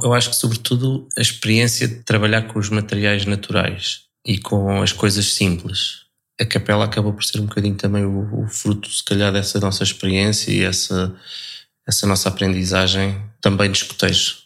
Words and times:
Eu 0.00 0.14
acho 0.14 0.30
que, 0.30 0.36
sobretudo, 0.36 1.06
a 1.18 1.20
experiência 1.20 1.86
de 1.86 1.96
trabalhar 1.96 2.42
com 2.42 2.58
os 2.58 2.70
materiais 2.70 3.26
naturais 3.26 4.04
e 4.26 4.38
com 4.38 4.80
as 4.80 4.92
coisas 4.92 5.34
simples. 5.34 6.02
A 6.40 6.46
capela 6.46 6.86
acabou 6.86 7.12
por 7.12 7.24
ser 7.24 7.40
um 7.40 7.46
bocadinho 7.46 7.74
também 7.74 8.04
o, 8.04 8.44
o 8.44 8.48
fruto, 8.48 8.90
se 8.90 9.04
calhar, 9.04 9.32
dessa 9.32 9.60
nossa 9.60 9.82
experiência 9.82 10.50
e 10.50 10.62
essa, 10.62 11.14
essa 11.86 12.06
nossa 12.06 12.30
aprendizagem 12.30 13.20
também 13.40 13.70
de 13.70 13.78
escotejo. 13.78 14.38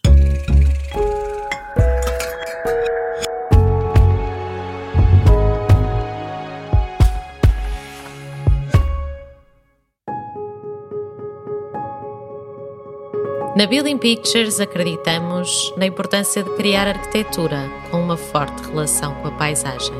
Na 13.56 13.64
Building 13.64 13.96
Pictures 13.96 14.60
acreditamos 14.60 15.72
na 15.78 15.86
importância 15.86 16.42
de 16.42 16.50
criar 16.56 16.86
arquitetura 16.86 17.70
com 17.90 18.02
uma 18.02 18.14
forte 18.18 18.68
relação 18.68 19.14
com 19.14 19.28
a 19.28 19.30
paisagem. 19.30 19.94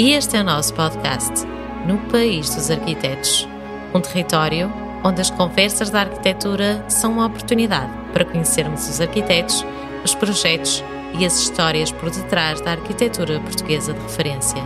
E 0.00 0.14
este 0.14 0.36
é 0.36 0.40
o 0.40 0.44
nosso 0.44 0.74
podcast, 0.74 1.46
No 1.86 1.96
País 2.10 2.52
dos 2.52 2.72
Arquitetos, 2.72 3.46
um 3.94 4.00
território 4.00 4.68
onde 5.04 5.20
as 5.20 5.30
conversas 5.30 5.90
da 5.90 6.00
arquitetura 6.00 6.84
são 6.88 7.12
uma 7.12 7.26
oportunidade 7.26 7.92
para 8.12 8.24
conhecermos 8.24 8.88
os 8.88 9.00
arquitetos, 9.00 9.64
os 10.04 10.16
projetos 10.16 10.82
e 11.16 11.24
as 11.24 11.38
histórias 11.38 11.92
por 11.92 12.10
detrás 12.10 12.60
da 12.62 12.72
arquitetura 12.72 13.38
portuguesa 13.38 13.92
de 13.92 14.00
referência. 14.00 14.60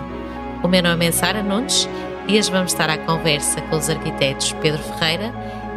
O 0.62 0.68
meu 0.68 0.82
nome 0.82 1.06
é 1.06 1.12
Sara 1.12 1.42
Nunes 1.42 1.86
e 2.26 2.38
hoje 2.38 2.50
vamos 2.50 2.72
estar 2.72 2.88
à 2.88 2.96
conversa 2.96 3.60
com 3.60 3.76
os 3.76 3.90
arquitetos 3.90 4.54
Pedro 4.62 4.82
Ferreira 4.82 5.34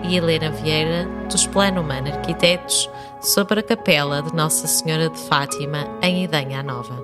e 0.08 0.18
Helena 0.18 0.52
Vieira, 0.52 1.08
dos 1.30 1.48
Plano 1.48 1.82
Humano 1.82 2.08
Arquitetos, 2.08 2.90
sobre 3.22 3.59
a 3.59 3.63
capela 3.63 4.22
de 4.22 4.36
Nossa 4.36 4.68
Senhora 4.68 5.09
de 5.09 5.18
Fátima, 5.18 5.88
em 6.02 6.23
Idenha 6.23 6.62
Nova. 6.62 6.96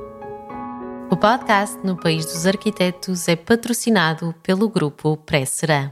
O 1.10 1.18
podcast 1.18 1.78
No 1.84 1.98
País 1.98 2.26
dos 2.26 2.46
Arquitetos 2.46 3.28
é 3.28 3.36
patrocinado 3.36 4.36
pelo 4.44 4.70
grupo 4.70 5.18
Pré-Serã. 5.18 5.92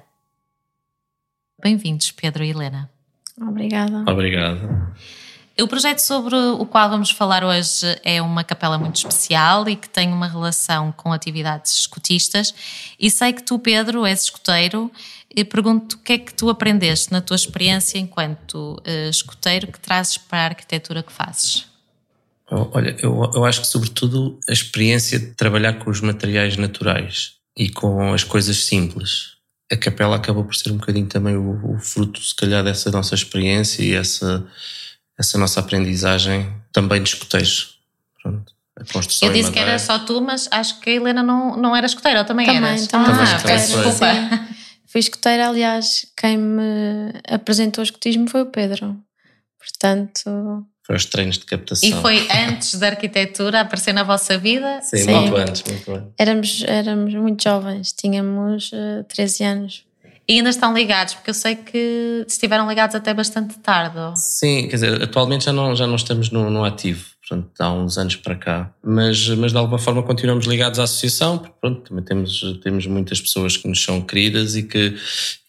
Bem-vindos, 1.61 2.11
Pedro 2.11 2.43
e 2.43 2.51
Helena. 2.51 2.89
Obrigada. 3.41 4.03
Obrigado. 4.07 4.93
O 5.61 5.67
projeto 5.67 5.99
sobre 5.99 6.35
o 6.35 6.65
qual 6.65 6.89
vamos 6.89 7.11
falar 7.11 7.43
hoje 7.43 7.85
é 8.03 8.21
uma 8.21 8.43
capela 8.43 8.77
muito 8.77 8.95
especial 8.95 9.67
e 9.67 9.75
que 9.75 9.89
tem 9.89 10.11
uma 10.11 10.27
relação 10.27 10.91
com 10.93 11.11
atividades 11.11 11.73
escotistas. 11.73 12.53
E 12.97 13.11
sei 13.11 13.33
que 13.33 13.43
tu, 13.43 13.59
Pedro, 13.59 14.05
és 14.05 14.23
escoteiro 14.23 14.89
e 15.35 15.43
pergunto 15.43 15.97
o 15.97 15.99
que 15.99 16.13
é 16.13 16.17
que 16.17 16.33
tu 16.33 16.49
aprendeste 16.49 17.11
na 17.11 17.19
tua 17.19 17.35
experiência 17.35 17.97
enquanto 17.97 18.81
uh, 18.87 19.09
escoteiro 19.09 19.67
que 19.67 19.79
trazes 19.79 20.17
para 20.17 20.39
a 20.39 20.45
arquitetura 20.45 21.03
que 21.03 21.11
fazes? 21.11 21.65
Olha, 22.49 22.95
eu, 23.01 23.29
eu 23.35 23.45
acho 23.45 23.61
que 23.61 23.67
sobretudo 23.67 24.39
a 24.49 24.53
experiência 24.53 25.19
de 25.19 25.27
trabalhar 25.35 25.73
com 25.73 25.89
os 25.89 26.01
materiais 26.01 26.57
naturais 26.57 27.33
e 27.55 27.69
com 27.69 28.13
as 28.13 28.23
coisas 28.23 28.65
simples. 28.65 29.37
A 29.71 29.77
capela 29.77 30.15
acabou 30.15 30.43
por 30.43 30.55
ser 30.55 30.71
um 30.71 30.77
bocadinho 30.77 31.05
também 31.05 31.35
o, 31.35 31.75
o 31.75 31.79
fruto, 31.79 32.19
se 32.23 32.33
calhar, 32.35 32.63
dessa 32.63 32.89
nossa 32.89 33.13
experiência 33.13 33.83
e 33.83 33.93
essa, 33.93 34.47
essa 35.19 35.37
nossa 35.37 35.59
aprendizagem 35.59 36.49
também 36.71 37.03
de 37.03 37.09
escotejo. 37.09 37.67
Pronto. 38.23 38.53
Eu 39.21 39.33
disse 39.33 39.51
que 39.51 39.59
era 39.59 39.77
só 39.77 39.99
tu, 39.99 40.21
mas 40.21 40.47
acho 40.49 40.79
que 40.79 40.89
a 40.89 40.93
Helena 40.93 41.21
não, 41.21 41.57
não 41.57 41.75
era 41.75 41.85
escoteira, 41.85 42.19
ou 42.19 42.25
também, 42.25 42.45
também 42.45 42.69
eras? 42.69 42.87
Também, 42.87 43.11
ah, 43.11 43.37
também 43.41 43.57
desculpa. 43.57 44.05
Fui 44.87 44.99
escoteira, 44.99 45.49
aliás, 45.49 46.05
quem 46.15 46.37
me 46.37 47.11
apresentou 47.27 47.81
o 47.81 47.83
escotismo 47.83 48.29
foi 48.29 48.41
o 48.41 48.45
Pedro. 48.45 48.95
Portanto. 49.59 50.65
Foi 50.83 50.95
os 50.95 51.05
treinos 51.05 51.37
de 51.37 51.45
captação. 51.45 51.89
E 51.89 51.93
foi 52.01 52.25
antes 52.31 52.79
da 52.79 52.87
arquitetura 52.87 53.59
aparecer 53.59 53.93
na 53.93 54.03
vossa 54.03 54.37
vida? 54.37 54.81
Sim, 54.81 54.97
Sim. 54.97 55.11
muito 55.11 55.35
antes, 55.35 55.63
muito 55.63 55.91
antes. 55.91 56.13
Éramos, 56.17 56.63
éramos 56.65 57.13
muito 57.13 57.43
jovens, 57.43 57.91
tínhamos 57.91 58.71
uh, 58.71 59.01
eh, 59.01 59.03
13 59.03 59.43
anos. 59.43 59.88
E 60.29 60.33
ainda 60.33 60.51
estão 60.51 60.73
ligados, 60.73 61.15
porque 61.15 61.31
eu 61.31 61.33
sei 61.33 61.55
que 61.55 62.23
estiveram 62.27 62.69
ligados 62.69 62.95
até 62.95 63.13
bastante 63.15 63.57
tarde. 63.57 63.97
Sim, 64.15 64.67
quer 64.67 64.75
dizer, 64.75 65.01
atualmente 65.01 65.45
já 65.45 65.51
não, 65.51 65.75
já 65.75 65.87
não 65.87 65.95
estamos 65.95 66.29
no, 66.29 66.51
no 66.51 66.63
ativo 66.63 67.03
portanto, 67.29 67.61
há 67.61 67.71
uns 67.71 67.97
anos 67.97 68.15
para 68.15 68.35
cá. 68.35 68.73
Mas, 68.83 69.27
mas 69.29 69.51
de 69.51 69.57
alguma 69.57 69.77
forma 69.77 70.01
continuamos 70.01 70.45
ligados 70.45 70.79
à 70.79 70.83
associação, 70.83 71.37
porque 71.37 71.55
pronto, 71.61 71.81
também 71.81 72.03
temos, 72.03 72.41
temos 72.63 72.87
muitas 72.87 73.21
pessoas 73.21 73.55
que 73.55 73.67
nos 73.67 73.83
são 73.83 74.01
queridas 74.01 74.55
e 74.55 74.63
que 74.63 74.95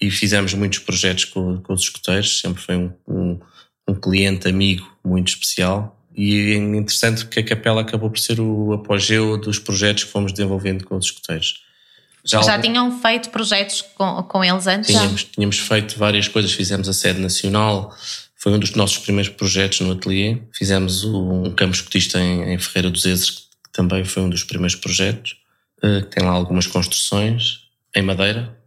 e 0.01 0.11
fizemos 0.11 0.53
muitos 0.55 0.81
projetos 0.81 1.25
com, 1.25 1.59
com 1.59 1.73
os 1.73 1.83
escuteiros, 1.83 2.41
sempre 2.41 2.63
foi 2.63 2.77
um, 2.77 2.93
um, 3.09 3.41
um 3.89 3.95
cliente 3.95 4.49
amigo 4.49 4.87
muito 5.05 5.29
especial. 5.29 5.97
E 6.15 6.53
é 6.53 6.57
interessante 6.57 7.25
porque 7.25 7.41
a 7.41 7.45
Capela 7.45 7.81
acabou 7.81 8.11
por 8.11 8.19
ser 8.19 8.41
o 8.41 8.73
apogeu 8.75 9.39
dos 9.39 9.59
projetos 9.59 10.05
que 10.05 10.11
fomos 10.11 10.33
desenvolvendo 10.33 10.85
com 10.85 10.97
os 10.97 11.07
escuteiros. 11.07 11.63
Já, 12.25 12.43
Já 12.43 12.53
algum... 12.53 12.63
tinham 12.63 13.01
feito 13.01 13.31
projetos 13.31 13.83
com, 13.95 14.23
com 14.25 14.45
eles 14.45 14.67
antes? 14.67 14.89
Tínhamos, 14.89 15.25
tínhamos 15.25 15.59
feito 15.59 15.99
várias 15.99 16.29
coisas, 16.29 16.53
fizemos 16.53 16.89
a 16.89 16.93
sede 16.93 17.21
nacional, 17.21 17.95
foi 18.41 18.53
um 18.53 18.59
dos 18.59 18.75
nossos 18.75 18.97
primeiros 18.99 19.31
projetos 19.31 19.81
no 19.81 19.93
ateliê. 19.93 20.41
Fizemos 20.51 21.05
um 21.05 21.53
campo 21.53 21.75
escotista 21.75 22.19
em, 22.19 22.55
em 22.55 22.59
Ferreira 22.59 22.91
dos 22.91 23.05
Ezes, 23.05 23.31
que 23.31 23.71
também 23.71 24.03
foi 24.03 24.23
um 24.23 24.31
dos 24.31 24.45
primeiros 24.45 24.75
projetos. 24.75 25.37
Uh, 25.83 26.03
tem 26.07 26.25
lá 26.25 26.33
algumas 26.33 26.67
construções 26.67 27.69
em 27.95 28.03
madeira. 28.03 28.59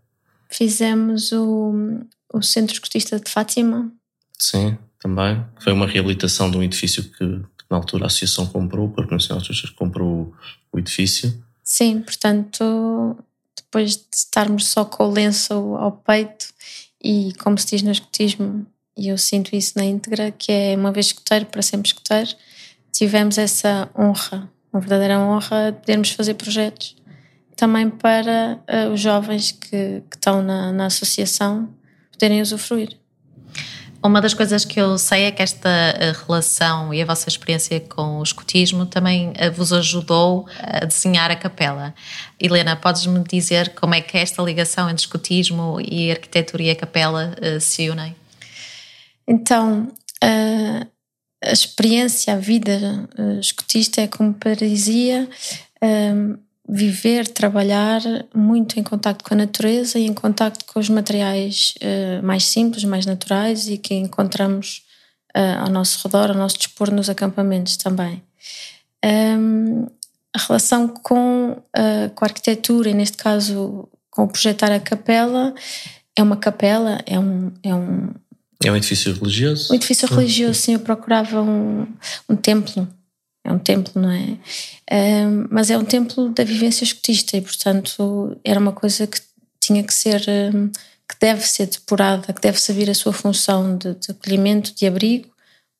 Fizemos 0.47 1.31
o, 1.31 1.73
o 2.31 2.41
Centro 2.43 2.73
Escotista 2.73 3.19
de 3.19 3.29
Fátima. 3.31 3.91
Sim, 4.37 4.77
também. 4.99 5.43
Foi 5.59 5.73
uma 5.73 5.87
reabilitação 5.87 6.51
de 6.51 6.57
um 6.57 6.61
edifício 6.61 7.03
que, 7.03 7.17
que 7.17 7.65
na 7.67 7.77
altura 7.77 8.03
a 8.03 8.07
Associação 8.07 8.45
comprou, 8.45 8.85
o 8.85 8.91
Corpo 8.91 9.11
Nacional 9.11 9.41
de 9.41 9.47
Justiça 9.47 9.73
comprou 9.75 10.07
o, 10.07 10.35
o 10.71 10.79
edifício. 10.79 11.43
Sim, 11.63 12.01
portanto, 12.01 13.17
depois 13.73 13.97
de 13.97 14.05
estarmos 14.13 14.67
só 14.67 14.85
com 14.85 15.05
o 15.05 15.11
lenço 15.11 15.53
ao 15.53 15.91
peito 15.91 16.45
e, 17.03 17.33
como 17.39 17.57
se 17.57 17.65
diz 17.65 17.81
no 17.81 17.91
escotismo, 17.91 18.67
e 18.95 19.07
eu 19.07 19.17
sinto 19.17 19.55
isso 19.55 19.73
na 19.75 19.83
íntegra, 19.83 20.29
que 20.29 20.51
é 20.51 20.75
uma 20.77 20.91
vez 20.91 21.07
escuteiro, 21.07 21.47
para 21.47 21.63
sempre 21.63 21.87
escuteiro, 21.87 22.29
tivemos 22.91 23.39
essa 23.39 23.89
honra, 23.97 24.47
uma 24.71 24.79
verdadeira 24.79 25.19
honra 25.19 25.71
de 25.71 25.79
podermos 25.79 26.11
fazer 26.11 26.35
projetos 26.35 26.95
também 27.55 27.89
para 27.89 28.59
uh, 28.69 28.93
os 28.93 28.99
jovens 28.99 29.51
que, 29.51 30.03
que 30.09 30.15
estão 30.15 30.43
na, 30.43 30.71
na 30.71 30.85
associação 30.85 31.73
poderem 32.11 32.41
usufruir. 32.41 32.99
Uma 34.03 34.19
das 34.19 34.33
coisas 34.33 34.65
que 34.65 34.81
eu 34.81 34.97
sei 34.97 35.23
é 35.23 35.31
que 35.31 35.41
esta 35.41 35.69
eh, 35.69 36.13
relação 36.27 36.93
e 36.93 37.01
a 37.01 37.05
vossa 37.05 37.29
experiência 37.29 37.79
com 37.79 38.19
o 38.19 38.23
escotismo 38.23 38.85
também 38.85 39.31
eh, 39.35 39.49
vos 39.49 39.71
ajudou 39.71 40.45
a 40.59 40.83
desenhar 40.83 41.31
a 41.31 41.37
capela. 41.37 41.95
Helena, 42.37 42.75
podes-me 42.75 43.23
dizer 43.23 43.69
como 43.69 43.95
é 43.95 44.01
que 44.01 44.17
esta 44.17 44.43
ligação 44.43 44.89
entre 44.89 45.05
escotismo 45.05 45.79
e 45.79 46.11
arquitetura 46.11 46.63
e 46.63 46.71
a 46.71 46.75
capela 46.75 47.33
se 47.61 47.89
unem? 47.89 48.13
Então, 49.25 49.89
a, 50.21 51.51
experiência, 51.51 52.33
a 52.33 52.37
vida 52.37 53.07
escotista 53.39 54.01
é 54.01 54.07
como 54.07 54.33
paresia 54.33 55.29
um, 55.81 56.37
viver, 56.67 57.27
trabalhar 57.27 58.01
muito 58.33 58.79
em 58.79 58.83
contato 58.83 59.23
com 59.23 59.33
a 59.33 59.37
natureza 59.37 59.99
e 59.99 60.05
em 60.05 60.13
contato 60.13 60.65
com 60.65 60.79
os 60.79 60.89
materiais 60.89 61.73
uh, 61.81 62.25
mais 62.25 62.45
simples, 62.45 62.83
mais 62.83 63.05
naturais 63.05 63.67
e 63.67 63.77
que 63.77 63.93
encontramos 63.93 64.83
uh, 65.35 65.63
ao 65.63 65.69
nosso 65.69 66.05
redor, 66.07 66.29
ao 66.29 66.37
nosso 66.37 66.57
dispor 66.57 66.89
nos 66.89 67.09
acampamentos 67.09 67.75
também. 67.75 68.23
Um, 69.05 69.87
a 70.33 70.39
relação 70.39 70.87
com, 70.87 71.51
uh, 71.51 72.09
com 72.15 72.25
a 72.25 72.27
arquitetura, 72.27 72.89
e 72.89 72.93
neste 72.93 73.17
caso 73.17 73.89
com 74.09 74.23
o 74.23 74.27
projetar 74.27 74.71
a 74.71 74.79
capela, 74.79 75.53
é 76.15 76.23
uma 76.23 76.37
capela, 76.37 76.99
é 77.05 77.19
um, 77.19 77.51
é 77.61 77.75
um, 77.75 78.09
é 78.63 78.71
um 78.71 78.75
edifício 78.75 79.13
religioso? 79.13 79.71
Um 79.71 79.75
edifício 79.75 80.07
religioso, 80.07 80.53
sim. 80.53 80.73
Eu 80.73 80.79
procurava 80.79 81.41
um, 81.41 81.85
um 82.29 82.35
templo. 82.35 82.87
É 83.43 83.51
um 83.51 83.59
templo, 83.59 84.01
não 84.01 84.09
é? 84.09 84.37
Mas 85.49 85.69
é 85.69 85.77
um 85.77 85.83
templo 85.83 86.29
da 86.29 86.43
vivência 86.43 86.83
escotista 86.83 87.35
e, 87.35 87.41
portanto, 87.41 88.37
era 88.43 88.59
uma 88.59 88.71
coisa 88.71 89.05
que 89.05 89.19
tinha 89.59 89.83
que 89.83 89.93
ser, 89.93 90.21
que 90.21 91.15
deve 91.19 91.45
ser 91.45 91.67
depurada, 91.67 92.31
que 92.31 92.41
deve 92.41 92.59
saber 92.59 92.89
a 92.89 92.93
sua 92.93 93.11
função 93.11 93.77
de, 93.77 93.95
de 93.95 94.11
acolhimento, 94.11 94.73
de 94.73 94.85
abrigo, 94.85 95.29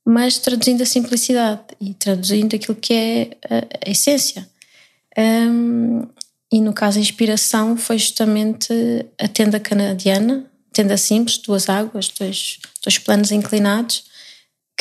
mas 0.06 0.38
traduzindo 0.38 0.83
a 0.83 0.86
simplicidade 0.86 1.62
e 1.80 1.94
traduzindo 1.94 2.56
aquilo 2.56 2.75
que 2.75 2.94
é 2.94 3.38
a, 3.50 3.88
a 3.88 3.92
essência. 3.92 4.48
Um, 5.18 6.06
e 6.51 6.60
no 6.60 6.74
caso, 6.74 6.98
a 6.98 7.01
inspiração 7.01 7.77
foi 7.77 7.98
justamente 7.98 8.74
a 9.19 9.27
tenda 9.27 9.60
canadiana, 9.60 10.45
tenda 10.71 10.98
simples, 10.98 11.38
duas 11.38 11.69
águas, 11.69 12.10
dois, 12.10 12.60
dois 12.83 12.98
planos 12.98 13.31
inclinados, 13.31 14.06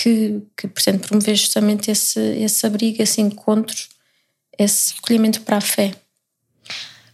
que, 0.02 0.42
que 0.56 0.66
pretende 0.66 0.98
promover 0.98 1.36
justamente 1.36 1.88
esse, 1.88 2.18
esse 2.18 2.66
abrigo, 2.66 3.00
esse 3.00 3.20
encontro, 3.20 3.76
esse 4.58 4.94
recolhimento 4.96 5.42
para 5.42 5.58
a 5.58 5.60
fé. 5.60 5.92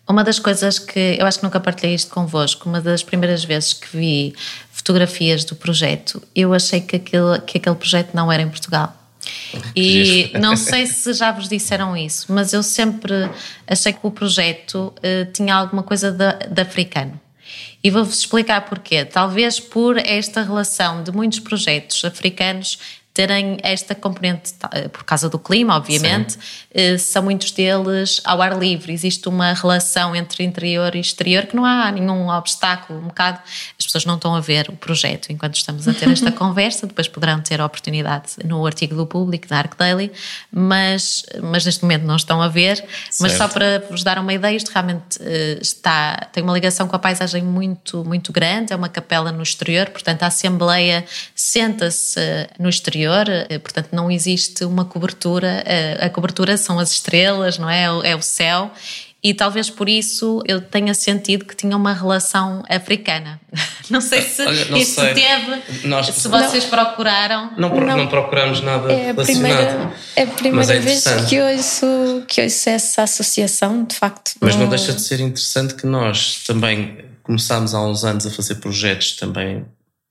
Uma 0.09 0.25
das 0.25 0.39
coisas 0.39 0.79
que 0.79 1.17
eu 1.19 1.27
acho 1.27 1.39
que 1.39 1.45
nunca 1.45 1.61
partilhei 1.61 1.95
isto 1.95 2.11
convosco, 2.11 2.67
uma 2.67 2.81
das 2.81 3.03
primeiras 3.03 3.45
vezes 3.45 3.75
que 3.75 3.95
vi 3.95 4.35
fotografias 4.73 5.45
do 5.45 5.55
projeto, 5.55 6.23
eu 6.35 6.55
achei 6.55 6.81
que 6.81 6.97
aquele, 6.97 7.39
que 7.41 7.59
aquele 7.59 7.77
projeto 7.77 8.15
não 8.15 8.33
era 8.33 8.43
em 8.43 8.49
Portugal. 8.49 8.95
E 9.77 10.33
não 10.41 10.57
sei 10.57 10.87
se 10.87 11.13
já 11.13 11.31
vos 11.31 11.49
disseram 11.49 11.95
isso, 11.95 12.33
mas 12.33 12.55
eu 12.55 12.63
sempre 12.63 13.13
achei 13.67 13.93
que 13.93 14.01
o 14.03 14.11
projeto 14.11 14.95
uh, 14.97 15.33
tinha 15.33 15.55
alguma 15.55 15.83
coisa 15.83 16.11
de, 16.11 16.33
de 16.49 16.63
africano. 16.63 17.21
E 17.83 17.91
vou-vos 17.91 18.19
explicar 18.19 18.63
porquê. 18.63 19.05
Talvez 19.05 19.61
por 19.61 19.97
esta 19.97 20.43
relação 20.43 21.03
de 21.03 21.13
muitos 21.13 21.39
projetos 21.39 22.05
africanos 22.05 22.79
terem 23.19 23.59
esta 23.65 23.97
componente, 23.97 24.55
eh, 24.73 24.87
por 24.87 25.03
causa 25.03 25.29
do 25.29 25.41
clima, 25.41 25.75
obviamente, 25.77 26.35
Sim. 26.35 26.39
Eh, 26.73 26.99
são 26.99 27.25
muitos 27.25 27.51
deles 27.51 28.21
ao 28.25 28.41
ar 28.41 28.57
livre. 28.57 28.93
Existe 28.93 29.29
uma 29.29 29.55
relação 29.55 30.15
entre 30.15 30.45
interior 30.45 30.95
e 30.95 31.01
exterior 31.01 31.47
que 31.47 31.57
não 31.57 31.65
há 31.65 31.91
nenhum 31.91 32.29
obstáculo. 32.29 33.01
Um 33.01 33.09
bocado 33.09 33.41
pessoas 33.89 34.05
não 34.05 34.15
estão 34.15 34.35
a 34.35 34.41
ver 34.41 34.69
o 34.69 34.73
projeto 34.73 35.31
enquanto 35.31 35.57
estamos 35.57 35.89
a 35.89 35.95
ter 35.95 36.09
esta 36.09 36.31
conversa, 36.33 36.87
depois 36.87 37.09
poderão 37.09 37.41
ter 37.41 37.61
a 37.61 37.67
oportunidade 37.67 38.33
no 38.45 38.65
artigo 38.65 38.95
do 38.95 39.07
público, 39.07 39.49
da 39.49 39.59
Arc 39.59 39.77
Daily, 39.77 40.13
mas, 40.53 41.25
mas 41.43 41.65
neste 41.65 41.83
momento 41.83 42.05
não 42.05 42.17
estão 42.17 42.41
a 42.41 42.49
ver. 42.49 42.77
Certo. 42.77 42.87
Mas 43.21 43.33
só 43.33 43.49
para 43.49 43.85
vos 43.91 44.03
dar 44.03 44.19
uma 44.19 44.33
ideia, 44.33 44.57
isto 44.57 44.71
realmente 44.71 45.19
eh, 45.21 45.59
está, 45.61 46.29
tem 46.33 46.43
uma 46.43 46.53
ligação 46.53 46.87
com 46.87 46.95
a 46.95 46.99
paisagem 46.99 47.43
muito, 47.43 48.05
muito 48.05 48.33
grande, 48.33 48.73
é 48.73 48.77
uma 48.77 48.89
capela 48.89 49.33
no 49.33 49.43
exterior, 49.43 49.89
portanto 49.91 50.23
a 50.23 50.27
Assembleia 50.27 51.05
senta-se 51.35 52.21
no 52.59 52.69
exterior 52.69 53.27
eh, 53.29 53.59
portanto 53.59 53.89
não 53.93 54.11
existe 54.11 54.65
uma 54.65 54.85
cobertura, 54.85 55.63
eh, 55.67 55.99
a 56.01 56.11
cobertura 56.11 56.57
são 56.57 56.79
as 56.79 56.93
estrelas, 56.93 57.59
não 57.59 57.69
é? 57.69 57.85
É 58.05 58.15
o 58.15 58.23
céu 58.23 58.71
e 59.23 59.35
talvez 59.35 59.69
por 59.69 59.89
isso 59.89 60.43
eu 60.47 60.61
tenha 60.61 60.95
sentido 60.95 61.45
que 61.45 61.55
tinha 61.57 61.77
uma 61.77 61.93
relação 61.93 62.63
africana. 62.69 63.41
Não 63.91 64.01
sei 64.01 64.23
se 64.23 64.43
Olha, 64.43 64.67
não 64.67 64.77
isso 64.77 65.01
sei. 65.01 65.15
teve, 65.15 65.89
Nós, 65.89 66.07
se 66.09 66.29
vocês 66.29 66.65
não, 66.65 66.71
procuraram. 66.71 67.51
Não, 67.57 67.71
não, 67.71 67.97
não, 67.97 68.07
procuramos 68.07 68.61
nada 68.61 68.93
é 68.93 69.11
a 69.11 69.15
primeira, 69.15 69.93
é 70.15 70.23
a 70.25 70.27
primeira 70.27 70.75
é 70.75 70.79
vez 70.79 71.05
que 71.27 71.41
ouço, 71.41 72.23
que 72.29 72.43
ouço 72.43 72.69
essa 72.69 73.05
associação, 73.05 73.85
de 73.85 73.97
facto. 73.97 74.33
Mas 74.43 74.57
não 74.57 74.69
deixa 74.69 74.93
de 74.93 75.01
ser 75.01 75.21
interessante 75.21 75.75
que 75.75 75.87
nós 75.87 76.45
também 76.47 76.99
começámos 77.23 77.75
há 77.75 77.81
uns 77.81 78.05
anos 78.05 78.27
a 78.27 78.31
fazer 78.31 78.57
projetos 78.57 79.17
também 79.17 79.65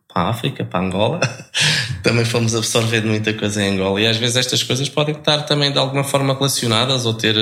para 0.07 0.23
a 0.23 0.29
África, 0.29 0.65
para 0.65 0.79
a 0.79 0.83
Angola. 0.83 1.19
também 2.03 2.23
fomos 2.23 2.55
absorvendo 2.55 3.07
muita 3.07 3.33
coisa 3.33 3.61
em 3.61 3.73
Angola 3.73 3.99
e 3.99 4.07
às 4.07 4.17
vezes 4.17 4.37
estas 4.37 4.63
coisas 4.63 4.87
podem 4.87 5.13
estar 5.15 5.43
também 5.43 5.71
de 5.71 5.77
alguma 5.77 6.03
forma 6.03 6.33
relacionadas 6.33 7.05
ou 7.05 7.13
ter, 7.13 7.35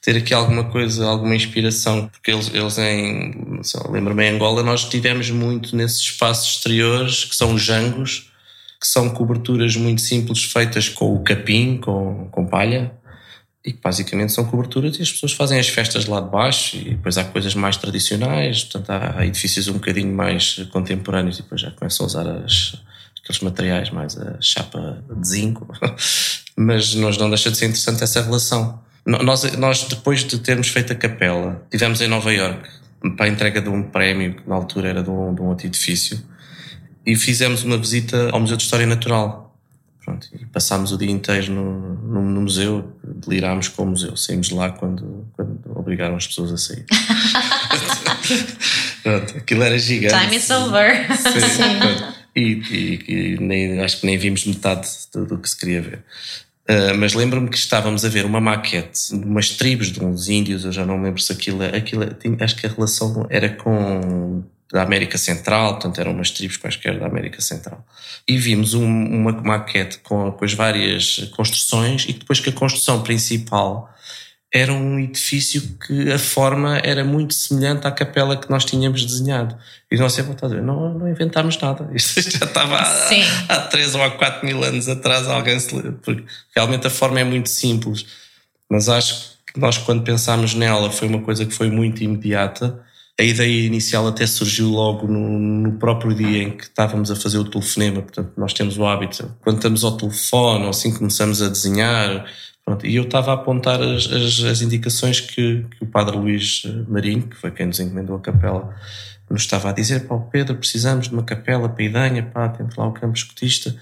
ter 0.00 0.16
aqui 0.16 0.32
alguma 0.32 0.64
coisa, 0.64 1.06
alguma 1.06 1.34
inspiração, 1.34 2.08
porque 2.08 2.30
eles, 2.30 2.50
eles 2.54 2.78
em, 2.78 3.60
lembro-me 3.90 4.24
em 4.24 4.34
Angola, 4.34 4.62
nós 4.62 4.84
tivemos 4.84 5.30
muito 5.30 5.74
nesses 5.74 6.00
espaços 6.00 6.56
exteriores 6.56 7.24
que 7.24 7.34
são 7.34 7.58
jangos, 7.58 8.30
que 8.80 8.86
são 8.86 9.10
coberturas 9.10 9.74
muito 9.76 10.00
simples 10.00 10.44
feitas 10.44 10.88
com 10.88 11.14
o 11.14 11.24
capim, 11.24 11.78
com, 11.78 12.28
com 12.30 12.46
palha, 12.46 12.92
e 13.66 13.72
que 13.72 13.80
basicamente 13.82 14.32
são 14.32 14.44
coberturas 14.44 14.96
e 14.96 15.02
as 15.02 15.10
pessoas 15.10 15.32
fazem 15.32 15.58
as 15.58 15.68
festas 15.68 16.06
lá 16.06 16.20
de 16.20 16.30
baixo 16.30 16.76
e 16.76 16.90
depois 16.90 17.18
há 17.18 17.24
coisas 17.24 17.52
mais 17.56 17.76
tradicionais, 17.76 18.62
portanto 18.62 18.90
há, 18.90 19.26
edifícios 19.26 19.66
um 19.66 19.74
bocadinho 19.74 20.14
mais 20.14 20.64
contemporâneos 20.70 21.40
e 21.40 21.42
depois 21.42 21.60
já 21.60 21.72
começam 21.72 22.04
a 22.04 22.06
usar 22.06 22.28
as, 22.28 22.80
aqueles 23.20 23.40
materiais 23.42 23.90
mais 23.90 24.16
a 24.16 24.40
chapa 24.40 25.02
de 25.10 25.28
zinco, 25.28 25.66
mas 26.56 26.94
nós 26.94 27.18
não 27.18 27.28
deixa 27.28 27.50
de 27.50 27.56
ser 27.56 27.64
interessante 27.64 28.04
essa 28.04 28.22
relação. 28.22 28.80
Nós, 29.04 29.42
nós 29.56 29.82
depois 29.82 30.24
de 30.24 30.38
termos 30.38 30.68
feito 30.68 30.92
a 30.92 30.96
capela, 30.96 31.60
tivemos 31.68 32.00
em 32.00 32.06
Nova 32.06 32.32
York 32.32 32.68
para 33.16 33.26
a 33.26 33.28
entrega 33.28 33.60
de 33.60 33.68
um 33.68 33.82
prémio 33.82 34.36
que 34.36 34.48
na 34.48 34.54
altura 34.54 34.88
era 34.88 35.02
de 35.02 35.10
um, 35.10 35.34
de 35.34 35.42
um 35.42 35.46
outro 35.46 35.66
edifício 35.66 36.22
e 37.04 37.16
fizemos 37.16 37.64
uma 37.64 37.76
visita 37.76 38.30
ao 38.30 38.40
Museu 38.40 38.56
de 38.56 38.62
História 38.62 38.86
Natural 38.86 39.46
Pronto, 40.06 40.28
e 40.40 40.46
passámos 40.46 40.92
o 40.92 40.96
dia 40.96 41.10
inteiro 41.10 41.52
no, 41.52 41.94
no, 41.96 42.22
no, 42.22 42.40
museu, 42.42 42.95
delirámos 43.26 43.68
com 43.68 43.82
o 43.82 43.86
museu. 43.86 44.16
Saímos 44.16 44.48
de 44.48 44.54
lá 44.54 44.70
quando, 44.70 45.26
quando 45.32 45.60
obrigaram 45.74 46.16
as 46.16 46.26
pessoas 46.26 46.52
a 46.52 46.56
sair. 46.56 46.86
pronto, 49.02 49.36
aquilo 49.36 49.62
era 49.62 49.78
gigante. 49.78 50.14
Time 50.14 50.36
is 50.36 50.50
over. 50.50 51.06
Sim, 51.16 51.40
Sim. 51.40 51.80
E, 52.34 52.40
e, 52.40 53.04
e, 53.08 53.38
nem, 53.40 53.80
acho 53.80 54.00
que 54.00 54.06
nem 54.06 54.18
vimos 54.18 54.44
metade 54.44 54.88
do, 55.12 55.24
do 55.24 55.38
que 55.38 55.48
se 55.48 55.56
queria 55.58 55.80
ver. 55.80 56.04
Uh, 56.68 56.96
mas 56.98 57.14
lembro-me 57.14 57.48
que 57.48 57.56
estávamos 57.56 58.04
a 58.04 58.08
ver 58.08 58.26
uma 58.26 58.40
maquete 58.40 59.16
de 59.16 59.24
umas 59.24 59.50
tribos 59.50 59.92
de 59.92 60.04
uns 60.04 60.28
índios, 60.28 60.64
eu 60.64 60.72
já 60.72 60.84
não 60.84 61.00
lembro 61.00 61.20
se 61.20 61.32
aquilo, 61.32 61.62
aquilo 61.62 62.02
acho 62.40 62.56
que 62.56 62.66
a 62.66 62.68
relação 62.68 63.24
era 63.30 63.48
com 63.48 64.42
da 64.72 64.82
América 64.82 65.16
Central, 65.16 65.74
portanto 65.74 66.00
eram 66.00 66.12
umas 66.12 66.30
tribos 66.30 66.56
quaisquer 66.56 66.98
da 66.98 67.06
América 67.06 67.40
Central. 67.40 67.84
E 68.26 68.36
vimos 68.36 68.74
um, 68.74 68.84
uma 68.84 69.32
maquete 69.32 69.98
com, 69.98 70.32
com 70.32 70.44
as 70.44 70.52
várias 70.52 71.30
construções 71.36 72.04
e 72.08 72.12
depois 72.12 72.40
que 72.40 72.50
a 72.50 72.52
construção 72.52 73.02
principal 73.02 73.88
era 74.52 74.72
um 74.72 74.98
edifício 74.98 75.76
que 75.86 76.10
a 76.10 76.18
forma 76.18 76.78
era 76.78 77.04
muito 77.04 77.34
semelhante 77.34 77.86
à 77.86 77.90
capela 77.90 78.36
que 78.36 78.48
nós 78.48 78.64
tínhamos 78.64 79.04
desenhado. 79.04 79.56
E 79.90 79.96
nós 79.96 80.12
sempre 80.12 80.34
a 80.40 80.48
não, 80.62 80.94
não 80.94 81.08
inventámos 81.08 81.58
nada. 81.58 81.88
Isto 81.94 82.22
já 82.22 82.46
estava 82.46 82.76
há, 82.76 83.08
há 83.48 83.60
3 83.62 83.94
ou 83.94 84.02
há 84.02 84.10
4 84.10 84.46
mil 84.46 84.62
anos 84.64 84.88
atrás, 84.88 85.28
alguém 85.28 85.58
se. 85.58 85.74
Porque 86.02 86.24
realmente 86.54 86.86
a 86.86 86.90
forma 86.90 87.20
é 87.20 87.24
muito 87.24 87.48
simples. 87.48 88.06
Mas 88.70 88.88
acho 88.88 89.36
que 89.52 89.60
nós, 89.60 89.78
quando 89.78 90.02
pensámos 90.02 90.54
nela, 90.54 90.90
foi 90.90 91.06
uma 91.08 91.20
coisa 91.20 91.44
que 91.44 91.52
foi 91.52 91.70
muito 91.70 92.02
imediata 92.02 92.82
a 93.18 93.22
ideia 93.22 93.66
inicial 93.66 94.06
até 94.06 94.26
surgiu 94.26 94.68
logo 94.68 95.06
no, 95.06 95.38
no, 95.38 95.72
próprio 95.78 96.14
dia 96.14 96.42
em 96.42 96.50
que 96.50 96.64
estávamos 96.64 97.10
a 97.10 97.16
fazer 97.16 97.38
o 97.38 97.44
telefonema. 97.44 98.02
Portanto, 98.02 98.32
nós 98.36 98.52
temos 98.52 98.76
o 98.76 98.84
hábito, 98.84 99.34
quando 99.40 99.56
estamos 99.56 99.84
ao 99.84 99.96
telefone 99.96 100.64
ou 100.64 100.70
assim 100.70 100.92
começamos 100.92 101.40
a 101.40 101.48
desenhar. 101.48 102.26
Pronto, 102.64 102.84
e 102.84 102.96
eu 102.96 103.04
estava 103.04 103.30
a 103.30 103.34
apontar 103.34 103.80
as, 103.80 104.10
as, 104.12 104.40
as 104.40 104.60
indicações 104.60 105.20
que, 105.20 105.64
que, 105.70 105.84
o 105.84 105.86
Padre 105.86 106.16
Luís 106.16 106.62
Marinho, 106.88 107.22
que 107.22 107.36
foi 107.36 107.50
quem 107.50 107.66
nos 107.66 107.80
encomendou 107.80 108.16
a 108.16 108.20
capela, 108.20 108.74
nos 109.30 109.42
estava 109.42 109.70
a 109.70 109.72
dizer: 109.72 110.06
Pá, 110.06 110.18
Pedro, 110.18 110.56
precisamos 110.56 111.08
de 111.08 111.14
uma 111.14 111.22
capela 111.22 111.68
para 111.68 111.84
Idanha, 111.84 112.22
pá, 112.22 112.48
temos 112.48 112.74
lá 112.76 112.86
o 112.86 112.92
campo 112.92 113.16
escotista, 113.16 113.74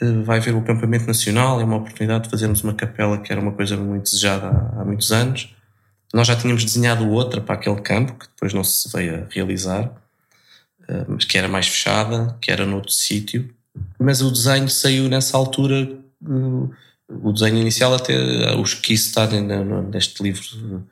eh, 0.00 0.22
vai 0.22 0.38
ver 0.38 0.54
o 0.54 0.58
acampamento 0.58 1.06
nacional, 1.06 1.60
é 1.60 1.64
uma 1.64 1.76
oportunidade 1.76 2.24
de 2.24 2.30
fazermos 2.30 2.62
uma 2.62 2.74
capela 2.74 3.18
que 3.18 3.32
era 3.32 3.40
uma 3.40 3.52
coisa 3.52 3.76
muito 3.76 4.04
desejada 4.04 4.46
há, 4.48 4.82
há 4.82 4.84
muitos 4.84 5.10
anos 5.10 5.48
nós 6.12 6.26
já 6.26 6.36
tínhamos 6.36 6.64
desenhado 6.64 7.08
outra 7.08 7.40
para 7.40 7.54
aquele 7.54 7.80
campo, 7.80 8.14
que 8.14 8.26
depois 8.26 8.52
não 8.52 8.64
se 8.64 8.88
veio 8.92 9.22
a 9.22 9.26
realizar, 9.32 9.92
eh, 10.88 11.04
mas 11.08 11.24
que 11.24 11.38
era 11.38 11.48
mais 11.48 11.68
fechada, 11.68 12.36
que 12.40 12.50
era 12.50 12.66
noutro 12.66 12.90
sítio. 12.90 13.48
Mas 13.98 14.20
o 14.20 14.30
desenho 14.30 14.68
saiu 14.68 15.08
nessa 15.08 15.36
altura, 15.36 15.76
eh, 15.82 16.74
o 17.08 17.32
desenho 17.32 17.58
inicial 17.58 17.94
até, 17.94 18.14
o 18.56 18.62
esquiço 18.62 19.08
está 19.08 19.26
neste 19.26 20.22
livro, 20.22 20.86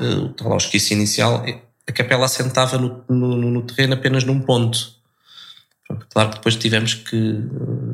eh, 0.00 0.30
está 0.30 0.48
lá 0.48 0.54
o 0.54 0.58
esquiço 0.58 0.92
inicial, 0.92 1.44
a 1.86 1.92
capela 1.92 2.24
assentava 2.24 2.76
no, 2.78 3.04
no, 3.08 3.36
no 3.36 3.62
terreno 3.62 3.94
apenas 3.94 4.24
num 4.24 4.40
ponto. 4.40 4.99
Claro 6.10 6.30
que 6.30 6.36
depois 6.36 6.56
tivemos 6.56 6.94
que 6.94 7.38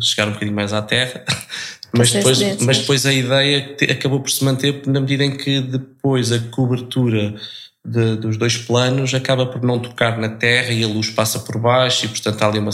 chegar 0.00 0.28
um 0.28 0.32
bocadinho 0.32 0.56
mais 0.56 0.72
à 0.72 0.82
terra 0.82 1.24
mas 1.96 2.12
depois, 2.12 2.38
mas 2.60 2.78
depois 2.78 3.06
a 3.06 3.12
ideia 3.12 3.76
acabou 3.90 4.20
por 4.20 4.30
se 4.30 4.44
manter 4.44 4.82
na 4.86 5.00
medida 5.00 5.24
em 5.24 5.36
que 5.36 5.60
depois 5.60 6.32
a 6.32 6.38
cobertura 6.38 7.34
de, 7.84 8.16
dos 8.16 8.36
dois 8.36 8.56
planos 8.56 9.14
acaba 9.14 9.46
por 9.46 9.62
não 9.62 9.78
tocar 9.78 10.18
na 10.18 10.28
terra 10.28 10.72
e 10.72 10.82
a 10.82 10.88
luz 10.88 11.10
passa 11.10 11.38
por 11.38 11.58
baixo 11.58 12.06
e 12.06 12.08
portanto 12.08 12.42
há 12.42 12.48
ali 12.48 12.58
uma, 12.58 12.70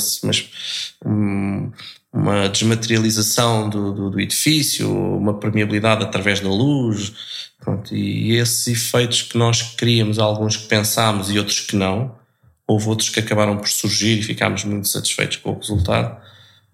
uma, 1.04 1.72
uma 2.12 2.48
desmaterialização 2.48 3.68
do, 3.68 3.92
do, 3.92 4.10
do, 4.10 4.20
edifício, 4.20 4.90
uma 4.90 5.34
permeabilidade 5.34 6.02
através 6.02 6.40
da 6.40 6.48
luz 6.48 7.12
pronto, 7.60 7.94
e 7.94 8.36
esses 8.36 8.66
efeitos 8.66 9.22
que 9.22 9.36
nós 9.36 9.62
queríamos, 9.62 10.18
alguns 10.18 10.56
que 10.56 10.66
pensámos 10.66 11.30
e 11.30 11.38
outros 11.38 11.60
que 11.60 11.76
não, 11.76 12.16
houve 12.72 12.88
outros 12.88 13.08
que 13.08 13.20
acabaram 13.20 13.56
por 13.56 13.68
surgir 13.68 14.18
e 14.18 14.22
ficámos 14.22 14.64
muito 14.64 14.88
satisfeitos 14.88 15.36
com 15.36 15.52
o 15.52 15.58
resultado 15.58 16.20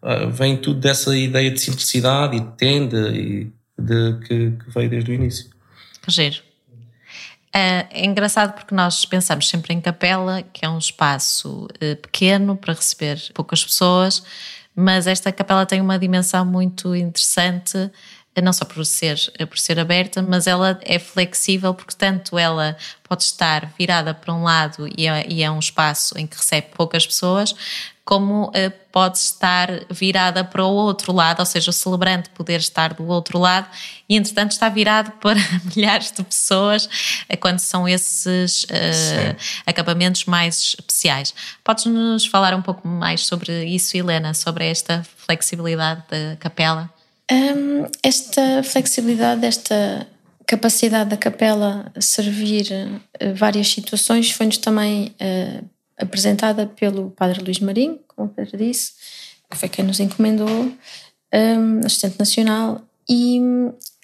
uh, 0.03 0.31
vem 0.31 0.57
tudo 0.57 0.81
dessa 0.81 1.17
ideia 1.17 1.51
de 1.51 1.61
simplicidade 1.61 2.37
e 2.37 2.41
de 2.41 2.53
tenda 2.53 3.11
e 3.11 3.53
de, 3.79 4.19
que, 4.27 4.51
que 4.53 4.71
veio 4.71 4.91
desde 4.91 5.11
o 5.11 5.15
início. 5.15 5.47
Giro. 6.07 6.43
É, 7.53 7.87
é 7.91 8.07
engraçado 8.07 8.55
porque 8.55 8.75
nós 8.75 9.05
pensamos 9.05 9.49
sempre 9.49 9.75
em 9.75 9.81
capela, 9.81 10.43
que 10.43 10.65
é 10.65 10.69
um 10.69 10.79
espaço 10.79 11.65
uh, 11.65 11.97
pequeno 11.97 12.57
para 12.57 12.75
receber 12.75 13.21
poucas 13.35 13.65
pessoas, 13.65 14.23
mas 14.75 15.07
esta 15.07 15.33
capela 15.33 15.67
tem 15.67 15.81
uma 15.81 15.99
dimensão 15.99 16.45
muito 16.45 16.95
interessante 16.95 17.91
não 18.43 18.53
só 18.53 18.65
por 18.65 18.85
ser, 18.85 19.19
por 19.49 19.59
ser 19.59 19.79
aberta, 19.79 20.23
mas 20.23 20.47
ela 20.47 20.79
é 20.83 20.99
flexível 20.99 21.75
porque 21.75 21.95
tanto 21.97 22.39
ela 22.39 22.77
pode 23.09 23.25
estar 23.25 23.73
virada 23.79 24.13
para 24.13 24.35
um 24.35 24.43
lado 24.43 24.89
e 24.97 25.07
é, 25.07 25.27
e 25.29 25.43
é 25.43 25.51
um 25.51 25.59
espaço 25.59 26.19
em 26.19 26.27
que 26.27 26.37
recebe 26.37 26.69
poucas 26.75 27.07
pessoas, 27.07 27.55
como 28.09 28.47
uh, 28.47 28.53
pode 28.91 29.19
estar 29.19 29.69
virada 29.91 30.43
para 30.43 30.65
o 30.65 30.73
outro 30.73 31.13
lado, 31.13 31.41
ou 31.41 31.45
seja, 31.45 31.69
o 31.69 31.75
celebrante 31.75 32.31
poder 32.31 32.59
estar 32.59 32.95
do 32.95 33.07
outro 33.07 33.39
lado 33.39 33.69
e, 34.09 34.17
entretanto, 34.17 34.53
está 34.53 34.71
virado 34.71 35.11
para 35.21 35.39
milhares 35.77 36.11
de 36.11 36.23
pessoas 36.23 36.87
uh, 36.87 37.37
quando 37.39 37.59
são 37.59 37.87
esses 37.87 38.65
uh, 38.65 39.37
acabamentos 39.67 40.25
mais 40.25 40.75
especiais. 40.79 41.35
Podes-nos 41.63 42.25
falar 42.25 42.55
um 42.55 42.63
pouco 42.63 42.89
mais 42.89 43.27
sobre 43.27 43.67
isso, 43.67 43.95
Helena, 43.95 44.33
sobre 44.33 44.67
esta 44.67 45.05
flexibilidade 45.19 46.03
da 46.09 46.37
capela? 46.37 46.91
Um, 47.31 47.87
esta 48.03 48.63
flexibilidade, 48.63 49.45
esta 49.45 50.07
capacidade 50.47 51.11
da 51.11 51.17
capela 51.17 51.93
servir 52.01 52.67
uh, 52.73 53.35
várias 53.35 53.69
situações 53.69 54.31
foi-nos 54.31 54.57
também 54.57 55.15
uh, 55.21 55.69
apresentada 55.99 56.67
pelo 56.67 57.11
Padre 57.11 57.43
Luís 57.43 57.61
Marinho, 57.61 58.01
como 58.09 58.29
o 58.29 58.31
Pedro 58.31 58.57
disse, 58.57 58.93
que 59.51 59.57
foi 59.59 59.69
quem 59.69 59.85
nos 59.85 60.01
encomendou, 60.01 60.73
um, 61.35 61.81
assistente 61.85 62.19
nacional, 62.19 62.81
e 63.09 63.41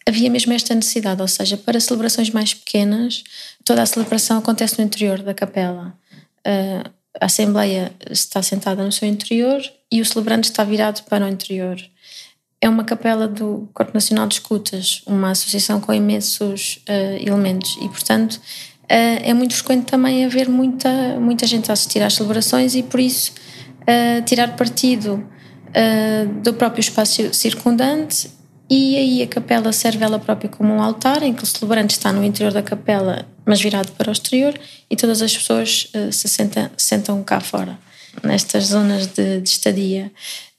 havia 0.07 0.29
mesmo 0.29 0.53
esta 0.53 0.75
necessidade, 0.75 1.23
ou 1.23 1.29
seja, 1.29 1.57
para 1.57 1.81
celebrações 1.81 2.31
mais 2.31 2.53
pequenas, 2.53 3.25
toda 3.65 3.83
a 3.83 3.87
celebração 3.87 4.39
acontece 4.39 4.79
no 4.79 4.85
interior 4.85 5.23
da 5.23 5.33
capela. 5.33 5.97
Uh, 6.47 6.91
a 7.21 7.27
Assembleia 7.27 7.95
está 8.11 8.43
sentada 8.43 8.85
no 8.85 8.93
seu 8.93 9.09
interior 9.09 9.63
e 9.91 10.01
o 10.01 10.05
celebrante 10.05 10.51
está 10.51 10.65
virado 10.65 11.03
para 11.05 11.25
o 11.25 11.29
interior. 11.29 11.77
É 12.65 12.69
uma 12.69 12.83
capela 12.83 13.29
do 13.29 13.69
Corpo 13.75 13.93
Nacional 13.93 14.27
de 14.27 14.37
Escutas, 14.37 15.03
uma 15.05 15.33
associação 15.33 15.79
com 15.83 15.93
imensos 15.93 16.83
uh, 16.89 17.23
elementos 17.23 17.77
e, 17.79 17.87
portanto, 17.91 18.37
uh, 18.37 19.21
é 19.23 19.35
muito 19.35 19.55
frequente 19.55 19.85
também 19.85 20.25
haver 20.25 20.49
muita, 20.49 20.89
muita 21.21 21.47
gente 21.47 21.71
a 21.71 21.75
assistir 21.75 22.03
às 22.03 22.15
celebrações 22.15 22.75
e, 22.75 22.83
por 22.83 23.01
isso, 23.01 23.35
tirar 24.25 24.57
partido 24.57 25.29
do 26.43 26.55
próprio 26.55 26.81
espaço 26.81 27.35
circundante 27.35 28.31
e 28.71 28.97
aí 28.97 29.23
a 29.23 29.27
capela 29.27 29.71
serve 29.75 30.03
ela 30.03 30.19
própria 30.19 30.49
como 30.49 30.73
um 30.73 30.83
altar 30.83 31.23
em 31.23 31.35
que 31.35 31.43
o 31.43 31.47
celebrante 31.47 31.93
está 31.93 32.15
no 32.15 32.25
interior 32.25 32.51
da 32.51 32.63
capela, 32.63 33.27
mas 33.45 33.61
virado 33.61 33.93
para 33.93 34.09
o 34.09 34.13
exterior, 34.13 34.59
e 34.89 34.97
todas 34.97 35.21
as 35.21 35.37
pessoas 35.37 35.91
uh, 35.95 36.11
se 36.11 36.29
sentam, 36.29 36.71
sentam 36.79 37.23
cá 37.23 37.41
fora, 37.41 37.79
nestas 38.23 38.69
zonas 38.69 39.07
de, 39.09 39.43
de 39.43 39.49
estadia. 39.51 40.11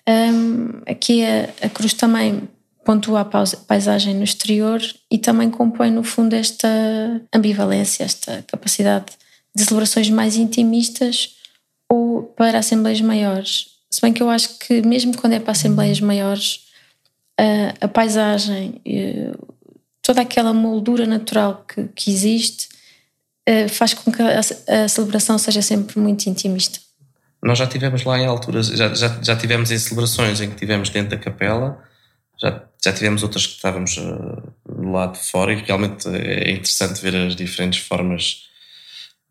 Um, 0.08 0.82
aqui 0.86 1.26
a, 1.26 1.50
a, 1.66 1.70
cruz 1.70 1.94
também 1.94 2.48
pontua 2.84 3.22
a 3.22 3.26
paisagem 3.26 4.14
no 4.14 4.24
exterior 4.24 4.80
e 5.10 5.18
também 5.18 5.50
compõe, 5.50 5.90
no 5.90 6.04
fundo, 6.04 6.36
esta 6.36 6.68
ambivalência, 7.34 8.04
esta 8.04 8.44
capacidade 8.48 9.14
de 9.56 9.64
celebrações 9.64 10.10
mais 10.10 10.36
intimistas 10.36 11.36
ou 11.92 12.24
para 12.24 12.60
assembleias 12.60 13.02
maiores. 13.02 13.68
Se 13.90 14.02
bem 14.02 14.14
que 14.14 14.22
eu 14.22 14.30
acho 14.30 14.60
que, 14.60 14.82
mesmo 14.82 15.18
quando 15.18 15.34
é 15.34 15.40
para 15.40 15.54
assembleias 15.54 16.00
maiores, 16.00 16.66
a, 17.40 17.86
a 17.86 17.88
paisagem, 17.88 18.82
toda 20.04 20.22
aquela 20.22 20.54
moldura 20.54 21.08
natural 21.08 21.66
que, 21.68 21.88
que 21.96 22.12
existe, 22.12 22.70
faz 23.70 23.94
com 23.94 24.12
que 24.12 24.22
a, 24.22 24.40
a, 24.40 24.88
celebração 24.88 25.38
seja 25.38 25.62
sempre 25.62 26.00
muito 26.00 26.28
intimista. 26.28 26.85
Nós 27.46 27.60
já 27.60 27.68
tivemos 27.68 28.04
lá 28.04 28.18
em 28.18 28.26
alturas, 28.26 28.68
já, 28.70 28.92
já, 28.96 29.20
já 29.22 29.36
tivemos 29.36 29.70
em 29.70 29.78
celebrações 29.78 30.42
em 30.42 30.50
que 30.50 30.56
tivemos 30.56 30.90
dentro 30.90 31.12
da 31.12 31.24
capela, 31.24 31.80
já, 32.42 32.64
já 32.84 32.92
tivemos 32.92 33.22
outras 33.22 33.46
que 33.46 33.54
estávamos 33.54 33.98
uh, 33.98 35.12
de 35.14 35.20
fora 35.20 35.54
e 35.54 35.62
realmente 35.62 36.08
é 36.10 36.50
interessante 36.50 37.00
ver 37.00 37.16
as 37.16 37.36
diferentes 37.36 37.82
formas 37.82 38.50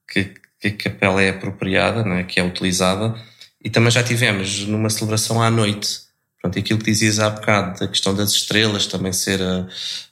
que, 0.07 0.33
que 0.61 0.69
a 0.69 0.77
capela 0.77 1.21
é 1.21 1.31
apropriada, 1.31 2.05
né, 2.05 2.23
que 2.23 2.39
é 2.39 2.45
utilizada. 2.45 3.21
E 3.61 3.69
também 3.69 3.91
já 3.91 4.05
tivemos 4.05 4.65
numa 4.65 4.91
celebração 4.91 5.43
à 5.43 5.51
noite, 5.51 6.05
Pronto, 6.41 6.59
aquilo 6.59 6.79
que 6.79 6.85
dizias 6.85 7.19
há 7.19 7.31
bocado, 7.31 7.81
da 7.81 7.89
questão 7.89 8.15
das 8.15 8.31
estrelas 8.31 8.87
também 8.87 9.13
ser, 9.13 9.41
uh, 9.41 9.67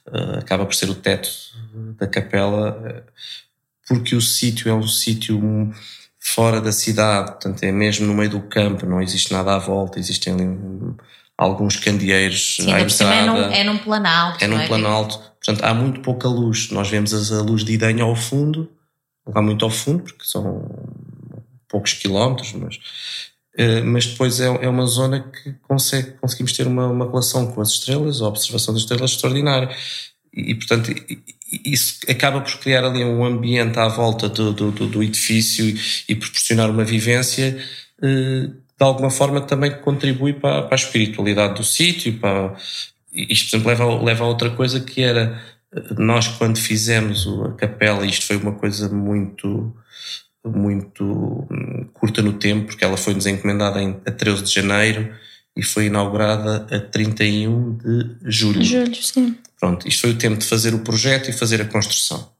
uh, 0.07 0.39
acaba 0.39 0.65
por 0.65 0.73
ser 0.73 0.89
o 0.89 0.95
teto 0.95 1.29
da 1.97 2.07
capela, 2.07 3.05
porque 3.87 4.15
o 4.15 4.21
sítio 4.21 4.67
é 4.67 4.73
um 4.73 4.87
sítio 4.87 5.71
fora 6.23 6.61
da 6.61 6.71
cidade, 6.71 7.31
portanto 7.31 7.63
é 7.63 7.71
mesmo 7.71 8.07
no 8.07 8.13
meio 8.13 8.29
do 8.29 8.41
campo, 8.41 8.85
não 8.85 9.01
existe 9.01 9.33
nada 9.33 9.55
à 9.55 9.59
volta, 9.59 9.99
existem 9.99 10.33
ali 10.33 10.45
alguns 11.37 11.75
candeeiros 11.75 12.57
Sim, 12.61 12.71
à 12.71 12.79
entrada. 12.79 13.13
É 13.13 13.25
num, 13.25 13.51
é 13.51 13.63
num 13.65 13.77
planalto. 13.77 14.43
É 14.43 14.47
num 14.47 14.59
é? 14.59 14.65
planalto, 14.65 15.19
portanto 15.19 15.63
há 15.63 15.73
muito 15.73 15.99
pouca 15.99 16.27
luz. 16.27 16.71
Nós 16.71 16.89
vemos 16.89 17.31
a 17.31 17.41
luz 17.41 17.65
de 17.65 17.73
Idenha 17.73 18.03
ao 18.03 18.15
fundo, 18.15 18.71
há 19.35 19.41
muito 19.41 19.65
ao 19.65 19.71
fundo, 19.71 20.03
porque 20.03 20.23
são 20.23 20.65
poucos 21.67 21.93
quilómetros, 21.93 22.53
mas 22.53 22.79
eh, 23.55 23.81
mas 23.81 24.07
depois 24.07 24.39
é, 24.39 24.45
é 24.45 24.67
uma 24.67 24.85
zona 24.85 25.19
que 25.19 25.53
consegue, 25.61 26.11
conseguimos 26.13 26.53
ter 26.53 26.65
uma, 26.65 26.87
uma 26.87 27.05
relação 27.05 27.51
com 27.51 27.61
as 27.61 27.69
estrelas, 27.69 28.21
a 28.21 28.27
observação 28.27 28.73
das 28.73 28.83
estrelas 28.83 29.11
extraordinária. 29.11 29.69
E, 30.33 30.55
portanto, 30.55 30.93
isso 31.63 31.99
acaba 32.09 32.41
por 32.41 32.57
criar 32.57 32.83
ali 32.83 33.03
um 33.03 33.23
ambiente 33.23 33.77
à 33.77 33.87
volta 33.87 34.27
do, 34.27 34.51
do, 34.51 34.71
do 34.71 35.03
edifício 35.03 35.75
e, 36.09 36.15
proporcionar 36.15 36.69
uma 36.69 36.83
vivência 36.83 37.57
eh, 38.01 38.49
de 38.77 38.83
alguma 38.83 39.11
forma 39.11 39.41
também 39.41 39.71
contribui 39.79 40.33
para, 40.33 40.63
para 40.63 40.73
a 40.73 40.75
espiritualidade 40.75 41.55
do 41.55 41.63
sítio. 41.63 42.17
Para, 42.19 42.55
isto, 43.13 43.51
por 43.51 43.57
exemplo, 43.57 43.69
leva, 43.69 44.03
leva 44.03 44.23
a 44.23 44.27
outra 44.27 44.49
coisa 44.49 44.79
que 44.79 45.01
era 45.03 45.39
nós, 45.97 46.27
quando 46.27 46.57
fizemos 46.57 47.27
a 47.45 47.53
capela, 47.53 48.05
isto 48.05 48.25
foi 48.25 48.37
uma 48.37 48.53
coisa 48.53 48.89
muito 48.89 49.75
muito 50.45 51.47
hum, 51.49 51.87
curta 51.93 52.21
no 52.21 52.33
tempo, 52.33 52.65
porque 52.67 52.83
ela 52.83 52.97
foi-nos 52.97 53.25
encomendada 53.25 53.79
a 54.05 54.11
13 54.11 54.43
de 54.43 54.53
janeiro 54.53 55.15
e 55.55 55.63
foi 55.63 55.85
inaugurada 55.85 56.67
a 56.75 56.79
31 56.79 57.77
de 57.77 58.15
julho. 58.25 58.63
Julho, 58.63 58.95
sim. 58.95 59.37
Pronto, 59.59 59.87
isto 59.87 60.01
foi 60.01 60.11
o 60.11 60.17
tempo 60.17 60.37
de 60.37 60.45
fazer 60.45 60.73
o 60.73 60.79
projeto 60.79 61.29
e 61.29 61.33
fazer 61.33 61.61
a 61.61 61.65
construção. 61.65 62.31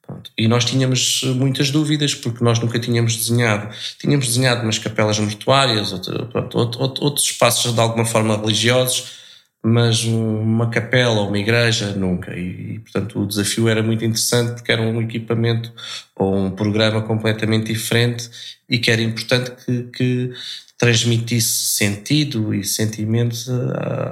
Pronto. 0.00 0.30
E 0.36 0.48
nós 0.48 0.64
tínhamos 0.64 1.22
muitas 1.36 1.70
dúvidas, 1.70 2.14
porque 2.14 2.42
nós 2.42 2.58
nunca 2.58 2.78
tínhamos 2.78 3.16
desenhado. 3.16 3.74
Tínhamos 3.98 4.26
desenhado 4.26 4.62
umas 4.62 4.78
capelas 4.78 5.18
mortuárias, 5.18 5.92
outro, 5.92 6.26
pronto, 6.26 6.58
outros 6.58 7.24
espaços 7.24 7.72
de 7.72 7.80
alguma 7.80 8.04
forma 8.04 8.36
religiosos, 8.36 9.20
mas 9.62 10.02
uma 10.04 10.68
capela 10.70 11.20
ou 11.20 11.28
uma 11.28 11.38
igreja 11.38 11.92
nunca. 11.94 12.34
E, 12.34 12.74
e, 12.74 12.78
portanto 12.80 13.20
o 13.20 13.26
desafio 13.26 13.68
era 13.68 13.82
muito 13.82 14.04
interessante 14.04 14.54
porque 14.54 14.72
era 14.72 14.82
um 14.82 15.00
equipamento 15.00 15.72
ou 16.16 16.36
um 16.36 16.50
programa 16.50 17.02
completamente 17.02 17.72
diferente 17.72 18.28
e 18.68 18.78
que 18.78 18.90
era 18.90 19.00
importante 19.00 19.52
que, 19.64 19.82
que 19.84 20.32
transmitisse 20.78 21.74
sentido 21.76 22.54
e 22.54 22.64
sentimentos 22.64 23.48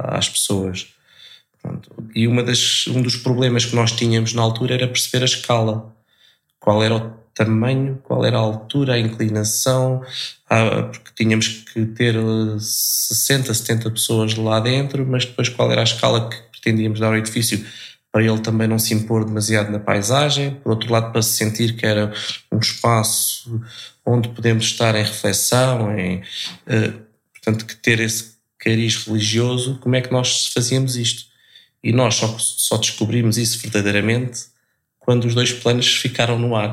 às 0.04 0.28
pessoas. 0.28 0.88
Pronto. 1.62 1.90
E 2.14 2.26
uma 2.26 2.42
das, 2.42 2.86
um 2.86 3.02
dos 3.02 3.16
problemas 3.16 3.64
que 3.64 3.76
nós 3.76 3.92
tínhamos 3.92 4.32
na 4.32 4.42
altura 4.42 4.74
era 4.74 4.88
perceber 4.88 5.22
a 5.22 5.26
escala. 5.26 5.94
Qual 6.58 6.82
era 6.82 6.96
o 6.96 7.20
tamanho, 7.34 7.98
qual 8.02 8.24
era 8.24 8.36
a 8.36 8.40
altura, 8.40 8.94
a 8.94 8.98
inclinação, 8.98 10.02
porque 10.46 11.10
tínhamos 11.14 11.48
que 11.72 11.86
ter 11.86 12.14
60, 12.58 13.54
70 13.54 13.90
pessoas 13.90 14.34
lá 14.34 14.60
dentro, 14.60 15.06
mas 15.06 15.24
depois 15.24 15.48
qual 15.48 15.70
era 15.70 15.80
a 15.80 15.84
escala 15.84 16.28
que 16.28 16.36
pretendíamos 16.50 17.00
dar 17.00 17.08
ao 17.08 17.16
edifício 17.16 17.64
para 18.12 18.22
ele 18.24 18.40
também 18.40 18.66
não 18.66 18.78
se 18.78 18.92
impor 18.92 19.24
demasiado 19.24 19.70
na 19.70 19.78
paisagem, 19.78 20.54
por 20.56 20.70
outro 20.70 20.92
lado 20.92 21.12
para 21.12 21.22
se 21.22 21.36
sentir 21.36 21.76
que 21.76 21.86
era 21.86 22.12
um 22.50 22.58
espaço 22.58 23.60
onde 24.04 24.28
podemos 24.30 24.64
estar 24.64 24.94
em 24.96 25.02
reflexão, 25.02 25.96
em, 25.96 26.22
eh, 26.66 26.92
portanto 27.32 27.64
que 27.64 27.76
ter 27.76 28.00
esse 28.00 28.32
cariz 28.58 29.06
religioso, 29.06 29.78
como 29.80 29.94
é 29.94 30.00
que 30.00 30.12
nós 30.12 30.48
fazíamos 30.48 30.96
isto? 30.96 31.30
E 31.82 31.92
nós 31.92 32.16
só, 32.16 32.36
só 32.38 32.76
descobrimos 32.76 33.38
isso 33.38 33.58
verdadeiramente 33.58 34.50
quando 34.98 35.24
os 35.24 35.34
dois 35.34 35.52
planos 35.52 35.96
ficaram 35.96 36.38
no 36.38 36.54
ar. 36.54 36.72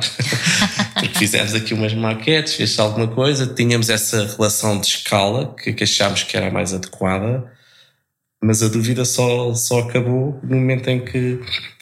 Porque 0.93 1.17
fizemos 1.17 1.55
aqui 1.55 1.73
umas 1.73 1.93
maquetes, 1.93 2.55
fez 2.55 2.77
alguma 2.77 3.07
coisa, 3.07 3.47
tínhamos 3.47 3.89
essa 3.89 4.25
relação 4.25 4.79
de 4.79 4.87
escala 4.87 5.55
que, 5.55 5.71
que 5.71 5.83
achámos 5.83 6.23
que 6.23 6.35
era 6.35 6.51
mais 6.51 6.73
adequada, 6.73 7.51
mas 8.43 8.61
a 8.61 8.67
dúvida 8.67 9.05
só, 9.05 9.53
só 9.53 9.79
acabou 9.79 10.39
no 10.43 10.55
momento 10.55 10.87
em 10.89 11.03
que 11.03 11.39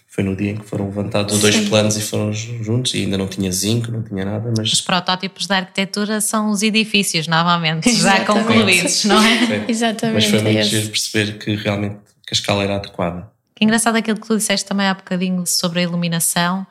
foi 0.07 0.23
no 0.23 0.33
dia 0.33 0.51
em 0.51 0.55
que 0.55 0.65
foram 0.65 0.85
levantados 0.85 1.35
os 1.35 1.41
dois 1.41 1.67
planos 1.67 1.97
e 1.97 2.01
foram 2.01 2.31
juntos 2.31 2.93
e 2.93 2.99
ainda 2.99 3.17
não 3.17 3.27
tinha 3.27 3.51
zinco, 3.51 3.91
não 3.91 4.01
tinha 4.01 4.23
nada, 4.23 4.53
mas... 4.57 4.71
Os 4.71 4.79
protótipos 4.79 5.45
da 5.45 5.57
arquitetura 5.57 6.21
são 6.21 6.51
os 6.51 6.63
edifícios, 6.63 7.27
novamente, 7.27 7.93
já 7.93 8.23
concluídos, 8.23 9.03
não 9.03 9.21
é? 9.21 9.45
Sim. 9.45 9.65
Exatamente. 9.67 10.13
Mas 10.13 10.25
foi 10.25 10.41
muito 10.41 10.57
é 10.57 10.81
perceber 10.87 11.37
que 11.37 11.55
realmente 11.55 11.97
que 12.25 12.33
a 12.33 12.33
escala 12.33 12.63
era 12.63 12.75
adequada. 12.77 13.29
Que 13.53 13.65
engraçado 13.65 13.97
aquilo 13.97 14.19
que 14.19 14.25
tu 14.25 14.37
disseste 14.37 14.65
também 14.65 14.87
há 14.87 14.93
bocadinho 14.93 15.45
sobre 15.45 15.79
a 15.79 15.83
iluminação, 15.83 16.65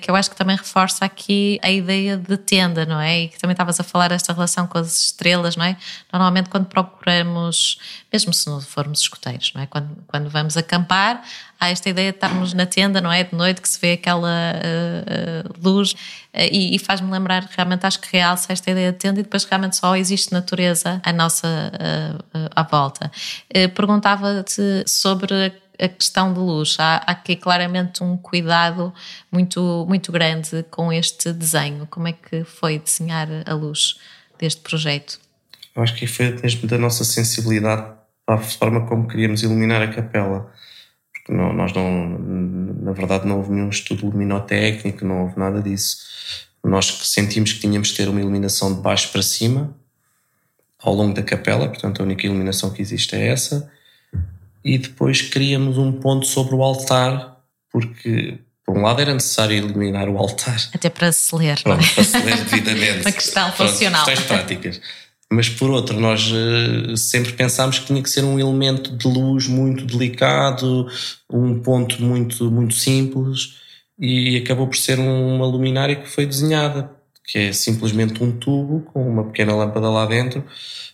que 0.00 0.10
eu 0.10 0.16
acho 0.16 0.30
que 0.30 0.36
também 0.36 0.56
reforça 0.56 1.04
aqui 1.04 1.60
a 1.62 1.70
ideia 1.70 2.16
de 2.16 2.36
tenda, 2.36 2.84
não 2.84 3.00
é? 3.00 3.20
E 3.20 3.28
que 3.28 3.38
também 3.38 3.52
estavas 3.52 3.78
a 3.78 3.84
falar 3.84 4.10
esta 4.10 4.32
relação 4.32 4.66
com 4.66 4.78
as 4.78 5.04
estrelas, 5.04 5.54
não 5.56 5.64
é? 5.64 5.76
Normalmente 6.12 6.48
quando 6.48 6.66
procuramos, 6.66 7.78
mesmo 8.12 8.32
se 8.32 8.48
não 8.48 8.60
formos 8.60 9.00
escuteiros, 9.00 9.52
não 9.54 9.62
é? 9.62 9.66
Quando, 9.66 9.96
quando 10.06 10.28
vamos 10.30 10.56
acampar, 10.56 11.22
há 11.60 11.70
esta 11.70 11.88
ideia 11.88 12.10
de 12.10 12.16
estarmos 12.16 12.52
na 12.52 12.66
tenda, 12.66 13.00
não 13.00 13.12
é? 13.12 13.24
De 13.24 13.34
noite 13.34 13.60
que 13.60 13.68
se 13.68 13.80
vê 13.80 13.92
aquela 13.92 14.28
uh, 14.28 15.48
uh, 15.48 15.54
luz 15.62 15.92
uh, 15.92 15.96
e, 16.34 16.74
e 16.74 16.78
faz-me 16.78 17.10
lembrar, 17.10 17.48
realmente 17.56 17.86
acho 17.86 18.00
que 18.00 18.08
realça 18.16 18.52
esta 18.52 18.70
ideia 18.70 18.92
de 18.92 18.98
tenda 18.98 19.20
e 19.20 19.22
depois 19.22 19.44
realmente 19.44 19.76
só 19.76 19.94
existe 19.96 20.32
natureza 20.32 21.00
à 21.04 21.12
nossa 21.12 21.46
à 22.54 22.62
volta. 22.62 23.10
Perguntava-te 23.74 24.84
sobre 24.86 25.52
a 25.80 25.88
questão 25.88 26.32
de 26.32 26.38
luz. 26.38 26.76
Há, 26.78 26.96
há 27.06 27.12
aqui 27.12 27.36
claramente 27.36 28.02
um 28.02 28.16
cuidado 28.16 28.92
muito, 29.30 29.84
muito 29.88 30.10
grande 30.12 30.64
com 30.70 30.92
este 30.92 31.32
desenho. 31.32 31.86
Como 31.86 32.08
é 32.08 32.12
que 32.12 32.44
foi 32.44 32.78
desenhar 32.78 33.28
a 33.46 33.54
luz 33.54 33.98
deste 34.38 34.60
projeto? 34.60 35.18
Eu 35.74 35.82
acho 35.82 35.94
que 35.94 36.06
foi 36.06 36.32
mesmo 36.40 36.66
da 36.68 36.78
nossa 36.78 37.04
sensibilidade 37.04 37.94
a 38.26 38.38
forma 38.38 38.86
como 38.86 39.06
queríamos 39.06 39.42
iluminar 39.42 39.82
a 39.82 39.88
capela. 39.88 40.50
Porque 41.12 41.32
não, 41.32 41.52
nós 41.52 41.72
não, 41.72 42.18
na 42.18 42.92
verdade, 42.92 43.26
não 43.26 43.38
houve 43.38 43.52
nenhum 43.52 43.68
estudo 43.68 44.06
luminotécnico, 44.06 45.04
não 45.04 45.22
houve 45.22 45.38
nada 45.38 45.62
disso. 45.62 45.98
Nós 46.64 46.86
sentimos 46.86 47.52
que 47.52 47.60
tínhamos 47.60 47.88
de 47.88 47.96
ter 47.96 48.08
uma 48.08 48.20
iluminação 48.20 48.74
de 48.74 48.80
baixo 48.80 49.12
para 49.12 49.22
cima 49.22 49.76
ao 50.78 50.94
longo 50.94 51.14
da 51.14 51.22
capela, 51.22 51.68
portanto, 51.68 52.00
a 52.00 52.04
única 52.04 52.26
iluminação 52.26 52.70
que 52.70 52.82
existe 52.82 53.14
é 53.16 53.28
essa. 53.28 53.70
E 54.66 54.78
depois 54.78 55.22
queríamos 55.22 55.78
um 55.78 55.92
ponto 55.92 56.26
sobre 56.26 56.56
o 56.56 56.62
altar, 56.62 57.36
porque 57.70 58.40
por 58.64 58.76
um 58.76 58.82
lado 58.82 59.00
era 59.00 59.14
necessário 59.14 59.56
iluminar 59.56 60.08
o 60.08 60.18
altar. 60.18 60.60
Até 60.74 60.90
para 60.90 61.12
se 61.12 61.36
ler. 61.36 61.62
Pronto, 61.62 61.86
para 61.94 62.02
se 62.02 62.18
ler 62.18 62.36
devidamente. 62.44 63.02
Uma 63.06 63.12
questão 63.12 63.52
funcional. 63.52 64.04
Questões 64.04 64.26
práticas. 64.26 64.80
Mas 65.30 65.48
por 65.48 65.70
outro, 65.70 66.00
nós 66.00 66.32
uh, 66.32 66.96
sempre 66.96 67.32
pensámos 67.34 67.78
que 67.78 67.86
tinha 67.86 68.02
que 68.02 68.10
ser 68.10 68.24
um 68.24 68.40
elemento 68.40 68.96
de 68.96 69.06
luz 69.06 69.46
muito 69.46 69.84
delicado, 69.84 70.88
um 71.30 71.60
ponto 71.60 72.02
muito, 72.02 72.50
muito 72.50 72.74
simples, 72.74 73.54
e 73.96 74.36
acabou 74.36 74.66
por 74.66 74.76
ser 74.76 74.98
uma 74.98 75.46
luminária 75.46 75.94
que 75.94 76.08
foi 76.08 76.26
desenhada, 76.26 76.90
que 77.24 77.38
é 77.38 77.52
simplesmente 77.52 78.20
um 78.20 78.32
tubo 78.32 78.80
com 78.92 79.08
uma 79.08 79.26
pequena 79.26 79.54
lâmpada 79.54 79.88
lá 79.88 80.06
dentro 80.06 80.44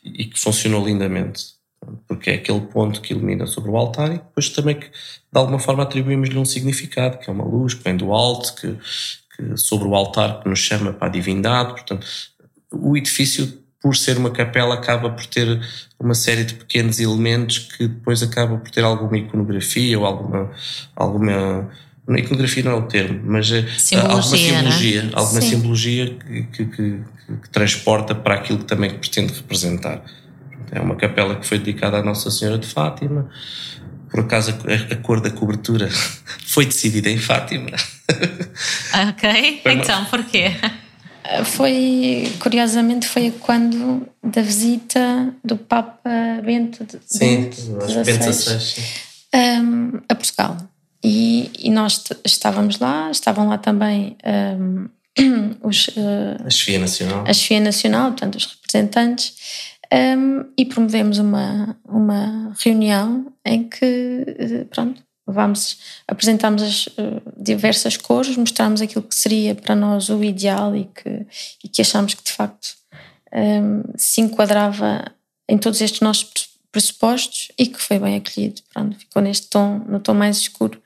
e 0.04 0.26
que 0.26 0.38
funcionou 0.38 0.84
lindamente. 0.84 1.61
Porque 2.06 2.30
é 2.30 2.34
aquele 2.34 2.60
ponto 2.60 3.00
que 3.00 3.12
ilumina 3.12 3.46
sobre 3.46 3.70
o 3.70 3.76
altar 3.76 4.08
e 4.08 4.18
depois 4.18 4.48
também 4.48 4.78
que 4.78 4.86
de 4.86 5.38
alguma 5.38 5.58
forma 5.58 5.82
atribuímos-lhe 5.82 6.38
um 6.38 6.44
significado, 6.44 7.18
que 7.18 7.28
é 7.28 7.32
uma 7.32 7.44
luz 7.44 7.74
que 7.74 7.84
vem 7.84 7.96
do 7.96 8.12
alto, 8.12 8.54
que, 8.54 8.76
que 9.36 9.56
sobre 9.56 9.88
o 9.88 9.94
altar 9.94 10.42
que 10.42 10.48
nos 10.48 10.58
chama 10.58 10.92
para 10.92 11.08
a 11.08 11.10
divindade. 11.10 11.72
Portanto, 11.72 12.06
o 12.70 12.96
edifício 12.96 13.62
por 13.82 13.96
ser 13.96 14.16
uma 14.16 14.30
capela, 14.30 14.74
acaba 14.74 15.10
por 15.10 15.26
ter 15.26 15.60
uma 15.98 16.14
série 16.14 16.44
de 16.44 16.54
pequenos 16.54 17.00
elementos 17.00 17.58
que 17.58 17.88
depois 17.88 18.22
acaba 18.22 18.56
por 18.56 18.70
ter 18.70 18.84
alguma 18.84 19.18
iconografia 19.18 19.98
ou 19.98 20.06
alguma. 20.06 20.50
alguma 20.94 21.68
iconografia 22.16 22.62
não 22.62 22.72
é 22.72 22.74
o 22.76 22.82
termo, 22.82 23.20
mas 23.24 23.50
eh, 23.50 23.66
simbologia, 23.76 24.12
alguma 24.12 24.36
simbologia, 24.36 25.10
alguma 25.12 25.40
Sim. 25.40 25.48
simbologia 25.48 26.14
que, 26.14 26.42
que, 26.44 26.64
que, 26.66 27.00
que, 27.42 27.50
transporta 27.50 28.14
para 28.14 28.36
aquilo 28.36 28.60
que 28.60 28.66
também 28.66 28.90
pretende 28.90 29.32
representar. 29.32 30.04
É 30.72 30.80
uma 30.80 30.96
capela 30.96 31.36
que 31.36 31.46
foi 31.46 31.58
dedicada 31.58 31.98
à 31.98 32.02
Nossa 32.02 32.30
Senhora 32.30 32.58
de 32.58 32.66
Fátima. 32.66 33.28
Por 34.10 34.20
acaso 34.20 34.50
a, 34.50 34.94
a 34.94 34.96
cor 34.96 35.20
da 35.20 35.30
cobertura 35.30 35.88
foi 36.46 36.66
decidida 36.66 37.10
em 37.10 37.18
Fátima. 37.18 37.70
Ok, 39.08 39.62
então 39.64 40.04
porquê? 40.06 40.50
Foi, 41.44 42.30
curiosamente, 42.38 43.06
foi 43.06 43.30
quando 43.30 44.06
da 44.22 44.42
visita 44.42 45.34
do 45.42 45.56
Papa 45.56 46.10
Bento 46.44 46.86
sim, 47.06 47.50
XVI 47.50 48.82
um, 49.34 50.00
a 50.08 50.14
Portugal. 50.14 50.56
E, 51.02 51.50
e, 51.58 51.70
nós 51.70 52.04
estávamos 52.24 52.78
lá, 52.78 53.10
estavam 53.10 53.48
lá 53.48 53.58
também 53.58 54.16
um, 54.58 54.88
os, 55.66 55.88
uh, 55.88 56.46
a 56.46 56.50
Chefia 56.50 56.78
Nacional. 56.78 57.24
A 57.26 57.32
Chefia 57.32 57.60
Nacional, 57.60 58.10
portanto, 58.10 58.36
os 58.36 58.46
representantes, 58.46 59.34
um, 59.92 60.44
e 60.56 60.64
promovemos 60.64 61.18
uma, 61.18 61.76
uma 61.84 62.54
reunião 62.58 63.32
em 63.44 63.68
que, 63.68 64.24
eh, 64.26 64.64
pronto, 64.70 65.02
Vamos, 65.24 65.78
apresentamos 66.08 66.62
as 66.62 66.86
uh, 66.88 67.22
diversas 67.36 67.96
cores, 67.96 68.36
mostramos 68.36 68.82
aquilo 68.82 69.04
que 69.04 69.14
seria 69.14 69.54
para 69.54 69.74
nós 69.74 70.08
o 70.08 70.22
ideal 70.22 70.74
e 70.74 70.84
que, 70.86 71.26
e 71.62 71.68
que 71.68 71.80
achamos 71.80 72.14
que 72.14 72.24
de 72.24 72.32
facto 72.32 72.74
um, 73.32 73.82
se 73.96 74.20
enquadrava 74.20 75.04
em 75.48 75.56
todos 75.56 75.80
estes 75.80 76.00
nossos 76.00 76.48
pressupostos 76.72 77.52
e 77.56 77.66
que 77.66 77.80
foi 77.80 78.00
bem 78.00 78.16
acolhido. 78.16 78.62
Pronto, 78.72 78.98
ficou 78.98 79.22
neste 79.22 79.48
tom, 79.48 79.78
no 79.86 80.00
tom 80.00 80.14
mais 80.14 80.38
escuro 80.38 80.82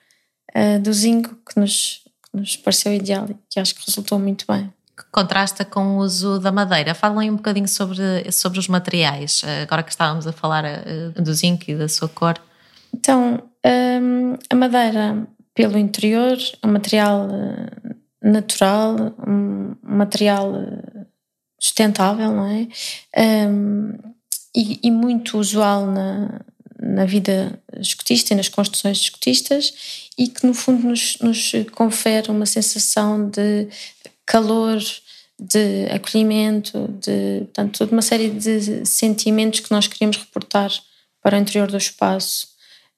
uh, 0.54 0.78
do 0.80 0.92
zinco 0.92 1.34
que 1.48 1.58
nos, 1.58 2.02
que 2.30 2.38
nos 2.38 2.56
pareceu 2.56 2.92
ideal 2.92 3.26
e 3.30 3.36
que 3.48 3.58
acho 3.58 3.74
que 3.74 3.86
resultou 3.86 4.18
muito 4.18 4.44
bem. 4.46 4.70
Contrasta 5.12 5.64
com 5.64 5.96
o 5.96 5.98
uso 5.98 6.38
da 6.38 6.50
madeira. 6.50 6.94
Falem 6.94 7.30
um 7.30 7.36
bocadinho 7.36 7.68
sobre, 7.68 8.30
sobre 8.32 8.58
os 8.58 8.68
materiais, 8.68 9.42
agora 9.62 9.82
que 9.82 9.90
estávamos 9.90 10.26
a 10.26 10.32
falar 10.32 10.64
uh, 10.64 11.22
do 11.22 11.34
zinco 11.34 11.64
e 11.68 11.74
da 11.74 11.88
sua 11.88 12.08
cor. 12.08 12.40
Então, 12.92 13.42
um, 13.64 14.34
a 14.48 14.54
madeira, 14.54 15.26
pelo 15.54 15.78
interior, 15.78 16.38
é 16.62 16.66
um 16.66 16.72
material 16.72 17.28
eh, 17.30 17.94
natural, 18.22 19.14
um 19.26 19.74
material 19.82 20.54
eh, 20.54 21.06
sustentável, 21.58 22.30
não 22.30 22.46
é? 22.46 22.68
Um, 23.48 23.92
e, 24.54 24.80
e, 24.82 24.90
muito 24.90 25.38
usual 25.38 25.86
na, 25.86 26.40
na 26.80 27.04
vida 27.04 27.60
escotista 27.78 28.32
e 28.32 28.36
nas 28.36 28.48
construções 28.48 28.98
escotistas 28.98 30.10
e 30.16 30.28
que 30.28 30.46
no 30.46 30.54
fundo 30.54 30.88
nos, 30.88 31.18
nos 31.20 31.52
confere 31.72 32.30
uma 32.30 32.46
sensação 32.46 33.28
de 33.28 33.68
calor, 34.26 34.78
de 35.38 35.86
acolhimento, 35.90 36.88
de 37.00 37.40
portanto, 37.44 37.78
toda 37.78 37.92
uma 37.92 38.02
série 38.02 38.30
de 38.30 38.86
sentimentos 38.86 39.60
que 39.60 39.70
nós 39.70 39.86
queríamos 39.86 40.16
reportar 40.16 40.70
para 41.22 41.36
o 41.36 41.40
interior 41.40 41.70
do 41.70 41.76
espaço 41.76 42.48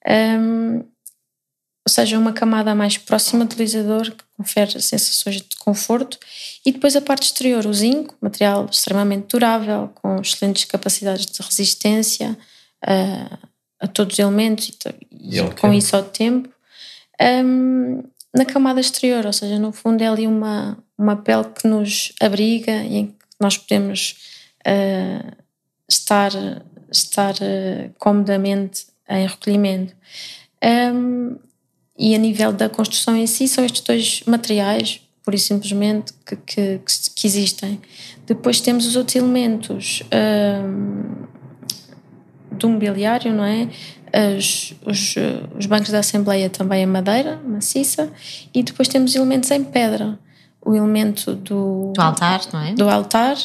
um, 0.07 0.77
ou 0.77 1.91
seja, 1.91 2.19
uma 2.19 2.31
camada 2.31 2.75
mais 2.75 2.97
próxima 2.97 3.43
do 3.43 3.53
utilizador 3.53 4.11
que 4.11 4.23
confere 4.37 4.79
sensações 4.81 5.37
de 5.37 5.55
conforto 5.57 6.19
e 6.65 6.71
depois 6.71 6.95
a 6.95 7.01
parte 7.01 7.23
exterior, 7.23 7.65
o 7.65 7.73
zinco, 7.73 8.15
material 8.21 8.67
extremamente 8.71 9.27
durável, 9.27 9.89
com 9.95 10.21
excelentes 10.21 10.65
capacidades 10.65 11.25
de 11.25 11.41
resistência 11.41 12.37
a, 12.85 13.39
a 13.79 13.87
todos 13.87 14.13
os 14.13 14.19
elementos 14.19 14.69
e, 15.11 15.37
e 15.37 15.51
com 15.59 15.73
isso 15.73 15.95
ao 15.95 16.03
tempo. 16.03 16.49
Um, 17.21 18.03
na 18.35 18.45
camada 18.45 18.79
exterior, 18.79 19.25
ou 19.25 19.33
seja, 19.33 19.57
no 19.57 19.71
fundo 19.71 20.03
é 20.03 20.07
ali 20.07 20.27
uma, 20.27 20.77
uma 20.99 21.15
pele 21.15 21.45
que 21.45 21.65
nos 21.65 22.11
abriga 22.19 22.83
e 22.83 22.97
em 22.97 23.05
que 23.07 23.15
nós 23.39 23.57
podemos 23.57 24.17
uh, 24.67 25.31
estar, 25.87 26.31
estar 26.91 27.33
uh, 27.35 27.89
comodamente 27.97 28.87
em 29.07 29.25
recolhimento. 29.25 29.95
Um, 30.61 31.37
e 31.97 32.13
a 32.13 32.17
nível 32.17 32.51
da 32.51 32.67
construção 32.67 33.15
em 33.15 33.25
si, 33.25 33.47
são 33.47 33.63
estes 33.63 33.81
dois 33.81 34.23
materiais, 34.25 35.01
por 35.23 35.33
e 35.33 35.37
simplesmente, 35.39 36.13
que, 36.25 36.35
que, 36.35 36.81
que 37.15 37.27
existem. 37.27 37.79
Depois 38.27 38.59
temos 38.59 38.85
os 38.85 38.97
outros 38.97 39.15
elementos 39.15 40.03
um, 40.13 41.25
do 42.57 42.69
mobiliário, 42.69 43.33
não 43.33 43.45
é? 43.45 43.69
As, 44.11 44.73
os, 44.85 45.15
os 45.57 45.65
bancos 45.65 45.91
da 45.91 45.99
Assembleia 45.99 46.49
também 46.49 46.83
em 46.83 46.85
madeira, 46.85 47.37
maciça, 47.37 48.11
e 48.53 48.63
depois 48.63 48.87
temos 48.87 49.15
elementos 49.15 49.49
em 49.51 49.63
pedra. 49.63 50.19
O 50.69 50.75
elemento 50.75 51.33
do, 51.33 51.93
do 51.95 52.01
altar, 52.01 52.41
não 52.53 52.61
é? 52.61 52.73
Do 52.75 52.87
altar 52.87 53.35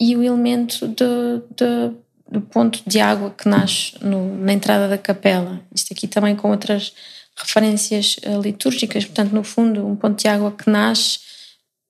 e 0.00 0.16
o 0.16 0.24
elemento 0.24 0.88
do, 0.88 1.38
do, 1.56 1.96
do 2.28 2.40
ponto 2.40 2.82
de 2.84 2.98
água 2.98 3.30
que 3.30 3.48
nasce 3.48 3.92
no, 4.00 4.36
na 4.38 4.52
entrada 4.52 4.88
da 4.88 4.98
capela. 4.98 5.60
Isto 5.72 5.92
aqui 5.92 6.08
também 6.08 6.34
com 6.34 6.50
outras 6.50 6.92
referências 7.36 8.16
uh, 8.26 8.40
litúrgicas, 8.40 9.04
portanto, 9.04 9.32
no 9.32 9.44
fundo, 9.44 9.86
um 9.86 9.94
ponto 9.94 10.20
de 10.20 10.26
água 10.26 10.50
que 10.50 10.68
nasce 10.68 11.20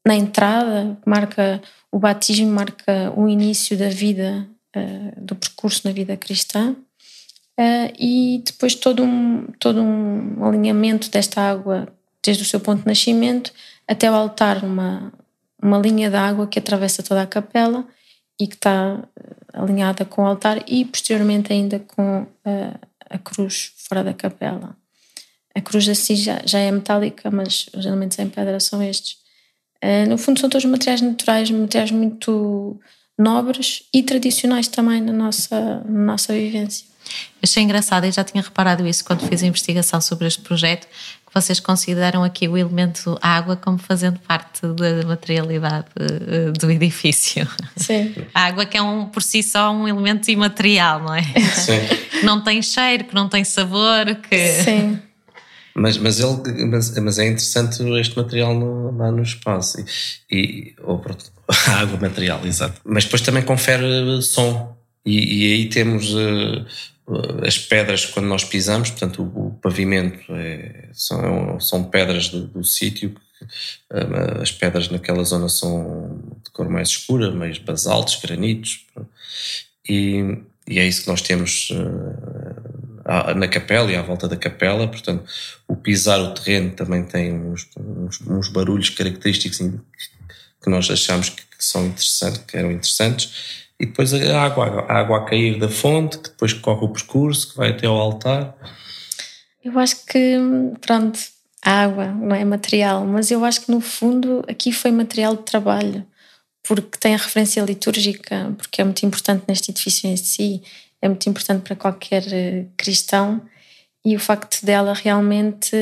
na 0.06 0.14
entrada, 0.14 0.98
que 1.02 1.08
marca 1.08 1.62
o 1.90 1.98
batismo, 1.98 2.50
marca 2.50 3.10
o 3.16 3.26
início 3.26 3.78
da 3.78 3.88
vida, 3.88 4.46
uh, 4.76 5.18
do 5.18 5.34
percurso 5.34 5.80
na 5.86 5.94
vida 5.94 6.14
cristã. 6.14 6.76
Uh, 7.58 7.88
e 7.98 8.42
depois 8.44 8.74
todo 8.74 9.02
um, 9.02 9.46
todo 9.58 9.80
um 9.80 10.44
alinhamento 10.44 11.10
desta 11.10 11.40
água, 11.40 11.88
desde 12.22 12.42
o 12.42 12.46
seu 12.46 12.60
ponto 12.60 12.82
de 12.82 12.86
nascimento 12.86 13.50
até 13.86 14.10
o 14.10 14.14
altar, 14.14 14.64
uma, 14.64 15.12
uma 15.62 15.78
linha 15.78 16.10
de 16.10 16.16
água 16.16 16.46
que 16.46 16.58
atravessa 16.58 17.02
toda 17.02 17.22
a 17.22 17.26
capela 17.26 17.86
e 18.40 18.46
que 18.46 18.54
está 18.54 19.02
eh, 19.16 19.36
alinhada 19.52 20.04
com 20.04 20.22
o 20.22 20.26
altar 20.26 20.62
e 20.66 20.84
posteriormente 20.84 21.52
ainda 21.52 21.78
com 21.78 22.26
a, 22.44 22.50
eh, 22.50 22.74
a 23.10 23.18
cruz 23.18 23.72
fora 23.88 24.02
da 24.02 24.12
capela. 24.12 24.76
A 25.54 25.60
cruz 25.60 25.88
assim 25.88 26.16
já, 26.16 26.40
já 26.44 26.58
é 26.58 26.70
metálica, 26.70 27.30
mas 27.30 27.66
os 27.76 27.86
elementos 27.86 28.18
em 28.18 28.28
pedra 28.28 28.58
são 28.58 28.82
estes. 28.82 29.18
Uh, 29.82 30.08
no 30.08 30.18
fundo, 30.18 30.40
são 30.40 30.48
todos 30.48 30.64
materiais 30.64 31.00
naturais, 31.00 31.50
materiais 31.50 31.90
muito 31.90 32.80
nobres 33.16 33.84
e 33.94 34.02
tradicionais 34.02 34.66
também 34.66 35.00
na 35.00 35.12
nossa, 35.12 35.84
na 35.84 36.06
nossa 36.06 36.32
vivência. 36.32 36.86
Achei 37.42 37.62
engraçado, 37.62 38.06
e 38.06 38.10
já 38.10 38.24
tinha 38.24 38.42
reparado 38.42 38.86
isso 38.86 39.04
quando 39.04 39.28
fiz 39.28 39.42
a 39.42 39.46
investigação 39.46 40.00
sobre 40.00 40.26
este 40.26 40.40
projeto, 40.40 40.88
vocês 41.34 41.58
consideram 41.58 42.22
aqui 42.22 42.46
o 42.46 42.56
elemento 42.56 43.18
água 43.20 43.56
como 43.56 43.76
fazendo 43.76 44.20
parte 44.20 44.60
da 44.68 45.06
materialidade 45.06 45.86
uh, 45.98 46.52
do 46.52 46.70
edifício. 46.70 47.46
Sim. 47.76 48.14
A 48.32 48.44
água 48.44 48.64
que 48.64 48.76
é 48.76 48.82
um, 48.82 49.06
por 49.06 49.22
si 49.22 49.42
só 49.42 49.72
um 49.72 49.88
elemento 49.88 50.30
imaterial, 50.30 51.00
não 51.02 51.14
é? 51.14 51.22
Sim. 51.22 51.80
que 52.20 52.24
não 52.24 52.42
tem 52.42 52.62
cheiro, 52.62 53.04
que 53.04 53.14
não 53.14 53.28
tem 53.28 53.42
sabor, 53.42 54.14
que... 54.28 54.62
Sim. 54.62 54.98
Mas, 55.74 55.98
mas, 55.98 56.20
ele, 56.20 56.66
mas, 56.66 56.96
mas 56.96 57.18
é 57.18 57.24
interessante 57.24 57.82
este 57.98 58.16
material 58.16 58.54
no, 58.54 58.96
lá 58.96 59.10
no 59.10 59.22
espaço. 59.24 59.80
E, 60.30 60.36
e 60.36 60.74
ou, 60.84 61.00
pronto, 61.00 61.24
a 61.66 61.80
água 61.80 61.98
material, 62.00 62.46
exato. 62.46 62.80
Mas 62.84 63.04
depois 63.04 63.22
também 63.22 63.42
confere 63.42 64.22
som. 64.22 64.76
E, 65.04 65.50
e 65.50 65.52
aí 65.52 65.68
temos 65.68 66.14
uh, 66.14 66.64
as 67.44 67.58
pedras 67.58 68.06
quando 68.06 68.26
nós 68.26 68.44
pisamos, 68.44 68.90
portanto 68.90 69.22
o, 69.22 69.48
o 69.48 69.53
pavimento 69.64 70.20
é, 70.28 70.90
são, 70.92 71.58
são 71.58 71.84
pedras 71.84 72.28
do, 72.28 72.46
do 72.46 72.62
sítio, 72.62 73.14
as 74.40 74.52
pedras 74.52 74.90
naquela 74.90 75.24
zona 75.24 75.48
são 75.48 76.20
de 76.44 76.50
cor 76.50 76.68
mais 76.68 76.90
escura, 76.90 77.30
mais 77.30 77.56
basaltos, 77.56 78.16
granitos, 78.16 78.86
e, 79.88 80.38
e 80.68 80.78
é 80.78 80.86
isso 80.86 81.04
que 81.04 81.08
nós 81.08 81.22
temos 81.22 81.70
na 83.36 83.48
capela 83.48 83.90
e 83.90 83.96
à 83.96 84.02
volta 84.02 84.28
da 84.28 84.36
capela, 84.36 84.86
portanto 84.86 85.24
o 85.66 85.74
pisar 85.74 86.20
o 86.20 86.34
terreno 86.34 86.70
também 86.72 87.02
tem 87.02 87.32
uns, 87.32 87.66
uns, 87.76 88.20
uns 88.20 88.48
barulhos 88.48 88.90
característicos 88.90 89.58
que 90.62 90.70
nós 90.70 90.90
achamos 90.90 91.30
que, 91.30 91.42
que 91.42 91.64
são 91.64 91.86
interessantes, 91.86 92.42
que 92.46 92.56
eram 92.56 92.70
interessantes 92.70 93.64
e 93.80 93.86
depois 93.86 94.12
a 94.12 94.42
água, 94.42 94.86
a 94.88 94.98
água 94.98 95.18
a 95.18 95.24
cair 95.24 95.58
da 95.58 95.68
fonte, 95.68 96.18
que 96.18 96.30
depois 96.30 96.52
corre 96.52 96.84
o 96.84 96.88
percurso, 96.90 97.50
que 97.50 97.56
vai 97.56 97.70
até 97.70 97.86
ao 97.86 97.96
altar. 97.96 98.54
Eu 99.64 99.78
acho 99.78 100.04
que, 100.04 100.36
pronto, 100.80 101.18
água 101.62 102.08
não 102.08 102.36
é? 102.36 102.44
Material, 102.44 103.04
mas 103.06 103.30
eu 103.30 103.44
acho 103.44 103.62
que 103.62 103.70
no 103.70 103.80
fundo 103.80 104.44
aqui 104.46 104.70
foi 104.70 104.92
material 104.92 105.34
de 105.36 105.42
trabalho, 105.42 106.06
porque 106.62 106.98
tem 106.98 107.14
a 107.14 107.18
referência 107.18 107.62
litúrgica, 107.62 108.54
porque 108.58 108.82
é 108.82 108.84
muito 108.84 109.04
importante 109.06 109.44
neste 109.48 109.70
edifício 109.70 110.08
em 110.08 110.16
si, 110.16 110.62
é 111.00 111.08
muito 111.08 111.26
importante 111.28 111.62
para 111.62 111.76
qualquer 111.76 112.24
eh, 112.32 112.66
cristão, 112.76 113.40
e 114.04 114.14
o 114.14 114.20
facto 114.20 114.64
dela 114.64 114.92
realmente 114.92 115.74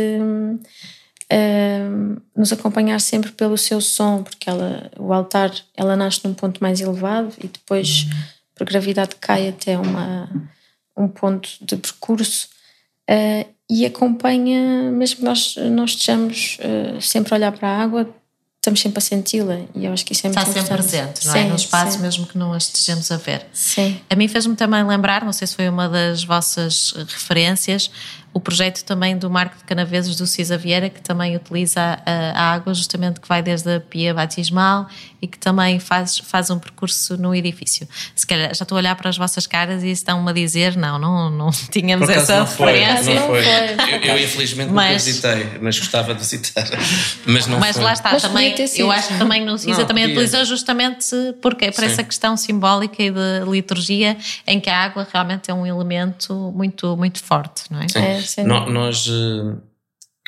nos 2.37 2.53
acompanhar 2.53 3.01
sempre 3.01 3.33
pelo 3.33 3.57
seu 3.57 3.81
som, 3.81 4.23
porque 4.23 4.51
ela, 4.51 4.90
o 4.99 5.12
altar 5.12 5.51
ela 5.75 5.97
nasce 5.97 6.21
num 6.25 6.35
ponto 6.35 6.62
mais 6.62 6.81
elevado 6.81 7.33
e 7.42 7.49
depois, 7.49 8.07
por 8.55 8.66
gravidade, 8.66 9.16
cai 9.16 9.49
até 9.49 9.79
uma, 9.79 10.29
um 10.97 11.09
ponto 11.09 11.49
de 11.62 11.77
percurso 11.77 12.49
uh, 13.11 13.49
e 13.73 13.87
acompanha, 13.87 14.91
mesmo 14.93 15.21
que 15.21 15.25
nós 15.25 15.57
não 15.57 15.87
estejamos 15.87 16.59
uh, 16.61 17.01
sempre 17.01 17.33
a 17.33 17.37
olhar 17.39 17.53
para 17.53 17.69
a 17.69 17.83
água, 17.83 18.07
estamos 18.59 18.81
sempre 18.83 18.99
a 18.99 19.01
senti-la 19.01 19.61
e 19.75 19.87
eu 19.87 19.93
acho 19.95 20.05
que 20.05 20.13
isso 20.13 20.27
é 20.27 20.31
Está 20.31 20.43
muito 20.43 20.53
sempre 20.53 20.75
presente, 20.75 21.27
não 21.27 21.35
é? 21.35 21.45
no 21.45 21.57
espaço, 21.57 21.97
sim. 21.97 22.03
mesmo 22.03 22.27
que 22.27 22.37
não 22.37 22.53
a 22.53 22.59
estejamos 22.59 23.11
a 23.11 23.17
ver. 23.17 23.47
Sim. 23.51 23.99
A 24.11 24.15
mim 24.15 24.29
fez-me 24.29 24.55
também 24.55 24.85
lembrar, 24.85 25.25
não 25.25 25.33
sei 25.33 25.47
se 25.47 25.57
foi 25.57 25.71
uma 25.71 25.89
das 25.89 26.23
vossas 26.23 26.93
referências, 27.09 27.91
o 28.35 28.39
projeto 28.39 28.85
também 28.85 29.17
do 29.17 29.31
Marco 29.31 29.57
de 29.57 29.65
Canaveses 29.65 30.17
do 30.17 30.27
Cisa 30.27 30.59
Vieira, 30.59 30.91
que 30.91 31.01
também 31.01 31.35
utiliza 31.35 31.81
a, 31.81 32.03
a, 32.05 32.53
água 32.53 32.75
justamente 32.75 33.21
que 33.21 33.29
vai 33.29 33.43
desde 33.43 33.77
a 33.77 33.81
pia 33.81 34.13
batismal 34.13 34.87
e 35.23 35.29
que 35.29 35.39
também 35.39 35.79
faz, 35.79 36.19
faz 36.19 36.51
um 36.51 36.59
percurso 36.59 37.17
no 37.17 37.33
edifício. 37.33 37.89
Se 38.15 38.27
calhar 38.27 38.53
já 38.53 38.65
estou 38.65 38.77
a 38.77 38.81
olhar 38.81 38.97
para 38.97 39.09
as 39.09 39.17
vossas 39.17 39.47
caras 39.47 39.85
e 39.85 39.91
estão-me 39.93 40.29
a 40.29 40.33
dizer, 40.35 40.77
não, 40.77 40.99
não, 40.99 41.31
não 41.31 41.51
tínhamos 41.71 42.09
essa 42.09 42.39
não 42.41 42.45
referência. 42.45 43.15
Não 43.15 43.27
foi, 43.29 43.45
não 43.45 43.87
foi. 43.87 43.95
Eu, 43.95 44.17
eu 44.17 44.25
infelizmente 44.25 44.73
mas, 44.73 44.91
nunca 44.91 45.05
visitei, 45.05 45.59
mas 45.63 45.79
gostava 45.79 46.13
de 46.13 46.21
visitar. 46.21 46.67
Mas 47.25 47.47
não 47.47 47.61
Mas 47.61 47.77
foi. 47.77 47.85
lá 47.85 47.93
está, 47.93 48.11
mas 48.13 48.23
também, 48.23 48.55
eu 48.77 48.91
acho 48.91 49.09
que 49.09 49.19
também 49.19 49.45
no 49.45 49.57
Cisa 49.57 49.85
também 49.85 50.07
utilizou 50.07 50.45
justamente 50.45 51.15
porque, 51.41 51.71
para 51.71 51.87
Sim. 51.87 51.93
essa 51.93 52.03
questão 52.03 52.37
simbólica 52.37 53.01
e 53.03 53.11
de 53.11 53.45
liturgia, 53.49 54.17
em 54.47 54.59
que 54.59 54.69
a 54.69 54.77
água 54.83 55.07
realmente 55.13 55.51
é 55.51 55.55
um 55.55 55.65
elemento 55.65 56.35
muito, 56.57 56.97
muito 56.97 57.23
forte, 57.23 57.65
não 57.71 57.81
é? 57.81 57.87
Sim. 57.89 57.99
É, 58.01 58.21
sim. 58.23 58.43
No- 58.45 58.69
Nós, 58.69 59.07
eh, 59.09 59.57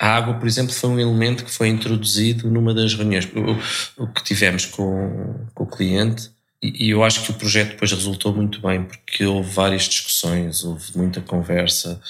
a 0.01 0.17
água, 0.17 0.35
por 0.35 0.47
exemplo, 0.47 0.73
foi 0.73 0.91
um 0.91 0.99
elemento 0.99 1.45
que 1.45 1.51
foi 1.51 1.69
introduzido 1.69 2.51
numa 2.51 2.75
das 2.75 2.95
reuniões 2.95 3.27
que 3.27 4.25
tivemos 4.25 4.67
com, 4.67 5.47
com 5.55 5.65
o 5.65 5.67
cliente. 5.67 6.31
E 6.63 6.91
eu 6.91 7.05
acho 7.05 7.23
que 7.23 7.31
o 7.31 7.35
projeto 7.35 7.71
depois 7.71 7.93
resultou 7.93 8.35
muito 8.35 8.61
bem, 8.61 8.85
porque 8.85 9.25
houve 9.25 9.51
várias 9.51 9.83
discussões, 9.83 10.65
houve 10.65 10.97
muita 10.97 11.21
conversa 11.21 12.01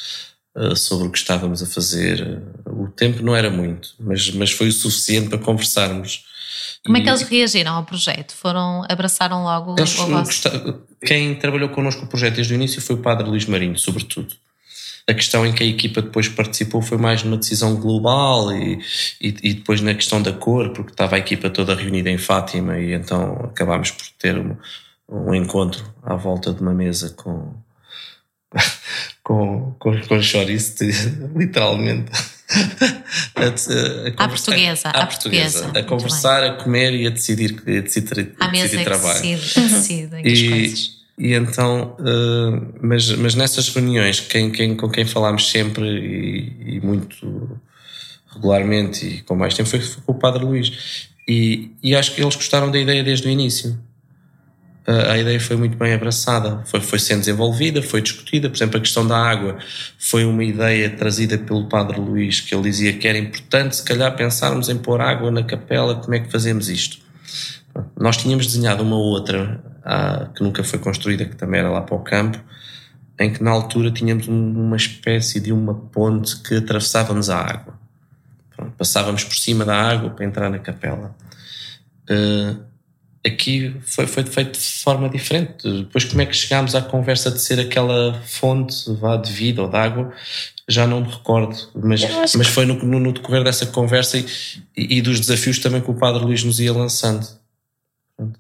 eh, 0.57 0.77
sobre 0.77 1.09
o 1.09 1.11
que 1.11 1.19
estávamos 1.19 1.61
a 1.63 1.67
fazer. 1.67 2.41
O 2.65 2.87
tempo 2.89 3.23
não 3.23 3.35
era 3.35 3.51
muito, 3.51 3.95
mas, 3.99 4.31
mas 4.31 4.53
foi 4.53 4.69
o 4.69 4.73
suficiente 4.73 5.29
para 5.29 5.39
conversarmos. 5.39 6.25
Como 6.85 6.97
é 6.97 7.01
que 7.01 7.09
eles 7.09 7.23
reagiram 7.23 7.75
ao 7.75 7.85
projeto? 7.85 8.33
Foram, 8.35 8.85
abraçaram 8.89 9.43
logo 9.43 9.75
eles 9.77 9.99
o 9.99 10.07
vosso... 10.07 10.43
Quem 11.05 11.35
trabalhou 11.35 11.71
connosco 11.71 12.05
o 12.05 12.07
projeto 12.07 12.37
desde 12.37 12.55
o 12.55 12.57
início 12.57 12.81
foi 12.81 12.97
o 12.97 13.03
Padre 13.03 13.29
Luís 13.29 13.47
Marinho, 13.47 13.77
sobretudo. 13.77 14.35
A 15.07 15.13
questão 15.13 15.45
em 15.45 15.53
que 15.53 15.63
a 15.63 15.67
equipa 15.67 16.01
depois 16.01 16.29
participou 16.29 16.81
foi 16.81 16.97
mais 16.97 17.23
numa 17.23 17.37
decisão 17.37 17.77
global 17.77 18.51
e, 18.53 18.79
e, 19.21 19.35
e 19.43 19.55
depois 19.55 19.81
na 19.83 19.95
questão 19.95 20.23
da 20.23 20.33
cor, 20.33 20.71
porque 20.71 20.93
estava 20.93 21.17
a 21.17 21.19
equipa 21.19 21.51
toda 21.51 21.75
reunida 21.75 22.11
em 22.11 22.17
Fátima 22.17 22.79
e 22.79 22.95
então 22.95 23.35
acabámos 23.45 23.91
por 23.91 24.07
ter 24.19 24.39
um, 24.39 24.57
um 25.09 25.35
encontro 25.35 25.85
à 26.03 26.17
volta 26.17 26.55
de 26.55 26.63
uma 26.63 26.73
mesa 26.73 27.11
com 27.11 27.53
com, 29.23 29.75
com, 29.79 30.01
com 30.01 30.23
chouriço, 30.23 30.85
literalmente. 31.37 32.11
A, 33.35 34.21
a 34.21 34.25
À 34.25 34.29
portuguesa, 34.29 34.89
à 34.89 35.03
à 35.03 35.07
portuguesa, 35.07 35.63
portuguesa, 35.63 35.79
a 35.79 35.83
conversar, 35.83 36.45
a 36.45 36.53
comer 36.53 36.95
e 36.95 37.07
a 37.07 37.11
decidir, 37.11 37.57
a 37.67 37.81
decidir, 37.81 38.35
a 38.39 38.47
decidir 38.47 38.85
trabalho. 38.85 39.21
decide, 39.21 39.69
decidem 39.69 40.21
as 40.21 40.39
E. 40.39 41.04
e 41.17 41.33
então, 41.35 41.97
eh, 42.01 42.61
mas, 42.81 43.11
mas 43.13 43.35
nessas 43.35 43.69
reuniões, 43.69 44.21
quem, 44.21 44.51
quem, 44.51 44.77
com 44.77 44.89
quem 44.89 45.07
falámos 45.07 45.49
sempre 45.51 45.87
e, 45.87 46.77
e 46.77 46.81
muito 46.81 47.61
regularmente 48.35 49.07
e 49.07 49.23
com 49.23 49.37
mais 49.37 49.55
tempo 49.55 49.69
foi, 49.69 49.81
foi 49.81 50.03
com 50.05 50.13
o 50.13 50.19
Padre 50.19 50.45
Luís. 50.45 51.09
E, 51.27 51.71
e 51.83 51.95
acho 51.95 52.15
que 52.15 52.21
eles 52.21 52.35
gostaram 52.35 52.71
da 52.71 52.79
ideia 52.79 53.03
desde 53.03 53.27
o 53.29 53.31
início. 53.31 53.79
A, 54.87 55.13
a 55.13 55.19
ideia 55.19 55.41
foi 55.41 55.57
muito 55.57 55.77
bem 55.77 55.95
abraçada, 55.95 56.63
foi, 56.67 56.81
foi 56.81 56.99
sendo 56.99 57.21
desenvolvida, 57.21 57.81
foi 57.81 58.03
discutida. 58.03 58.51
Por 58.51 58.57
exemplo, 58.57 58.77
a 58.77 58.81
questão 58.81 59.07
da 59.07 59.17
água 59.17 59.57
foi 59.99 60.25
uma 60.25 60.43
ideia 60.43 60.91
trazida 60.91 61.39
pelo 61.39 61.69
Padre 61.69 61.99
Luís, 62.01 62.41
que 62.41 62.55
ele 62.55 62.65
dizia 62.65 62.93
que 62.93 63.07
era 63.07 63.17
importante, 63.17 63.77
se 63.77 63.85
calhar, 63.85 64.15
pensarmos 64.17 64.69
em 64.69 64.77
pôr 64.77 65.01
água 65.01 65.31
na 65.31 65.45
capela, 65.45 65.95
como 65.95 66.15
é 66.15 66.21
que 66.21 66.31
fazemos 66.31 66.69
isto? 66.69 66.99
Nós 67.99 68.17
tínhamos 68.17 68.47
desenhado 68.47 68.83
uma 68.83 68.97
outra, 68.97 69.63
que 70.35 70.43
nunca 70.43 70.65
foi 70.65 70.79
construída, 70.79 71.25
que 71.25 71.37
também 71.37 71.61
era 71.61 71.71
lá 71.71 71.81
para 71.83 71.95
o 71.95 72.01
campo, 72.01 72.41
em 73.19 73.33
que 73.33 73.43
na 73.43 73.51
altura 73.51 73.91
tínhamos 73.91 74.27
um- 74.29 74.53
uma 74.67 74.77
espécie 74.77 75.41
de 75.41 75.53
uma 75.53 75.75
ponte 75.75 76.37
que 76.43 76.57
atravessávamos 76.57 77.29
a 77.31 77.39
água. 77.39 77.79
Pronto, 78.57 78.73
passávamos 78.77 79.25
por 79.25 79.35
cima 79.37 79.65
da 79.65 79.75
água 79.77 80.11
para 80.11 80.25
entrar 80.25 80.49
na 80.51 80.59
capela. 80.59 81.15
Ah, 82.09 82.57
aqui 83.27 83.75
foi, 83.83 84.07
foi 84.07 84.25
feito 84.25 84.59
de 84.59 84.65
forma 84.83 85.09
diferente. 85.09 85.63
Depois, 85.85 86.05
como 86.05 86.23
é 86.23 86.27
que 86.27 86.35
chegámos 86.37 86.75
à 86.75 86.83
conversa 86.83 87.31
de 87.31 87.41
ser 87.41 87.59
aquela 87.61 88.21
fonte 88.25 88.91
vá, 88.95 89.17
de 89.17 89.33
vida 89.33 89.63
ou 89.63 89.69
de 89.69 89.77
água? 89.77 90.13
Já 90.69 90.87
não 90.87 91.03
me 91.03 91.09
recordo, 91.11 91.57
mas, 91.75 92.01
mas 92.39 92.47
foi 92.49 92.65
no, 92.65 92.75
no- 92.85 92.99
no 93.01 93.13
decorrer 93.13 93.45
dessa 93.45 93.67
conversa 93.67 94.17
e, 94.19 94.25
e- 94.77 94.99
e 94.99 95.03
dos 95.03 95.21
desafios 95.21 95.59
também 95.59 95.81
que 95.83 95.91
o 95.91 95.95
Padre 95.95 96.25
Luís 96.25 96.43
nos 96.43 96.59
ia 96.59 96.73
lançando. 96.73 97.27
Não, 98.19 98.33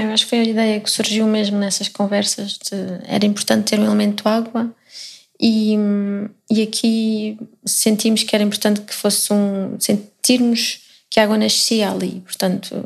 Eu 0.00 0.10
acho 0.12 0.24
que 0.24 0.30
foi 0.30 0.40
a 0.40 0.44
ideia 0.44 0.80
que 0.80 0.90
surgiu 0.90 1.26
mesmo 1.26 1.58
nessas 1.58 1.88
conversas. 1.88 2.58
de- 2.58 3.00
era 3.06 3.24
importante 3.26 3.70
ter 3.70 3.80
um 3.80 3.84
elemento 3.84 4.28
água 4.28 4.74
e, 5.40 5.76
e 6.50 6.62
aqui 6.62 7.38
sentimos 7.66 8.22
que 8.22 8.34
era 8.34 8.44
importante 8.44 8.80
que 8.82 8.94
fosse 8.94 9.32
um. 9.32 9.76
sentirmos 9.80 10.80
que 11.10 11.18
a 11.20 11.24
água 11.24 11.36
nascia 11.36 11.90
ali. 11.90 12.20
Portanto, 12.24 12.84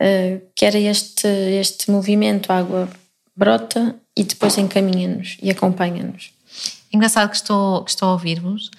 eh, 0.00 0.40
que 0.54 0.64
era 0.64 0.78
este, 0.78 1.26
este 1.60 1.90
movimento: 1.90 2.50
a 2.52 2.58
água 2.58 2.88
brota 3.36 3.96
e 4.16 4.24
depois 4.24 4.56
encaminha-nos 4.58 5.36
e 5.42 5.50
acompanha-nos. 5.50 6.30
Engraçado 6.92 7.30
que 7.30 7.36
estou, 7.36 7.82
que 7.84 7.90
estou 7.90 8.10
a 8.10 8.12
ouvir-vos 8.12 8.70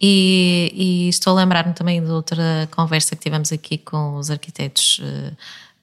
e, 0.00 0.70
e 0.74 1.08
estou 1.08 1.32
a 1.32 1.40
lembrar-me 1.40 1.72
também 1.72 2.02
de 2.04 2.10
outra 2.10 2.68
conversa 2.70 3.16
que 3.16 3.22
tivemos 3.22 3.50
aqui 3.50 3.78
com 3.78 4.16
os 4.16 4.30
arquitetos 4.30 5.00
eh, 5.02 5.32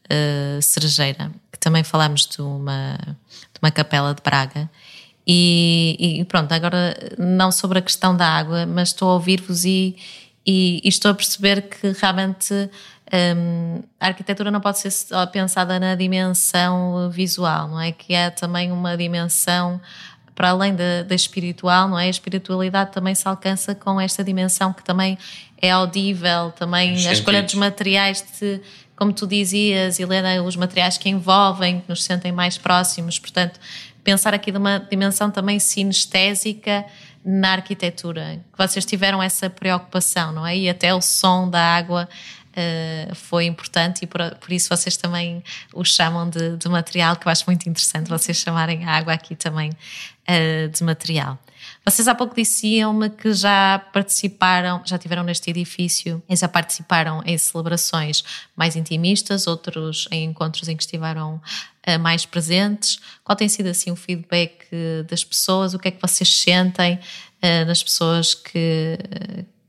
eh, 0.10 0.60
Cerejeira, 0.62 1.32
que 1.52 1.60
também 1.60 1.84
falámos 1.84 2.26
de 2.26 2.42
uma, 2.42 2.98
de 2.98 3.60
uma 3.62 3.72
capela 3.72 4.14
de 4.14 4.22
Braga. 4.22 4.70
E, 5.28 6.20
e 6.20 6.26
pronto, 6.26 6.52
agora 6.52 6.98
não 7.18 7.52
sobre 7.52 7.78
a 7.78 7.82
questão 7.82 8.18
da 8.18 8.26
água, 8.26 8.66
mas 8.66 8.90
estou 8.90 9.12
a 9.12 9.14
ouvir-vos 9.14 9.64
e, 9.66 9.96
e, 10.46 10.82
e 10.84 10.90
estou 10.90 11.12
a 11.12 11.14
perceber 11.14 11.62
que 11.70 11.92
realmente 11.92 12.54
hum, 13.36 13.84
a 14.00 14.08
arquitetura 14.08 14.50
não 14.50 14.60
pode 14.60 14.80
ser 14.80 14.90
só 14.90 15.28
pensada 15.28 15.80
na 15.80 15.94
dimensão 15.94 17.12
visual, 17.12 17.68
não 17.68 17.80
é? 17.80 17.92
Que 17.92 18.16
é 18.16 18.32
também 18.32 18.72
uma 18.72 18.98
dimensão 18.98 19.80
para 20.34 20.52
além 20.52 20.74
da, 20.74 21.04
da 21.04 21.14
espiritual, 21.14 21.90
não 21.90 22.00
é? 22.00 22.06
A 22.06 22.10
espiritualidade 22.10 22.92
também 22.94 23.14
se 23.14 23.28
alcança 23.28 23.76
com 23.76 24.00
esta 24.00 24.24
dimensão 24.24 24.72
que 24.72 24.84
também 24.84 25.18
é 25.62 25.70
audível, 25.70 26.52
também 26.58 26.94
Os 26.94 27.06
a 27.06 27.12
escolha 27.12 27.44
dos 27.44 27.56
materiais, 27.56 28.26
de, 28.40 28.62
como 29.00 29.14
tu 29.14 29.26
dizias, 29.26 29.98
Helena, 29.98 30.44
os 30.44 30.58
materiais 30.58 30.98
que 30.98 31.08
envolvem, 31.08 31.80
que 31.80 31.88
nos 31.88 32.04
sentem 32.04 32.34
mais 32.34 32.58
próximos, 32.58 33.18
portanto, 33.18 33.58
pensar 34.04 34.34
aqui 34.34 34.52
de 34.52 34.58
uma 34.58 34.78
dimensão 34.78 35.32
também 35.32 35.58
sinestésica 35.58 36.86
na 37.24 37.54
arquitetura, 37.54 38.42
que 38.52 38.58
vocês 38.58 38.86
tiveram 38.86 39.24
essa 39.24 39.50
preocupação, 39.50 40.34
não 40.34 40.46
é? 40.46 40.58
E 40.58 40.70
até 40.70 40.94
o 40.94 41.02
som 41.02 41.50
da 41.50 41.62
água 41.62 42.10
uh, 42.52 43.16
foi 43.16 43.46
importante 43.46 44.04
e 44.04 44.08
por, 44.08 44.20
por, 44.36 44.52
isso 44.52 44.68
vocês 44.68 44.98
também 44.98 45.42
o 45.74 45.86
chamam 45.86 46.30
de, 46.30 46.58
de, 46.58 46.68
material, 46.68 47.16
que 47.16 47.26
eu 47.26 47.32
acho 47.32 47.46
muito 47.48 47.70
interessante 47.70 48.10
vocês 48.10 48.36
chamarem 48.36 48.84
a 48.84 48.98
água 48.98 49.14
aqui 49.14 49.34
também 49.34 49.70
uh, 49.70 50.68
de 50.68 50.84
material. 50.84 51.40
Vocês 51.86 52.08
há 52.08 52.14
pouco 52.14 52.36
diziam-me 52.36 53.10
que 53.10 53.34
já 53.34 53.80
participaram, 53.94 54.82
já 54.86 54.98
tiveram 54.98 55.24
neste 55.24 55.50
edifício 55.50 56.22
já 56.30 56.48
participaram 56.48 57.24
em 57.26 57.38
celebrações 57.38 58.24
mais 58.56 58.76
intimistas, 58.76 59.48
outros 59.48 60.08
em 60.12 60.26
encontros 60.26 60.68
em 60.68 60.76
que 60.76 60.84
estiveram 60.84 61.42
uh, 61.88 62.00
mais 62.00 62.26
presentes. 62.26 63.00
Qual 63.24 63.36
tem 63.36 63.50
sido 63.50 63.68
assim 63.68 63.92
o 63.92 63.96
feedback 63.96 64.68
das 65.10 65.24
pessoas? 65.24 65.74
O 65.74 65.80
que 65.80 65.88
é 65.88 65.92
que 65.92 66.02
vocês 66.02 66.30
sentem 66.42 66.96
uh, 67.42 67.66
nas 67.66 67.82
pessoas 67.82 68.36
que, 68.36 68.98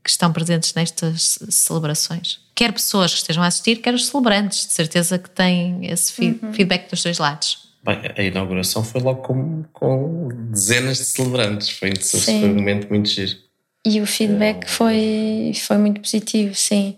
que 0.03 0.09
estão 0.09 0.31
presentes 0.31 0.73
nestas 0.73 1.39
celebrações? 1.49 2.39
Quer 2.53 2.71
pessoas 2.73 3.13
que 3.13 3.19
estejam 3.19 3.41
a 3.41 3.47
assistir, 3.47 3.77
quer 3.77 3.93
os 3.93 4.05
celebrantes, 4.05 4.67
de 4.67 4.73
certeza 4.73 5.17
que 5.17 5.29
têm 5.29 5.87
esse 5.87 6.21
uhum. 6.21 6.53
feedback 6.53 6.89
dos 6.89 7.01
dois 7.01 7.17
lados. 7.17 7.70
Bem, 7.83 7.99
a 8.15 8.21
inauguração 8.21 8.83
foi 8.83 9.01
logo 9.01 9.21
com, 9.21 9.63
com 9.73 10.29
dezenas 10.51 10.97
de 10.97 11.05
celebrantes, 11.05 11.69
foi, 11.69 11.95
foi 11.95 12.33
um 12.49 12.55
momento 12.55 12.89
muito 12.89 13.09
giro. 13.09 13.37
E 13.85 13.99
o 13.99 14.05
feedback 14.05 14.69
foi, 14.69 15.51
foi 15.55 15.77
muito 15.77 15.99
positivo, 15.99 16.53
sim. 16.53 16.97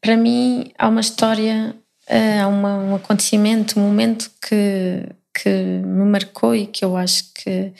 Para 0.00 0.16
mim, 0.16 0.72
há 0.76 0.88
uma 0.88 1.00
história, 1.00 1.74
eh, 2.08 2.40
há 2.40 2.48
uma, 2.48 2.76
um 2.76 2.94
acontecimento, 2.96 3.78
um 3.78 3.84
momento 3.84 4.30
que, 4.40 5.06
que 5.32 5.48
me 5.48 6.04
marcou 6.04 6.54
e 6.54 6.66
que 6.66 6.84
eu 6.84 6.96
acho 6.96 7.32
que 7.32 7.72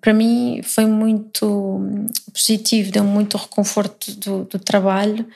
para 0.00 0.14
mim 0.14 0.60
foi 0.62 0.86
muito 0.86 1.80
positivo, 2.32 2.90
deu 2.90 3.04
muito 3.04 3.36
reconforto 3.36 4.12
do, 4.16 4.44
do 4.44 4.58
trabalho, 4.58 5.26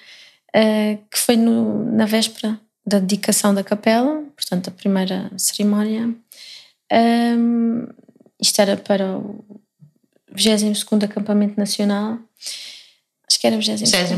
uh, 0.57 0.99
que 1.11 1.19
foi 1.19 1.37
no, 1.37 1.91
na 1.93 2.07
véspera 2.07 2.59
da 2.87 2.99
dedicação 2.99 3.55
da 3.55 3.65
capela, 3.65 4.23
portanto 4.37 4.69
a 4.69 4.71
primeira 4.71 5.31
cerimónia, 5.37 6.15
um, 6.95 7.87
isto 8.41 8.61
era 8.61 8.77
para 8.77 9.17
o 9.17 9.45
22 10.35 10.85
Acampamento 11.05 11.59
Nacional. 11.59 12.19
Acho 13.29 13.41
que 13.41 13.47
era 13.47 13.57
o 13.57 13.59
23. 13.59 14.11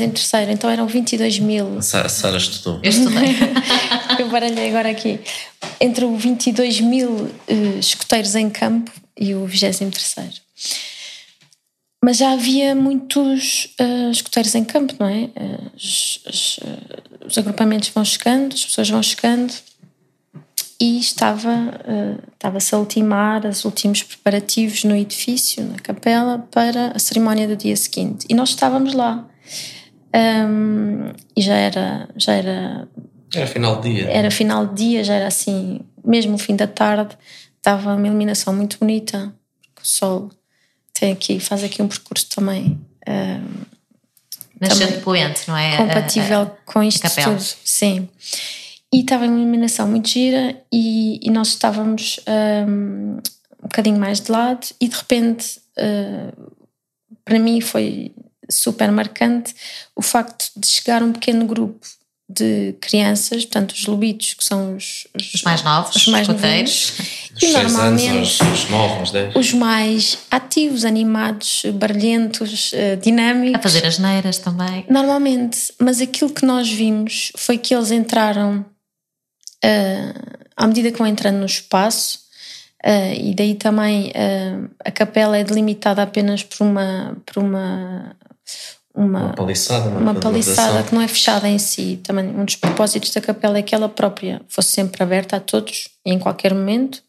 23, 0.00 0.48
então 0.50 0.70
eram 0.70 0.86
22 0.86 1.38
mil. 1.40 1.78
A 1.78 1.82
Sara 1.82 2.36
estudou. 2.36 2.80
Eu 2.82 2.90
estudei. 2.90 3.36
Eu 4.18 4.28
baralhei 4.28 4.68
agora 4.68 4.90
aqui. 4.90 5.18
Entre 5.80 6.04
o 6.04 6.16
22 6.16 6.80
mil 6.80 7.10
uh, 7.10 7.78
escoteiros 7.78 8.34
em 8.34 8.48
campo 8.48 8.92
e 9.18 9.34
o 9.34 9.46
23. 9.46 10.42
Mas 12.02 12.16
já 12.16 12.32
havia 12.32 12.74
muitos 12.74 13.74
uh, 13.80 14.10
escoteiros 14.10 14.54
em 14.54 14.64
campo, 14.64 14.94
não 14.98 15.06
é? 15.06 15.24
Uh, 15.24 15.70
os, 15.76 16.20
os, 16.26 16.58
uh, 16.58 17.26
os 17.26 17.36
agrupamentos 17.36 17.88
vão 17.90 18.04
chegando, 18.04 18.54
as 18.54 18.64
pessoas 18.64 18.88
vão 18.88 19.02
chegando 19.02 19.52
e 20.80 20.98
estava, 20.98 21.50
uh, 21.50 22.32
estava-se 22.32 22.74
a 22.74 22.78
ultimar 22.78 23.44
os 23.44 23.66
últimos 23.66 24.02
preparativos 24.02 24.82
no 24.84 24.96
edifício, 24.96 25.62
na 25.62 25.78
capela, 25.78 26.38
para 26.50 26.92
a 26.96 26.98
cerimónia 26.98 27.46
do 27.46 27.54
dia 27.54 27.76
seguinte. 27.76 28.26
E 28.30 28.34
nós 28.34 28.48
estávamos 28.48 28.94
lá. 28.94 29.28
Um, 30.14 31.12
e 31.36 31.42
já 31.42 31.54
era, 31.54 32.08
já 32.16 32.32
era. 32.32 32.88
Era 33.34 33.46
final 33.46 33.80
de 33.80 33.92
dia. 33.92 34.10
Era 34.10 34.30
final 34.30 34.66
de 34.66 34.74
dia, 34.74 35.04
já 35.04 35.14
era 35.14 35.26
assim, 35.26 35.80
mesmo 36.02 36.34
o 36.34 36.38
fim 36.38 36.56
da 36.56 36.66
tarde, 36.66 37.14
estava 37.58 37.94
uma 37.94 38.06
iluminação 38.06 38.54
muito 38.56 38.78
bonita. 38.78 39.32
O 39.82 39.86
sol 39.86 40.30
tem 40.94 41.12
aqui, 41.12 41.38
faz 41.38 41.62
aqui 41.62 41.82
um 41.82 41.88
percurso 41.88 42.26
também. 42.34 42.80
Um, 43.06 43.80
Nascente 44.58 44.98
poente, 45.00 45.42
não 45.46 45.56
é? 45.56 45.76
Compatível 45.76 46.40
a, 46.40 46.42
a, 46.42 46.46
com 46.64 46.82
isto 46.82 47.08
tudo. 47.22 47.40
Sim. 47.64 48.08
E 48.92 49.00
estava 49.00 49.24
uma 49.24 49.38
iluminação 49.38 49.86
muito 49.86 50.08
gira 50.08 50.60
e, 50.72 51.20
e 51.22 51.30
nós 51.30 51.48
estávamos 51.48 52.18
um, 52.66 53.18
um 53.62 53.62
bocadinho 53.62 53.98
mais 53.98 54.20
de 54.20 54.32
lado 54.32 54.66
e 54.80 54.88
de 54.88 54.96
repente 54.96 55.60
uh, 55.78 56.52
para 57.24 57.38
mim 57.38 57.60
foi 57.60 58.12
super 58.50 58.90
marcante 58.90 59.54
o 59.94 60.02
facto 60.02 60.50
de 60.56 60.66
chegar 60.66 61.02
um 61.02 61.12
pequeno 61.12 61.46
grupo 61.46 61.86
de 62.28 62.76
crianças, 62.80 63.44
portanto 63.44 63.72
os 63.72 63.86
lobitos 63.86 64.34
que 64.34 64.44
são 64.44 64.76
os, 64.76 65.06
os, 65.14 65.34
os 65.34 65.42
mais 65.42 65.64
novos, 65.64 65.96
os 65.96 66.06
mais 66.06 66.28
novos, 66.28 66.92
e 67.42 67.48
normalmente 67.48 68.08
anos, 68.08 68.38
os, 68.40 68.70
novos, 68.70 69.12
os 69.34 69.52
mais 69.52 70.18
ativos, 70.30 70.84
animados, 70.84 71.62
barulhentos, 71.74 72.72
uh, 72.72 72.96
dinâmicos. 73.02 73.58
A 73.58 73.62
fazer 73.62 73.84
as 73.84 73.98
neiras 73.98 74.38
também. 74.38 74.84
Normalmente, 74.88 75.72
mas 75.80 76.00
aquilo 76.00 76.30
que 76.30 76.46
nós 76.46 76.70
vimos 76.70 77.32
foi 77.36 77.58
que 77.58 77.74
eles 77.74 77.90
entraram 77.90 78.64
uh, 79.64 80.40
à 80.56 80.66
medida 80.66 80.90
que 80.90 80.98
vão 80.98 81.06
entrando 81.06 81.38
no 81.38 81.46
espaço, 81.46 82.20
uh, 82.84 83.14
e 83.14 83.34
daí 83.34 83.54
também 83.54 84.08
uh, 84.08 84.70
a 84.84 84.90
capela 84.90 85.36
é 85.36 85.44
delimitada 85.44 86.02
apenas 86.02 86.42
por 86.42 86.64
uma. 86.64 87.16
Por 87.26 87.42
uma 87.42 88.16
uma, 88.92 89.26
uma 89.26 89.32
paliçada, 89.34 89.88
uma, 89.88 90.00
uma 90.00 90.14
paliçada 90.16 90.82
que 90.82 90.92
não 90.92 91.00
é 91.00 91.06
fechada 91.06 91.48
em 91.48 91.58
si. 91.58 92.00
Também 92.02 92.26
um 92.26 92.44
dos 92.44 92.56
propósitos 92.56 93.10
da 93.12 93.20
capela 93.20 93.58
é 93.58 93.62
que 93.62 93.72
ela 93.72 93.88
própria 93.88 94.42
fosse 94.48 94.70
sempre 94.70 95.00
aberta 95.02 95.36
a 95.36 95.40
todos 95.40 95.88
em 96.04 96.18
qualquer 96.18 96.52
momento, 96.52 97.00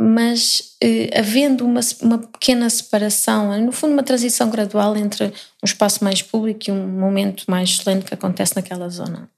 mas 0.00 0.74
eh, 0.80 1.10
havendo 1.18 1.64
uma, 1.64 1.80
uma 2.00 2.18
pequena 2.18 2.68
separação, 2.70 3.60
no 3.60 3.72
fundo, 3.72 3.92
uma 3.92 4.02
transição 4.02 4.48
gradual 4.50 4.96
entre 4.96 5.26
um 5.26 5.64
espaço 5.64 6.02
mais 6.02 6.22
público 6.22 6.64
e 6.68 6.72
um 6.72 6.88
momento 6.88 7.44
mais 7.48 7.70
solene 7.70 8.02
que 8.02 8.14
acontece 8.14 8.56
naquela 8.56 8.88
zona. 8.88 9.28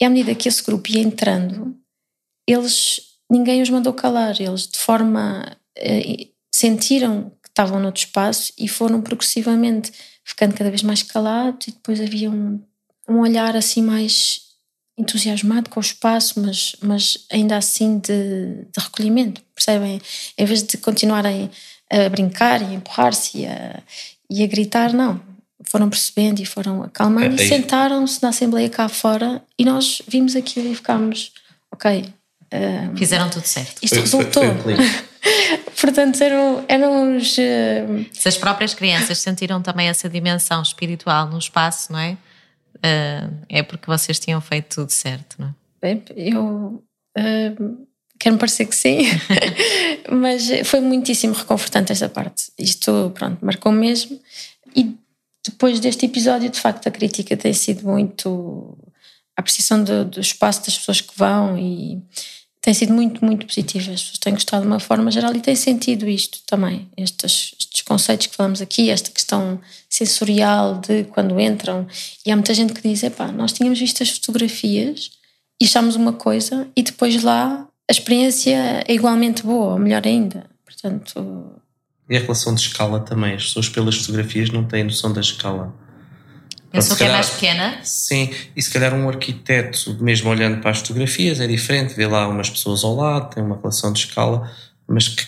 E 0.00 0.04
à 0.04 0.10
medida 0.10 0.34
que 0.34 0.48
esse 0.48 0.62
grupo 0.62 0.90
ia 0.90 1.00
entrando, 1.00 1.76
eles 2.48 3.00
ninguém 3.30 3.62
os 3.62 3.70
mandou 3.70 3.92
calar, 3.92 4.40
eles 4.40 4.66
de 4.66 4.78
forma 4.78 5.56
eh, 5.76 6.28
sentiram 6.52 7.30
que 7.42 7.48
estavam 7.48 7.78
noutro 7.78 8.02
espaço 8.02 8.52
e 8.58 8.66
foram 8.66 9.00
progressivamente 9.00 9.92
ficando 10.24 10.54
cada 10.54 10.70
vez 10.70 10.82
mais 10.82 11.02
calados 11.02 11.68
e 11.68 11.70
depois 11.72 12.00
havia 12.00 12.30
um, 12.30 12.60
um 13.08 13.20
olhar 13.20 13.56
assim 13.56 13.82
mais 13.82 14.50
entusiasmado 14.98 15.70
com 15.70 15.80
o 15.80 15.82
espaço, 15.82 16.40
mas, 16.40 16.76
mas 16.82 17.26
ainda 17.30 17.56
assim 17.56 17.98
de, 17.98 18.66
de 18.70 18.78
recolhimento, 18.78 19.42
percebem? 19.54 20.00
Em 20.36 20.44
vez 20.44 20.62
de 20.62 20.76
continuarem 20.76 21.50
a 21.90 22.08
brincar 22.08 22.60
e 22.62 22.66
a 22.66 22.74
empurrar-se 22.74 23.38
e 23.38 23.46
a, 23.46 23.82
e 24.28 24.44
a 24.44 24.46
gritar, 24.46 24.92
não, 24.92 25.20
foram 25.70 25.88
percebendo 25.88 26.40
e 26.40 26.44
foram 26.44 26.82
acalmando 26.82 27.40
é, 27.40 27.44
e 27.44 27.48
sentaram-se 27.48 28.20
na 28.20 28.30
Assembleia 28.30 28.68
cá 28.68 28.88
fora 28.88 29.40
e 29.56 29.64
nós 29.64 30.02
vimos 30.08 30.34
aquilo 30.34 30.68
e 30.68 30.74
ficámos, 30.74 31.32
ok. 31.70 32.12
Um, 32.52 32.96
Fizeram 32.96 33.30
tudo 33.30 33.46
certo. 33.46 33.78
Isto 33.80 33.94
foi, 33.94 34.02
resultou. 34.02 34.42
Foi, 34.56 34.74
foi 34.74 34.84
Portanto, 35.80 36.20
eram, 36.20 36.64
eram 36.66 37.16
os. 37.16 37.38
Uh... 37.38 38.04
Se 38.12 38.28
as 38.28 38.36
próprias 38.36 38.74
crianças 38.74 39.18
sentiram 39.18 39.62
também 39.62 39.86
essa 39.86 40.08
dimensão 40.08 40.60
espiritual 40.60 41.28
no 41.28 41.38
espaço, 41.38 41.92
não 41.92 42.00
é? 42.00 42.16
Uh, 42.76 43.32
é 43.48 43.62
porque 43.62 43.86
vocês 43.86 44.18
tinham 44.18 44.40
feito 44.40 44.74
tudo 44.74 44.90
certo, 44.90 45.36
não 45.38 45.46
é? 45.48 45.54
Bem, 45.80 46.02
eu. 46.16 46.82
Uh, 47.16 47.86
Quero-me 48.18 48.38
parecer 48.38 48.66
que 48.66 48.76
sim, 48.76 49.04
mas 50.12 50.46
foi 50.64 50.80
muitíssimo 50.80 51.32
reconfortante 51.32 51.90
esta 51.90 52.06
parte. 52.06 52.52
Isto, 52.58 53.10
pronto, 53.14 53.42
marcou 53.42 53.72
mesmo. 53.72 54.20
E 54.76 54.94
depois 55.44 55.80
deste 55.80 56.06
episódio, 56.06 56.50
de 56.50 56.60
facto, 56.60 56.86
a 56.86 56.90
crítica 56.90 57.36
tem 57.36 57.52
sido 57.52 57.86
muito. 57.86 58.76
a 59.36 59.40
apreciação 59.40 59.82
do, 59.82 60.04
do 60.04 60.20
espaço 60.20 60.64
das 60.64 60.78
pessoas 60.78 61.00
que 61.00 61.16
vão 61.16 61.58
e 61.58 62.02
tem 62.60 62.74
sido 62.74 62.92
muito, 62.92 63.24
muito 63.24 63.46
positiva. 63.46 63.92
As 63.92 64.02
pessoas 64.02 64.18
têm 64.18 64.34
gostado 64.34 64.62
de 64.62 64.68
uma 64.68 64.80
forma 64.80 65.10
geral 65.10 65.34
e 65.34 65.40
têm 65.40 65.56
sentido 65.56 66.08
isto 66.08 66.40
também, 66.46 66.90
estes, 66.96 67.54
estes 67.58 67.80
conceitos 67.82 68.26
que 68.26 68.36
falamos 68.36 68.60
aqui, 68.60 68.90
esta 68.90 69.10
questão 69.10 69.60
sensorial 69.88 70.78
de 70.78 71.04
quando 71.04 71.40
entram. 71.40 71.86
E 72.24 72.30
há 72.30 72.36
muita 72.36 72.52
gente 72.52 72.74
que 72.74 72.86
diz: 72.86 73.02
epá, 73.02 73.32
nós 73.32 73.52
tínhamos 73.52 73.78
visto 73.78 74.02
as 74.02 74.10
fotografias 74.10 75.10
e 75.60 75.64
achámos 75.64 75.96
uma 75.96 76.12
coisa 76.12 76.68
e 76.76 76.82
depois 76.82 77.22
lá 77.22 77.66
a 77.88 77.92
experiência 77.92 78.84
é 78.86 78.92
igualmente 78.92 79.42
boa, 79.42 79.72
ou 79.72 79.78
melhor 79.78 80.06
ainda. 80.06 80.48
Portanto, 80.64 81.60
e 82.10 82.16
a 82.16 82.20
relação 82.20 82.52
de 82.52 82.60
escala 82.60 82.98
também. 82.98 83.34
As 83.34 83.44
pessoas 83.44 83.68
pelas 83.68 83.96
fotografias 83.96 84.50
não 84.50 84.64
têm 84.64 84.82
noção 84.82 85.12
da 85.12 85.20
escala. 85.20 85.72
Pensou 86.72 86.96
que 86.96 87.04
é 87.04 87.08
mais 87.08 87.30
pequena? 87.30 87.80
Sim, 87.82 88.30
e 88.54 88.62
se 88.62 88.70
calhar 88.70 88.92
um 88.94 89.08
arquiteto, 89.08 89.96
mesmo 90.00 90.28
olhando 90.28 90.60
para 90.60 90.70
as 90.70 90.78
fotografias, 90.78 91.40
é 91.40 91.46
diferente, 91.46 91.94
vê 91.94 92.06
lá 92.06 92.28
umas 92.28 92.50
pessoas 92.50 92.84
ao 92.84 92.94
lado, 92.94 93.34
tem 93.34 93.42
uma 93.42 93.56
relação 93.56 93.92
de 93.92 94.00
escala, 94.00 94.50
mas 94.86 95.08
que, 95.08 95.26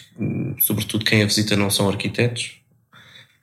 sobretudo 0.60 1.04
quem 1.04 1.22
a 1.22 1.26
visita 1.26 1.56
não 1.56 1.70
são 1.70 1.88
arquitetos. 1.88 2.60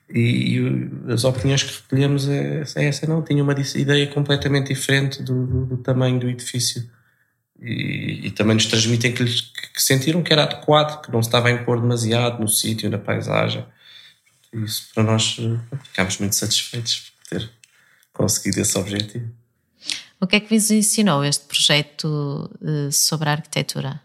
E, 0.10 0.58
e 0.58 1.12
as 1.12 1.24
opiniões 1.24 1.64
que 1.64 1.74
recolhemos 1.82 2.28
é, 2.28 2.64
é, 2.76 2.86
essa, 2.86 3.06
não, 3.06 3.22
tinha 3.22 3.44
uma 3.44 3.54
ideia 3.54 4.08
completamente 4.08 4.74
diferente 4.74 5.22
do, 5.22 5.46
do, 5.46 5.66
do 5.66 5.78
tamanho 5.78 6.20
do 6.20 6.30
edifício. 6.30 6.90
E, 7.62 8.28
e, 8.28 8.32
também 8.32 8.56
nos 8.56 8.66
transmitem 8.66 9.14
que, 9.14 9.26
que, 9.26 9.82
sentiram 9.82 10.24
que 10.24 10.32
era 10.32 10.44
adequado, 10.44 11.02
que 11.02 11.12
não 11.12 11.22
se 11.22 11.28
estava 11.28 11.50
a 11.50 11.52
impor 11.52 11.82
demasiado 11.82 12.40
no 12.40 12.48
sítio, 12.48 12.90
na 12.90 12.98
paisagem. 12.98 13.66
Isso 14.54 14.90
para 14.94 15.04
nós 15.04 15.38
ficámos 15.84 16.18
muito 16.20 16.36
satisfeitos 16.36 17.12
por 17.12 17.38
ter 17.38 17.52
conseguido 18.14 18.62
esse 18.62 18.78
objetivo. 18.78 19.30
O 20.22 20.28
que 20.28 20.38
é 20.38 20.40
que 20.40 20.50
vos 20.50 20.72
ensinou 20.72 21.24
este 21.24 21.46
projeto 21.46 22.50
uh, 22.62 22.92
sobre 22.92 23.30
a 23.30 23.34
arquitetura? 23.34 24.02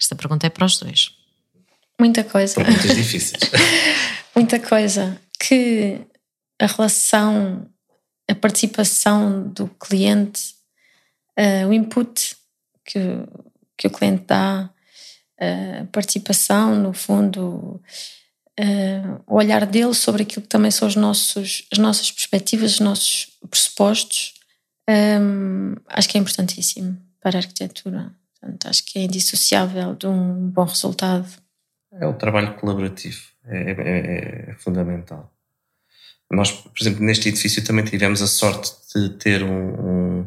Esta 0.00 0.16
pergunta 0.16 0.46
é 0.46 0.50
para 0.50 0.64
os 0.64 0.78
dois. 0.78 1.12
Muita 1.98 2.24
coisa. 2.24 2.54
Perguntas 2.54 2.94
difíceis. 2.96 3.42
Muita 4.34 4.58
coisa. 4.58 5.20
Que 5.38 6.00
a 6.60 6.66
relação, 6.66 7.68
a 8.28 8.34
participação 8.34 9.48
do 9.48 9.68
cliente, 9.68 10.54
uh, 11.38 11.68
o 11.68 11.72
input 11.72 12.36
que, 12.84 13.00
que 13.76 13.86
o 13.86 13.90
cliente 13.90 14.24
dá, 14.26 14.70
a 15.38 15.84
participação, 15.90 16.76
no 16.76 16.92
fundo, 16.92 17.80
o 19.26 19.34
olhar 19.34 19.66
dele 19.66 19.94
sobre 19.94 20.22
aquilo 20.22 20.42
que 20.42 20.48
também 20.48 20.70
são 20.70 20.86
os 20.86 20.96
nossos, 20.96 21.66
as 21.72 21.78
nossas 21.78 22.10
perspectivas, 22.12 22.74
os 22.74 22.80
nossos 22.80 23.38
pressupostos, 23.50 24.34
um, 24.88 25.74
acho 25.88 26.08
que 26.08 26.18
é 26.18 26.20
importantíssimo 26.20 26.96
para 27.20 27.38
a 27.38 27.40
arquitetura. 27.40 28.12
Portanto, 28.40 28.68
acho 28.68 28.84
que 28.84 28.98
é 28.98 29.02
indissociável 29.02 29.94
de 29.94 30.06
um 30.06 30.48
bom 30.48 30.64
resultado. 30.64 31.26
É 31.92 32.06
o 32.06 32.14
trabalho 32.14 32.54
colaborativo, 32.54 33.20
é, 33.44 33.70
é, 33.70 34.50
é 34.50 34.54
fundamental. 34.54 35.32
Nós, 36.30 36.50
por 36.50 36.80
exemplo, 36.80 37.04
neste 37.04 37.28
edifício 37.28 37.62
também 37.62 37.84
tivemos 37.84 38.22
a 38.22 38.26
sorte 38.26 38.72
de 38.94 39.10
ter 39.10 39.42
um, 39.42 40.20
um, 40.20 40.26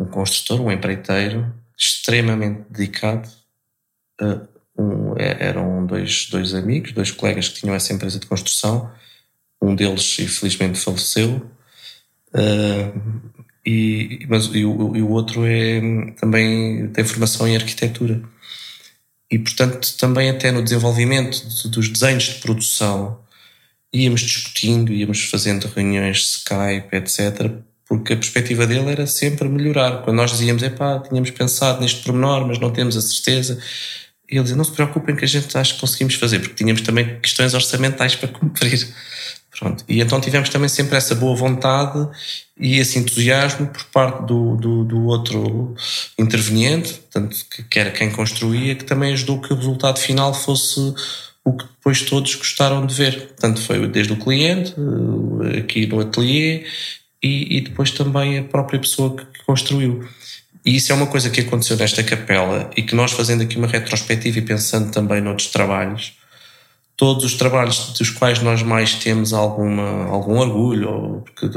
um 0.00 0.04
construtor, 0.06 0.60
um 0.60 0.70
empreiteiro, 0.70 1.54
extremamente 1.78 2.64
dedicado. 2.68 3.28
Um, 4.76 5.16
é, 5.16 5.48
eram 5.48 5.86
dois, 5.86 6.28
dois 6.30 6.54
amigos, 6.54 6.92
dois 6.92 7.10
colegas 7.10 7.48
que 7.48 7.60
tinham 7.60 7.74
essa 7.74 7.92
empresa 7.92 8.18
de 8.18 8.26
construção. 8.26 8.90
Um 9.62 9.74
deles, 9.74 10.18
infelizmente, 10.18 10.78
faleceu. 10.78 11.50
Uh, 12.34 13.30
e, 13.64 14.26
mas, 14.28 14.46
e, 14.46 14.64
o, 14.64 14.96
e 14.96 15.02
o 15.02 15.10
outro 15.10 15.44
é, 15.44 15.80
também 16.20 16.88
tem 16.88 17.04
formação 17.04 17.46
em 17.46 17.56
arquitetura. 17.56 18.22
E, 19.30 19.38
portanto, 19.38 19.96
também 19.98 20.30
até 20.30 20.50
no 20.50 20.62
desenvolvimento 20.62 21.42
dos 21.68 21.88
desenhos 21.88 22.24
de 22.24 22.34
produção, 22.36 23.20
íamos 23.92 24.22
discutindo, 24.22 24.92
íamos 24.92 25.24
fazendo 25.24 25.66
reuniões 25.68 26.38
Skype, 26.38 26.96
etc., 26.96 27.52
porque 27.88 28.12
a 28.12 28.16
perspectiva 28.16 28.66
dele 28.66 28.90
era 28.90 29.06
sempre 29.06 29.48
melhorar. 29.48 30.02
Quando 30.02 30.18
nós 30.18 30.30
dizíamos, 30.30 30.62
epá, 30.62 31.00
tínhamos 31.00 31.30
pensado 31.30 31.80
neste 31.80 32.04
pormenor, 32.04 32.46
mas 32.46 32.58
não 32.58 32.70
temos 32.70 32.96
a 32.96 33.00
certeza, 33.00 33.58
ele 34.28 34.42
dizia, 34.42 34.56
não 34.56 34.64
se 34.64 34.72
preocupem 34.72 35.16
que 35.16 35.24
a 35.24 35.28
gente 35.28 35.56
acha 35.56 35.74
que 35.74 35.80
conseguimos 35.80 36.14
fazer, 36.14 36.38
porque 36.40 36.54
tínhamos 36.54 36.82
também 36.82 37.18
questões 37.20 37.54
orçamentais 37.54 38.14
para 38.14 38.28
cumprir. 38.28 38.86
Pronto. 39.58 39.82
E 39.88 40.00
então 40.00 40.20
tivemos 40.20 40.50
também 40.50 40.68
sempre 40.68 40.96
essa 40.96 41.14
boa 41.14 41.34
vontade 41.34 42.08
e 42.60 42.78
esse 42.78 42.98
entusiasmo 42.98 43.66
por 43.66 43.84
parte 43.86 44.26
do, 44.26 44.54
do, 44.56 44.84
do 44.84 45.06
outro 45.06 45.74
interveniente, 46.16 46.92
portanto, 46.94 47.36
que 47.68 47.78
era 47.78 47.90
quem 47.90 48.10
construía, 48.10 48.76
que 48.76 48.84
também 48.84 49.12
ajudou 49.14 49.40
que 49.40 49.52
o 49.52 49.56
resultado 49.56 49.98
final 49.98 50.32
fosse 50.32 50.94
o 51.44 51.56
que 51.56 51.64
depois 51.64 52.02
todos 52.02 52.34
gostaram 52.34 52.86
de 52.86 52.94
ver. 52.94 53.28
Portanto, 53.28 53.60
foi 53.60 53.88
desde 53.88 54.12
o 54.12 54.16
cliente, 54.16 54.74
eh, 55.52 55.58
aqui 55.58 55.86
no 55.86 56.00
ateliê, 56.00 56.64
e, 57.22 57.58
e 57.58 57.60
depois 57.60 57.90
também 57.90 58.38
a 58.38 58.44
própria 58.44 58.78
pessoa 58.78 59.16
que, 59.16 59.26
construiu. 59.44 60.06
E 60.64 60.76
isso 60.76 60.92
é 60.92 60.94
uma 60.94 61.06
coisa 61.06 61.30
que 61.30 61.40
aconteceu 61.40 61.76
nesta 61.76 62.02
capela 62.02 62.70
e 62.76 62.82
que 62.82 62.94
nós 62.94 63.12
fazendo 63.12 63.42
aqui 63.42 63.56
uma 63.56 63.66
retrospectiva 63.66 64.38
e 64.38 64.42
pensando 64.42 64.90
também 64.90 65.20
noutros 65.20 65.48
trabalhos, 65.48 66.12
todos 66.96 67.24
os 67.24 67.34
trabalhos 67.34 67.94
dos 67.98 68.10
quais 68.10 68.42
nós 68.42 68.62
mais 68.62 68.94
temos 68.94 69.32
alguma, 69.32 70.04
algum 70.06 70.36
orgulho, 70.38 71.24
porque 71.24 71.48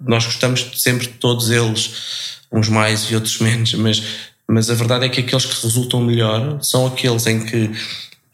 nós 0.00 0.24
gostamos 0.24 0.68
sempre 0.74 1.06
de 1.06 1.12
todos 1.14 1.50
eles, 1.50 2.40
uns 2.50 2.68
mais 2.68 3.02
e 3.02 3.14
outros 3.14 3.38
menos, 3.38 3.74
mas, 3.74 4.02
mas 4.48 4.70
a 4.70 4.74
verdade 4.74 5.04
é 5.04 5.08
que 5.08 5.20
aqueles 5.20 5.44
que 5.44 5.62
resultam 5.62 6.00
melhor 6.00 6.58
são 6.62 6.86
aqueles 6.86 7.26
em 7.26 7.44
que 7.44 7.70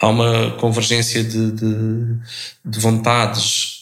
há 0.00 0.08
uma 0.08 0.52
convergência 0.52 1.22
de, 1.22 1.50
de, 1.50 2.16
de 2.64 2.78
vontades 2.78 3.73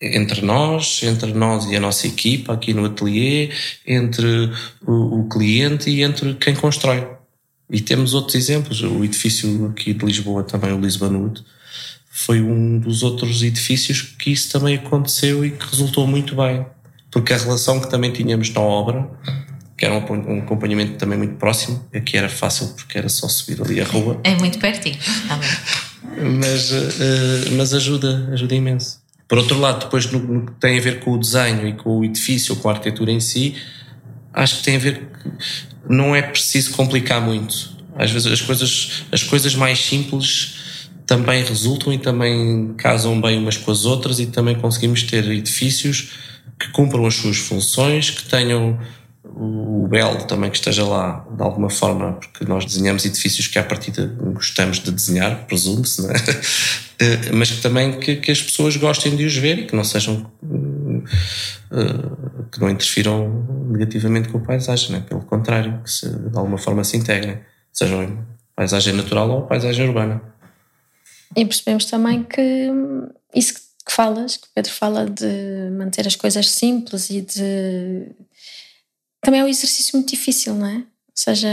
entre 0.00 0.42
nós, 0.42 1.02
entre 1.02 1.32
nós 1.32 1.70
e 1.70 1.76
a 1.76 1.80
nossa 1.80 2.06
equipa 2.06 2.52
aqui 2.52 2.74
no 2.74 2.84
ateliê, 2.84 3.50
entre 3.86 4.50
o, 4.86 5.20
o 5.20 5.28
cliente 5.28 5.88
e 5.90 6.02
entre 6.02 6.34
quem 6.34 6.54
constrói. 6.54 7.06
E 7.70 7.80
temos 7.80 8.12
outros 8.12 8.34
exemplos, 8.34 8.82
o 8.82 9.04
edifício 9.04 9.66
aqui 9.66 9.94
de 9.94 10.04
Lisboa 10.04 10.44
também, 10.44 10.72
o 10.72 10.80
Lisbonwood, 10.80 11.42
foi 12.10 12.40
um 12.40 12.78
dos 12.78 13.02
outros 13.02 13.42
edifícios 13.42 14.02
que 14.02 14.30
isso 14.30 14.52
também 14.52 14.76
aconteceu 14.76 15.44
e 15.44 15.50
que 15.50 15.66
resultou 15.66 16.06
muito 16.06 16.36
bem. 16.36 16.64
Porque 17.10 17.32
a 17.32 17.36
relação 17.36 17.80
que 17.80 17.90
também 17.90 18.12
tínhamos 18.12 18.50
na 18.50 18.60
obra, 18.60 19.08
que 19.76 19.84
era 19.84 19.94
um, 19.94 20.38
acompanhamento 20.38 20.96
também 20.96 21.18
muito 21.18 21.34
próximo, 21.36 21.84
aqui 21.92 22.16
era 22.16 22.28
fácil 22.28 22.68
porque 22.76 22.98
era 22.98 23.08
só 23.08 23.28
subir 23.28 23.60
ali 23.60 23.80
a 23.80 23.84
rua. 23.84 24.20
É 24.22 24.36
muito 24.36 24.58
pertinho, 24.58 24.98
também. 25.26 26.38
mas, 26.38 26.70
uh, 26.70 27.52
mas 27.56 27.74
ajuda, 27.74 28.28
ajuda 28.32 28.54
imenso. 28.54 29.03
Por 29.28 29.38
outro 29.38 29.58
lado, 29.58 29.84
depois 29.84 30.10
no, 30.10 30.18
no, 30.18 30.46
que 30.46 30.52
tem 30.52 30.78
a 30.78 30.80
ver 30.80 31.00
com 31.00 31.12
o 31.12 31.18
desenho 31.18 31.66
e 31.66 31.72
com 31.72 31.98
o 31.98 32.04
edifício, 32.04 32.56
com 32.56 32.68
a 32.68 32.72
arquitetura 32.72 33.10
em 33.10 33.20
si, 33.20 33.56
acho 34.32 34.58
que 34.58 34.62
tem 34.64 34.76
a 34.76 34.78
ver 34.78 35.00
que 35.00 35.30
não 35.88 36.14
é 36.14 36.22
preciso 36.22 36.72
complicar 36.72 37.20
muito. 37.20 37.74
Às 37.96 38.10
vezes 38.10 38.30
as 38.30 38.40
coisas, 38.40 39.04
as 39.12 39.22
coisas 39.22 39.54
mais 39.54 39.78
simples 39.78 40.88
também 41.06 41.44
resultam 41.44 41.92
e 41.92 41.98
também 41.98 42.74
casam 42.76 43.20
bem 43.20 43.38
umas 43.38 43.56
com 43.56 43.70
as 43.70 43.84
outras 43.84 44.18
e 44.18 44.26
também 44.26 44.54
conseguimos 44.54 45.02
ter 45.02 45.24
edifícios 45.30 46.12
que 46.58 46.68
cumpram 46.70 47.06
as 47.06 47.14
suas 47.14 47.36
funções, 47.36 48.10
que 48.10 48.24
tenham 48.24 48.78
o 49.24 49.86
belo 49.88 50.24
também 50.24 50.50
que 50.50 50.56
esteja 50.56 50.84
lá 50.84 51.26
de 51.34 51.42
alguma 51.42 51.70
forma, 51.70 52.12
porque 52.12 52.44
nós 52.44 52.64
desenhamos 52.64 53.04
edifícios 53.04 53.48
que 53.48 53.58
à 53.58 53.64
partida 53.64 54.06
gostamos 54.32 54.78
de 54.78 54.90
desenhar, 54.90 55.46
presume-se, 55.46 56.06
é? 56.06 56.14
Eh, 56.96 57.32
mas 57.32 57.50
também 57.58 57.98
que, 57.98 58.14
que, 58.14 58.30
as 58.30 58.40
pessoas 58.40 58.76
gostem 58.76 59.16
de 59.16 59.24
os 59.24 59.36
ver 59.36 59.58
e 59.58 59.66
que 59.66 59.74
não 59.74 59.82
sejam 59.82 60.30
eh, 61.72 62.46
que 62.52 62.60
não 62.60 62.70
interfiram 62.70 63.66
negativamente 63.68 64.28
com 64.28 64.38
a 64.38 64.40
paisagem, 64.40 64.94
é? 64.94 65.00
pelo 65.00 65.22
contrário, 65.22 65.82
que 65.82 65.90
se, 65.90 66.08
de 66.08 66.38
alguma 66.38 66.56
forma 66.56 66.84
se 66.84 66.96
integrem, 66.96 67.40
sejam 67.72 68.24
paisagem 68.54 68.94
natural 68.94 69.28
ou 69.28 69.42
paisagem 69.42 69.88
urbana. 69.88 70.22
E 71.36 71.44
percebemos 71.44 71.86
também 71.86 72.22
que 72.22 72.70
isso 73.34 73.54
que 73.84 73.92
falas, 73.92 74.36
que 74.36 74.46
o 74.46 74.50
Pedro 74.54 74.72
fala 74.72 75.06
de 75.06 75.70
manter 75.76 76.06
as 76.06 76.16
coisas 76.16 76.48
simples 76.48 77.10
e 77.10 77.20
de. 77.20 78.08
Também 79.24 79.40
é 79.40 79.44
um 79.44 79.48
exercício 79.48 79.96
muito 79.96 80.10
difícil, 80.10 80.54
não 80.54 80.66
é? 80.66 80.76
Ou 80.76 80.84
seja, 81.14 81.48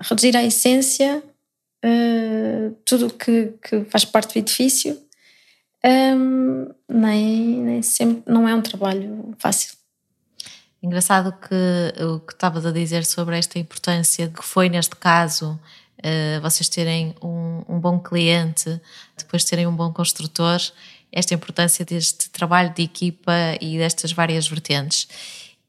reduzir 0.00 0.36
a 0.36 0.42
essência, 0.42 1.22
uh, 1.84 2.74
tudo 2.84 3.12
que, 3.12 3.52
que 3.62 3.84
faz 3.84 4.04
parte 4.04 4.34
do 4.34 4.38
edifício, 4.38 4.98
um, 5.84 6.66
nem, 6.88 7.60
nem 7.60 7.82
sempre. 7.82 8.22
não 8.26 8.48
é 8.48 8.54
um 8.54 8.62
trabalho 8.62 9.34
fácil. 9.38 9.76
Engraçado 10.82 11.32
que 11.32 12.02
o 12.02 12.20
que 12.20 12.32
estavas 12.32 12.64
a 12.64 12.70
dizer 12.70 13.04
sobre 13.04 13.36
esta 13.36 13.58
importância 13.58 14.28
que 14.28 14.44
foi 14.44 14.68
neste 14.68 14.94
caso 14.94 15.58
uh, 15.98 16.40
vocês 16.40 16.68
terem 16.68 17.14
um, 17.22 17.62
um, 17.68 17.80
bom 17.80 17.98
cliente, 17.98 18.80
depois 19.16 19.44
terem 19.44 19.66
um 19.66 19.74
bom 19.74 19.92
construtor, 19.92 20.60
esta 21.10 21.34
importância 21.34 21.84
deste 21.84 22.30
trabalho 22.30 22.72
de 22.74 22.82
equipa 22.82 23.32
e 23.60 23.76
destas 23.78 24.12
várias 24.12 24.46
vertentes. 24.46 25.08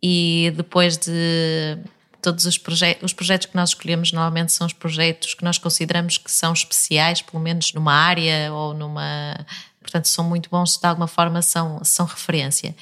E 0.02 0.54
depois 0.56 0.98
de 0.98 1.78
todos 2.22 2.46
os 2.46 2.58
projetos, 2.58 3.04
os 3.04 3.14
projetos 3.14 3.48
que 3.48 3.56
nós 3.56 3.70
escolhemos 3.70 4.12
normalmente 4.12 4.52
são 4.52 4.68
os 4.68 4.74
projetos 4.74 5.34
que 5.34 5.44
nós 5.44 5.58
consideramos 5.58 6.18
que 6.18 6.32
são 6.32 6.54
especiais, 6.54 7.22
pelo 7.22 7.42
menos 7.42 7.74
numa 7.74 7.94
área 7.94 8.54
ou 8.54 8.74
numa. 8.74 9.46
Portanto, 9.82 10.08
são 10.08 10.24
muito 10.24 10.50
bons, 10.50 10.78
de 10.78 10.86
alguma 10.86 11.08
forma 11.08 11.42
são, 11.42 11.82
são 11.84 12.06
referência. 12.06 12.76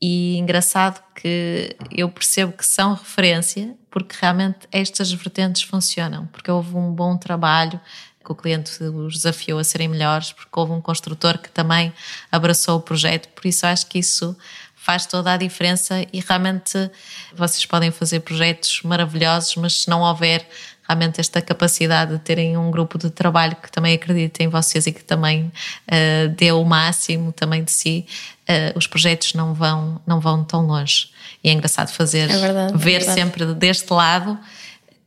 E 0.00 0.36
engraçado 0.36 1.02
que 1.14 1.74
eu 1.90 2.08
percebo 2.10 2.52
que 2.52 2.66
são 2.66 2.94
referência 2.94 3.74
porque 3.90 4.14
realmente 4.20 4.68
estas 4.70 5.10
vertentes 5.12 5.62
funcionam, 5.62 6.26
porque 6.26 6.50
houve 6.50 6.76
um 6.76 6.92
bom 6.92 7.16
trabalho 7.16 7.80
que 8.24 8.32
o 8.32 8.34
cliente 8.34 8.82
os 8.82 9.14
desafiou 9.14 9.58
a 9.58 9.64
serem 9.64 9.88
melhores, 9.88 10.32
porque 10.32 10.50
houve 10.52 10.72
um 10.72 10.80
construtor 10.80 11.38
que 11.38 11.50
também 11.50 11.92
abraçou 12.32 12.78
o 12.78 12.80
projeto, 12.80 13.28
por 13.28 13.46
isso 13.46 13.66
acho 13.66 13.86
que 13.86 13.98
isso 13.98 14.36
faz 14.84 15.06
toda 15.06 15.32
a 15.32 15.36
diferença 15.38 16.04
e 16.12 16.20
realmente 16.20 16.90
vocês 17.34 17.64
podem 17.64 17.90
fazer 17.90 18.20
projetos 18.20 18.82
maravilhosos, 18.82 19.56
mas 19.56 19.82
se 19.82 19.88
não 19.88 20.02
houver 20.02 20.46
realmente 20.86 21.18
esta 21.18 21.40
capacidade 21.40 22.12
de 22.12 22.18
terem 22.18 22.58
um 22.58 22.70
grupo 22.70 22.98
de 22.98 23.08
trabalho 23.08 23.56
que 23.56 23.72
também 23.72 23.94
acredita 23.94 24.42
em 24.42 24.48
vocês 24.48 24.86
e 24.86 24.92
que 24.92 25.02
também 25.02 25.50
uh, 25.88 26.28
dê 26.36 26.52
o 26.52 26.62
máximo 26.64 27.32
também 27.32 27.64
de 27.64 27.72
si, 27.72 28.04
uh, 28.42 28.78
os 28.78 28.86
projetos 28.86 29.32
não 29.32 29.54
vão, 29.54 29.98
não 30.06 30.20
vão 30.20 30.44
tão 30.44 30.66
longe. 30.66 31.08
E 31.42 31.48
é 31.48 31.52
engraçado 31.52 31.90
fazer, 31.90 32.30
é 32.30 32.36
verdade, 32.36 32.74
é 32.74 32.76
ver 32.76 33.00
é 33.00 33.14
sempre 33.14 33.54
deste 33.54 33.90
lado 33.90 34.38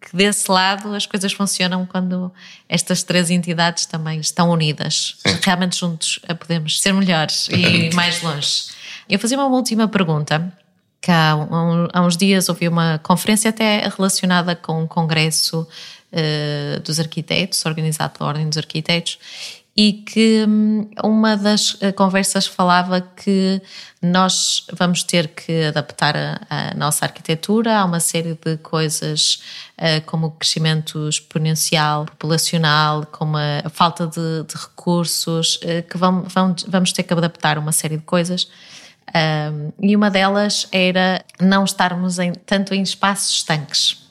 que 0.01 0.15
desse 0.15 0.49
lado 0.49 0.95
as 0.95 1.05
coisas 1.05 1.33
funcionam 1.33 1.85
quando 1.85 2.31
estas 2.69 3.03
três 3.03 3.29
entidades 3.29 3.85
também 3.85 4.19
estão 4.19 4.49
unidas. 4.49 5.17
Sim. 5.19 5.37
Realmente 5.43 5.77
juntos 5.77 6.19
podemos 6.39 6.81
ser 6.81 6.93
melhores 6.93 7.47
e 7.49 7.89
mais 7.93 8.23
longe. 8.23 8.76
Eu 9.09 9.19
fazia 9.19 9.37
uma 9.37 9.47
última 9.47 9.87
pergunta 9.87 10.51
que 11.01 11.11
há, 11.11 11.31
há 11.93 12.01
uns 12.01 12.17
dias 12.17 12.49
houve 12.49 12.67
uma 12.67 12.99
conferência 12.99 13.49
até 13.49 13.87
relacionada 13.87 14.55
com 14.55 14.83
um 14.83 14.87
congresso 14.87 15.65
uh, 16.11 16.79
dos 16.81 16.99
arquitetos, 16.99 17.65
organizado 17.65 18.17
pela 18.17 18.29
Ordem 18.29 18.49
dos 18.49 18.57
Arquitetos, 18.57 19.17
e 19.79 19.93
que 19.93 20.43
hum, 20.47 20.89
uma 21.03 21.37
das 21.37 21.77
eh, 21.81 21.91
conversas 21.91 22.47
falava 22.47 22.99
que 22.99 23.61
nós 24.01 24.65
vamos 24.73 25.03
ter 25.03 25.27
que 25.27 25.65
adaptar 25.65 26.17
a, 26.17 26.39
a 26.49 26.73
nossa 26.73 27.05
arquitetura 27.05 27.77
a 27.77 27.85
uma 27.85 27.99
série 27.99 28.33
de 28.43 28.57
coisas 28.57 29.39
uh, 29.77 30.03
como 30.07 30.27
o 30.27 30.31
crescimento 30.31 31.07
exponencial, 31.07 32.05
populacional, 32.05 33.05
como 33.05 33.37
a, 33.37 33.69
falta 33.69 34.07
de, 34.07 34.43
de 34.47 34.55
recursos, 34.55 35.59
que 35.87 35.95
vamos, 35.95 36.33
vamos 36.67 36.91
ter 36.91 37.03
que 37.03 37.13
adaptar 37.13 37.59
uma 37.59 37.71
série 37.71 37.97
de 37.97 38.03
coisas. 38.03 38.49
Um, 39.15 39.71
e 39.81 39.95
uma 39.95 40.11
delas 40.11 40.67
era 40.71 41.23
não 41.39 41.63
estarmos 41.63 42.19
em, 42.19 42.33
tanto 42.45 42.73
em 42.73 42.81
espaços 42.81 43.35
estanques. 43.35 44.05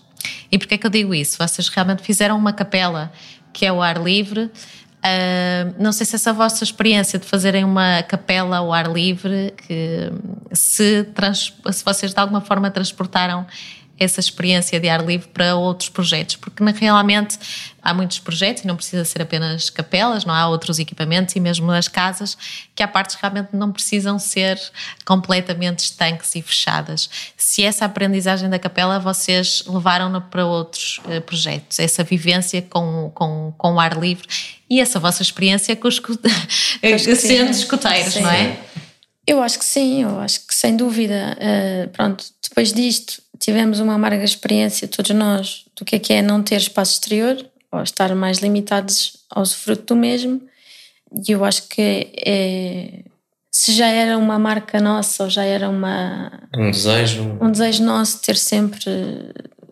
E 0.51 0.59
porquê 0.59 0.75
é 0.75 0.79
que 0.79 0.87
eu 0.87 0.91
digo 0.91 1.15
isso? 1.15 1.37
Vocês 1.39 1.69
realmente 1.69 2.03
fizeram 2.03 2.37
uma 2.37 2.53
capela 2.53 3.13
que 3.53 3.65
é 3.65 3.73
o 3.73 3.81
ar 3.81 4.03
livre, 4.03 4.51
Uh, 5.07 5.73
não 5.79 5.93
sei 5.93 6.05
se 6.05 6.17
essa 6.17 6.33
vossa 6.33 6.65
experiência 6.65 7.17
de 7.17 7.25
fazerem 7.25 7.63
uma 7.63 8.03
capela 8.03 8.57
ao 8.57 8.73
ar 8.73 8.91
livre, 8.91 9.55
que 9.57 10.11
se, 10.53 11.05
trans, 11.15 11.55
se 11.71 11.85
vocês 11.85 12.13
de 12.13 12.19
alguma 12.19 12.41
forma 12.41 12.71
transportaram 12.73 13.47
essa 13.99 14.21
experiência 14.21 14.79
de 14.79 14.89
ar 14.89 15.05
livre 15.05 15.29
para 15.29 15.55
outros 15.57 15.89
projetos, 15.89 16.37
porque 16.37 16.63
realmente 16.79 17.39
há 17.83 17.95
muitos 17.95 18.19
projetos 18.19 18.65
e 18.65 18.67
não 18.67 18.77
precisa 18.77 19.05
ser 19.05 19.23
apenas 19.23 19.71
capelas, 19.71 20.25
não 20.25 20.35
há 20.35 20.49
outros 20.49 20.79
equipamentos 20.79 21.35
e 21.37 21.41
mesmo 21.41 21.71
as 21.71 21.89
casas 21.89 22.37
que 22.75 22.83
há 22.83 22.89
partes 22.89 23.17
que 23.17 23.23
realmente 23.23 23.51
não 23.53 23.73
precisam 23.73 24.19
ser 24.19 24.61
completamente 25.05 25.81
estanques 25.81 26.35
e 26.35 26.43
fechadas. 26.43 27.09
Se 27.37 27.63
essa 27.63 27.85
aprendizagem 27.85 28.51
da 28.51 28.59
capela 28.59 28.99
vocês 28.99 29.65
levaram 29.67 30.21
para 30.21 30.45
outros 30.45 31.01
uh, 31.05 31.21
projetos, 31.23 31.79
essa 31.79 32.05
vivência 32.05 32.61
com, 32.63 33.11
com, 33.15 33.55
com 33.57 33.75
o 33.75 33.81
ar 33.81 33.97
livre 33.99 34.27
e 34.69 34.81
essa 34.81 34.99
vossa 34.99 35.23
experiência 35.23 35.75
com 35.77 35.89
os 35.89 36.01
sendo 37.17 37.51
escuteiros, 37.51 38.17
não 38.17 38.31
é? 38.31 38.59
Eu 39.27 39.43
acho 39.43 39.59
que 39.59 39.65
sim, 39.65 40.03
eu 40.03 40.21
acho 40.21 40.47
que 40.47 40.55
sem 40.55 40.77
dúvida. 40.77 41.37
Uh, 41.41 41.89
pronto, 41.89 42.25
depois 42.49 42.73
disto 42.73 43.21
tivemos 43.39 43.81
uma 43.81 43.95
amarga 43.95 44.25
experiência, 44.25 44.89
todos 44.89 45.11
nós, 45.13 45.65
do 45.77 45.85
que 45.85 45.97
é 45.97 45.99
que 45.99 46.13
é 46.13 46.23
não 46.23 46.43
ter 46.43 46.57
espaço 46.57 46.95
exterior 46.95 47.45
ou 47.71 47.83
estar 47.83 48.15
mais 48.15 48.39
limitados 48.39 49.17
ao 49.31 49.43
usufruto 49.43 49.95
do 49.95 49.97
mesmo. 49.97 50.41
E 51.27 51.33
eu 51.33 51.45
acho 51.45 51.69
que 51.69 52.13
é, 52.25 53.05
se 53.57 53.73
já 53.73 53.89
era 53.89 54.19
uma 54.19 54.39
marca 54.39 54.81
nossa 54.81 55.25
ou 55.25 55.31
já 55.31 55.43
era 55.43 55.71
uma 55.71 56.31
um 56.55 56.71
desejo 56.71 57.39
um 57.41 57.51
desejo 57.51 57.83
nosso 57.85 58.21
ter 58.21 58.37
sempre 58.37 58.85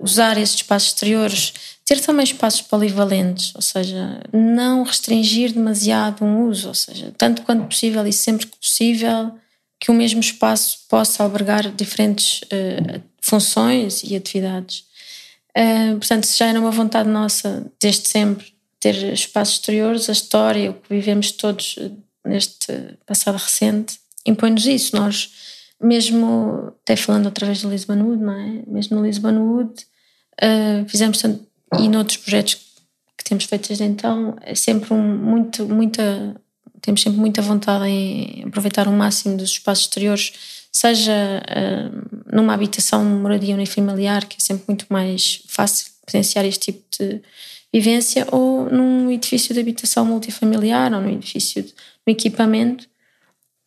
usar 0.01 0.39
esses 0.39 0.55
espaços 0.55 0.89
exteriores 0.89 1.53
ter 1.85 2.01
também 2.01 2.25
espaços 2.25 2.63
polivalentes 2.63 3.53
ou 3.55 3.61
seja 3.61 4.23
não 4.33 4.85
restringir 4.85 5.53
demasiado 5.53 6.25
um 6.25 6.49
uso 6.49 6.69
ou 6.69 6.75
seja 6.75 7.13
tanto 7.19 7.43
quanto 7.43 7.67
possível 7.67 8.07
e 8.07 8.13
sempre 8.13 8.47
que 8.47 8.57
possível 8.57 9.33
que 9.79 9.91
o 9.91 9.95
mesmo 9.95 10.21
espaço 10.21 10.79
possa 10.89 11.23
albergar 11.23 11.71
diferentes 11.71 12.41
uh, 12.45 13.03
funções 13.25 14.03
e 14.05 14.15
atividades. 14.15 14.85
Uh, 15.57 15.97
portanto, 15.99 16.25
se 16.25 16.39
já 16.39 16.49
era 16.49 16.61
uma 16.61 16.71
vontade 16.71 17.09
nossa, 17.09 17.73
desde 17.81 18.07
sempre, 18.09 18.53
ter 18.79 18.95
espaços 19.15 19.55
exteriores, 19.55 20.11
a 20.11 20.13
história, 20.13 20.71
o 20.71 20.75
que 20.75 20.91
vivemos 20.91 21.33
todos 21.33 21.77
eh, 21.79 21.91
neste 22.23 22.71
passado 23.07 23.37
recente, 23.37 23.99
impõe-nos 24.27 24.67
isso. 24.67 24.95
Nós, 24.95 25.31
mesmo, 25.81 26.75
até 26.83 26.97
falando 26.97 27.29
através 27.29 27.63
do 27.63 27.71
Lisbon 27.71 28.03
Wood, 28.03 28.23
não 28.23 28.39
é? 28.39 28.63
Mesmo 28.67 28.99
no 28.99 29.07
Lisbon 29.07 29.39
Wood, 29.39 29.73
uh, 30.43 30.87
fizemos 30.87 31.17
tanto, 31.17 31.47
e 31.79 31.89
noutros 31.89 32.19
projetos 32.19 32.57
que 33.17 33.25
temos 33.25 33.45
feito 33.45 33.69
desde 33.69 33.85
então, 33.85 34.37
é 34.43 34.55
sempre 34.55 34.93
um, 34.93 35.17
muito, 35.17 35.67
muita, 35.67 36.39
temos 36.83 37.01
sempre 37.01 37.19
muita 37.19 37.41
vontade 37.41 37.87
em 37.87 38.45
aproveitar 38.47 38.87
o 38.87 38.93
máximo 38.93 39.39
dos 39.39 39.49
espaços 39.49 39.87
exteriores 39.87 40.33
seja 40.75 41.41
numa 42.35 42.53
habitação, 42.53 43.05
moradia 43.05 43.55
unifamiliar, 43.55 44.27
que 44.27 44.37
é 44.37 44.41
sempre 44.41 44.65
muito 44.67 44.87
mais 44.91 45.41
fácil 45.47 45.87
potenciar 46.05 46.45
este 46.45 46.73
tipo 46.73 46.83
de 46.99 47.23
vivência, 47.73 48.27
ou 48.33 48.69
num 48.69 49.09
edifício 49.09 49.55
de 49.55 49.61
habitação 49.61 50.05
multifamiliar, 50.05 50.93
ou 50.93 51.01
num 51.01 51.11
edifício 51.11 51.63
de 51.63 51.73
um 52.05 52.11
equipamento, 52.11 52.89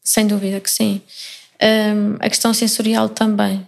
sem 0.04 0.28
dúvida 0.28 0.60
que 0.60 0.70
sim. 0.70 1.02
Um, 1.62 2.18
a 2.20 2.30
questão 2.30 2.54
sensorial 2.54 3.08
também, 3.08 3.66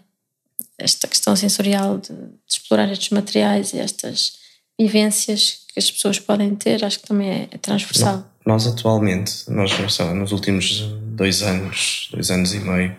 esta 0.77 1.07
questão 1.07 1.33
sensorial 1.33 1.97
de, 1.97 2.09
de 2.09 2.29
explorar 2.49 2.91
estes 2.91 3.09
materiais 3.11 3.73
e 3.73 3.79
estas 3.79 4.33
vivências 4.77 5.61
que 5.73 5.79
as 5.79 5.89
pessoas 5.89 6.19
podem 6.19 6.55
ter, 6.55 6.83
acho 6.83 6.99
que 6.99 7.07
também 7.07 7.29
é, 7.29 7.47
é 7.51 7.57
transversal. 7.57 8.29
Nós 8.45 8.67
atualmente, 8.67 9.49
nós 9.49 9.71
nos 10.13 10.31
últimos 10.33 10.81
dois 11.15 11.41
anos, 11.41 12.09
dois 12.11 12.29
anos 12.31 12.53
e 12.53 12.59
meio, 12.59 12.95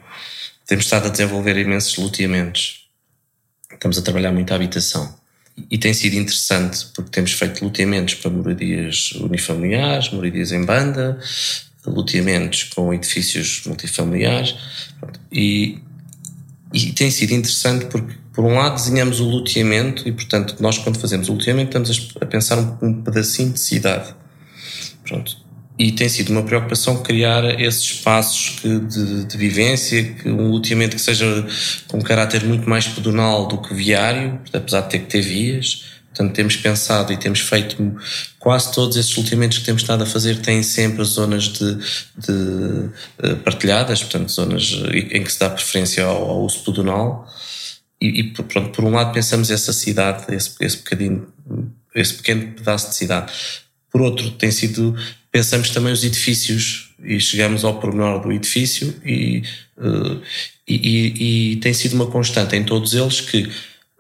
temos 0.71 0.85
estado 0.85 1.09
a 1.09 1.11
desenvolver 1.11 1.57
imensos 1.57 1.97
loteamentos. 1.97 2.89
Estamos 3.73 3.99
a 3.99 4.03
trabalhar 4.03 4.31
muito 4.31 4.53
a 4.53 4.55
habitação. 4.55 5.13
E 5.69 5.77
tem 5.77 5.93
sido 5.93 6.15
interessante 6.15 6.87
porque 6.95 7.11
temos 7.11 7.33
feito 7.33 7.65
loteamentos 7.65 8.15
para 8.15 8.31
moradias 8.31 9.11
unifamiliares, 9.17 10.13
moradias 10.13 10.53
em 10.53 10.65
banda, 10.65 11.19
loteamentos 11.85 12.63
com 12.63 12.95
edifícios 12.95 13.65
multifamiliares. 13.67 14.55
E, 15.33 15.81
e 16.73 16.93
tem 16.93 17.11
sido 17.11 17.33
interessante 17.33 17.87
porque, 17.87 18.15
por 18.33 18.45
um 18.45 18.55
lado, 18.55 18.77
desenhamos 18.77 19.19
o 19.19 19.25
loteamento 19.25 20.09
e, 20.09 20.13
portanto, 20.13 20.55
nós, 20.61 20.79
quando 20.79 21.01
fazemos 21.01 21.29
o 21.29 21.33
loteamento, 21.33 21.77
estamos 21.77 22.15
a 22.21 22.27
pensar 22.27 22.59
um, 22.59 22.79
um 22.81 23.03
pedacinho 23.03 23.53
de 23.53 23.59
cidade. 23.59 24.15
Pronto 25.03 25.50
e 25.81 25.91
tem 25.91 26.11
sido 26.11 26.29
uma 26.29 26.43
preocupação 26.43 27.03
criar 27.03 27.59
esses 27.59 27.81
espaços 27.81 28.61
que, 28.61 28.81
de, 28.81 29.25
de, 29.25 29.39
vivência, 29.39 30.13
que 30.13 30.29
um 30.29 30.51
loteamento 30.51 30.95
que 30.95 31.01
seja 31.01 31.25
com 31.89 31.97
um 31.97 32.03
caráter 32.03 32.45
muito 32.45 32.69
mais 32.69 32.87
pedonal 32.87 33.49
do 33.49 33.57
que 33.57 33.73
viário, 33.73 34.39
apesar 34.53 34.83
de 34.83 34.91
ter 34.91 34.99
que 34.99 35.07
ter 35.07 35.23
vias. 35.23 35.87
Portanto, 36.09 36.35
temos 36.35 36.55
pensado 36.57 37.15
e 37.15 37.17
temos 37.17 37.41
feito 37.41 37.97
quase 38.39 38.75
todos 38.75 38.95
esses 38.99 39.17
loteamentos 39.17 39.57
que 39.57 39.65
temos 39.65 39.81
estado 39.81 40.03
a 40.03 40.07
fazer 40.07 40.43
têm 40.43 40.63
sempre 40.63 41.03
zonas 41.03 41.45
de, 41.45 41.75
de 41.77 42.91
eh, 43.23 43.35
partilhadas, 43.37 44.03
portanto, 44.03 44.31
zonas 44.31 44.83
em 44.93 45.25
que 45.25 45.33
se 45.33 45.41
dá 45.41 45.49
preferência 45.49 46.05
ao, 46.05 46.29
ao 46.29 46.43
uso 46.43 46.63
pedonal. 46.63 47.27
E, 47.99 48.21
e, 48.21 48.25
pronto, 48.35 48.69
por 48.69 48.85
um 48.85 48.91
lado 48.91 49.15
pensamos 49.15 49.51
essa 49.51 49.73
cidade, 49.73 50.27
esse, 50.29 50.51
esse 50.61 50.83
esse 51.95 52.15
pequeno 52.15 52.53
pedaço 52.53 52.91
de 52.91 52.97
cidade. 52.97 53.33
Por 53.91 54.03
outro, 54.03 54.31
tem 54.33 54.51
sido 54.51 54.95
pensamos 55.31 55.71
também 55.71 55.93
os 55.93 56.05
edifícios 56.05 56.91
e 57.03 57.21
chegamos 57.21 57.65
ao 57.65 57.79
pormenor 57.81 58.21
do 58.21 58.33
edifício 58.33 58.95
e, 59.05 59.43
uh, 59.79 60.21
e, 60.67 60.75
e, 60.77 61.53
e, 61.53 61.57
tem 61.57 61.73
sido 61.73 61.95
uma 61.95 62.07
constante 62.07 62.57
em 62.57 62.65
todos 62.65 62.95
eles 62.95 63.21
que 63.21 63.51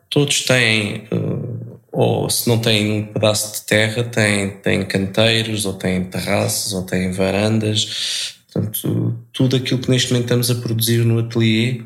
todos 0.08 0.42
têm, 0.42 1.06
uh, 1.12 1.80
ou 1.92 2.28
se 2.28 2.48
não 2.48 2.58
têm 2.58 2.92
um 2.92 3.06
pedaço 3.06 3.60
de 3.60 3.66
terra, 3.66 4.04
têm, 4.04 4.50
têm 4.58 4.84
canteiros, 4.84 5.64
ou 5.64 5.74
têm 5.74 6.04
terraças, 6.04 6.72
ou 6.72 6.82
têm 6.82 7.12
varandas. 7.12 8.36
Portanto, 8.52 9.16
tudo 9.32 9.56
aquilo 9.56 9.80
que 9.80 9.90
neste 9.90 10.12
momento 10.12 10.24
estamos 10.24 10.50
a 10.50 10.56
produzir 10.56 11.04
no 11.04 11.20
ateliê, 11.20 11.82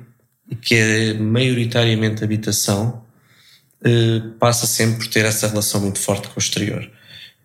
que 0.62 0.74
é 0.74 1.14
maioritariamente 1.14 2.24
habitação, 2.24 3.02
uh, 3.84 4.30
passa 4.38 4.66
sempre 4.66 5.04
por 5.04 5.06
ter 5.08 5.24
essa 5.24 5.48
relação 5.48 5.80
muito 5.80 5.98
forte 5.98 6.28
com 6.28 6.34
o 6.36 6.42
exterior. 6.42 6.90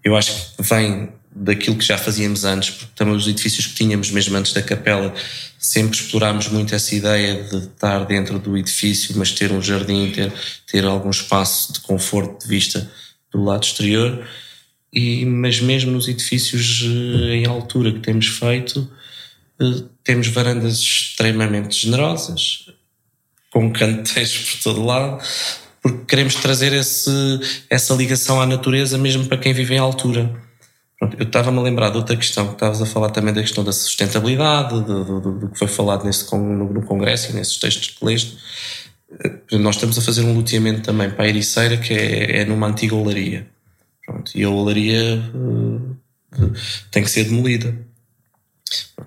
Eu 0.04 0.16
acho 0.16 0.56
que 0.56 0.64
vem 0.64 1.10
daquilo 1.32 1.78
que 1.78 1.86
já 1.86 1.98
fazíamos 1.98 2.44
antes, 2.44 2.72
porque 2.72 2.94
também 2.96 3.16
os 3.16 3.28
edifícios 3.28 3.68
que 3.68 3.76
tínhamos 3.76 4.10
mesmo 4.12 4.36
antes 4.36 4.52
da 4.52 4.62
capela, 4.62 5.14
sempre 5.58 5.98
explorámos 5.98 6.48
muito 6.48 6.74
essa 6.74 6.96
ideia 6.96 7.44
de 7.44 7.58
estar 7.58 8.06
dentro 8.06 8.40
do 8.40 8.58
edifício, 8.58 9.16
mas 9.18 9.32
ter 9.32 9.52
um 9.52 9.62
jardim, 9.62 10.12
ter, 10.12 10.34
ter 10.66 10.86
algum 10.86 11.10
espaço 11.10 11.74
de 11.74 11.80
conforto 11.82 12.44
de 12.44 12.48
vista 12.48 12.90
do 13.32 13.44
lado 13.44 13.64
exterior. 13.64 14.26
E, 14.92 15.24
mas 15.26 15.60
mesmo 15.62 15.92
nos 15.92 16.08
edifícios 16.08 16.82
eh, 16.84 17.36
em 17.36 17.46
altura 17.46 17.92
que 17.92 18.00
temos 18.00 18.28
feito, 18.28 18.90
eh, 19.62 19.84
temos 20.04 20.28
varandas 20.28 20.80
extremamente 20.80 21.76
generosas, 21.86 22.72
com 23.52 23.72
canteiros 23.72 24.36
por 24.38 24.64
todo 24.64 24.86
lado, 24.86 25.24
porque 25.82 26.06
queremos 26.06 26.36
trazer 26.36 26.74
esse, 26.74 27.12
essa 27.70 27.94
ligação 27.94 28.42
à 28.42 28.48
natureza 28.48 28.98
mesmo 28.98 29.28
para 29.28 29.38
quem 29.38 29.54
vive 29.54 29.76
em 29.76 29.78
altura. 29.78 30.49
Pronto, 31.00 31.16
eu 31.18 31.26
estava-me 31.26 31.58
a 31.60 31.62
lembrar 31.62 31.90
de 31.92 31.98
outra 31.98 32.18
questão, 32.18 32.48
que 32.48 32.54
estavas 32.54 32.82
a 32.82 32.86
falar 32.86 33.10
também 33.10 33.34
da 33.34 33.42
questão 33.42 33.64
da 33.64 33.72
sustentabilidade, 33.72 34.82
do, 34.84 35.06
do, 35.06 35.40
do 35.40 35.50
que 35.50 35.58
foi 35.58 35.68
falado 35.68 36.04
nesse, 36.04 36.30
no, 36.36 36.74
no 36.74 36.82
Congresso 36.82 37.32
e 37.32 37.36
nesses 37.36 37.58
textos 37.58 37.92
que 37.92 38.06
leste. 38.06 38.38
Eh, 39.24 39.58
nós 39.58 39.76
estamos 39.76 39.98
a 39.98 40.02
fazer 40.02 40.24
um 40.24 40.36
loteamento 40.36 40.82
também 40.82 41.10
para 41.10 41.24
a 41.24 41.30
Ericeira, 41.30 41.78
que 41.78 41.94
é, 41.94 42.42
é 42.42 42.46
numa 42.46 42.68
antiga 42.68 42.96
olaria. 42.96 43.48
Pronto, 44.06 44.32
e 44.36 44.44
a 44.44 44.50
olaria 44.50 45.24
uh, 45.34 45.98
tem 46.92 47.04
que 47.04 47.10
ser 47.10 47.24
demolida. 47.24 47.78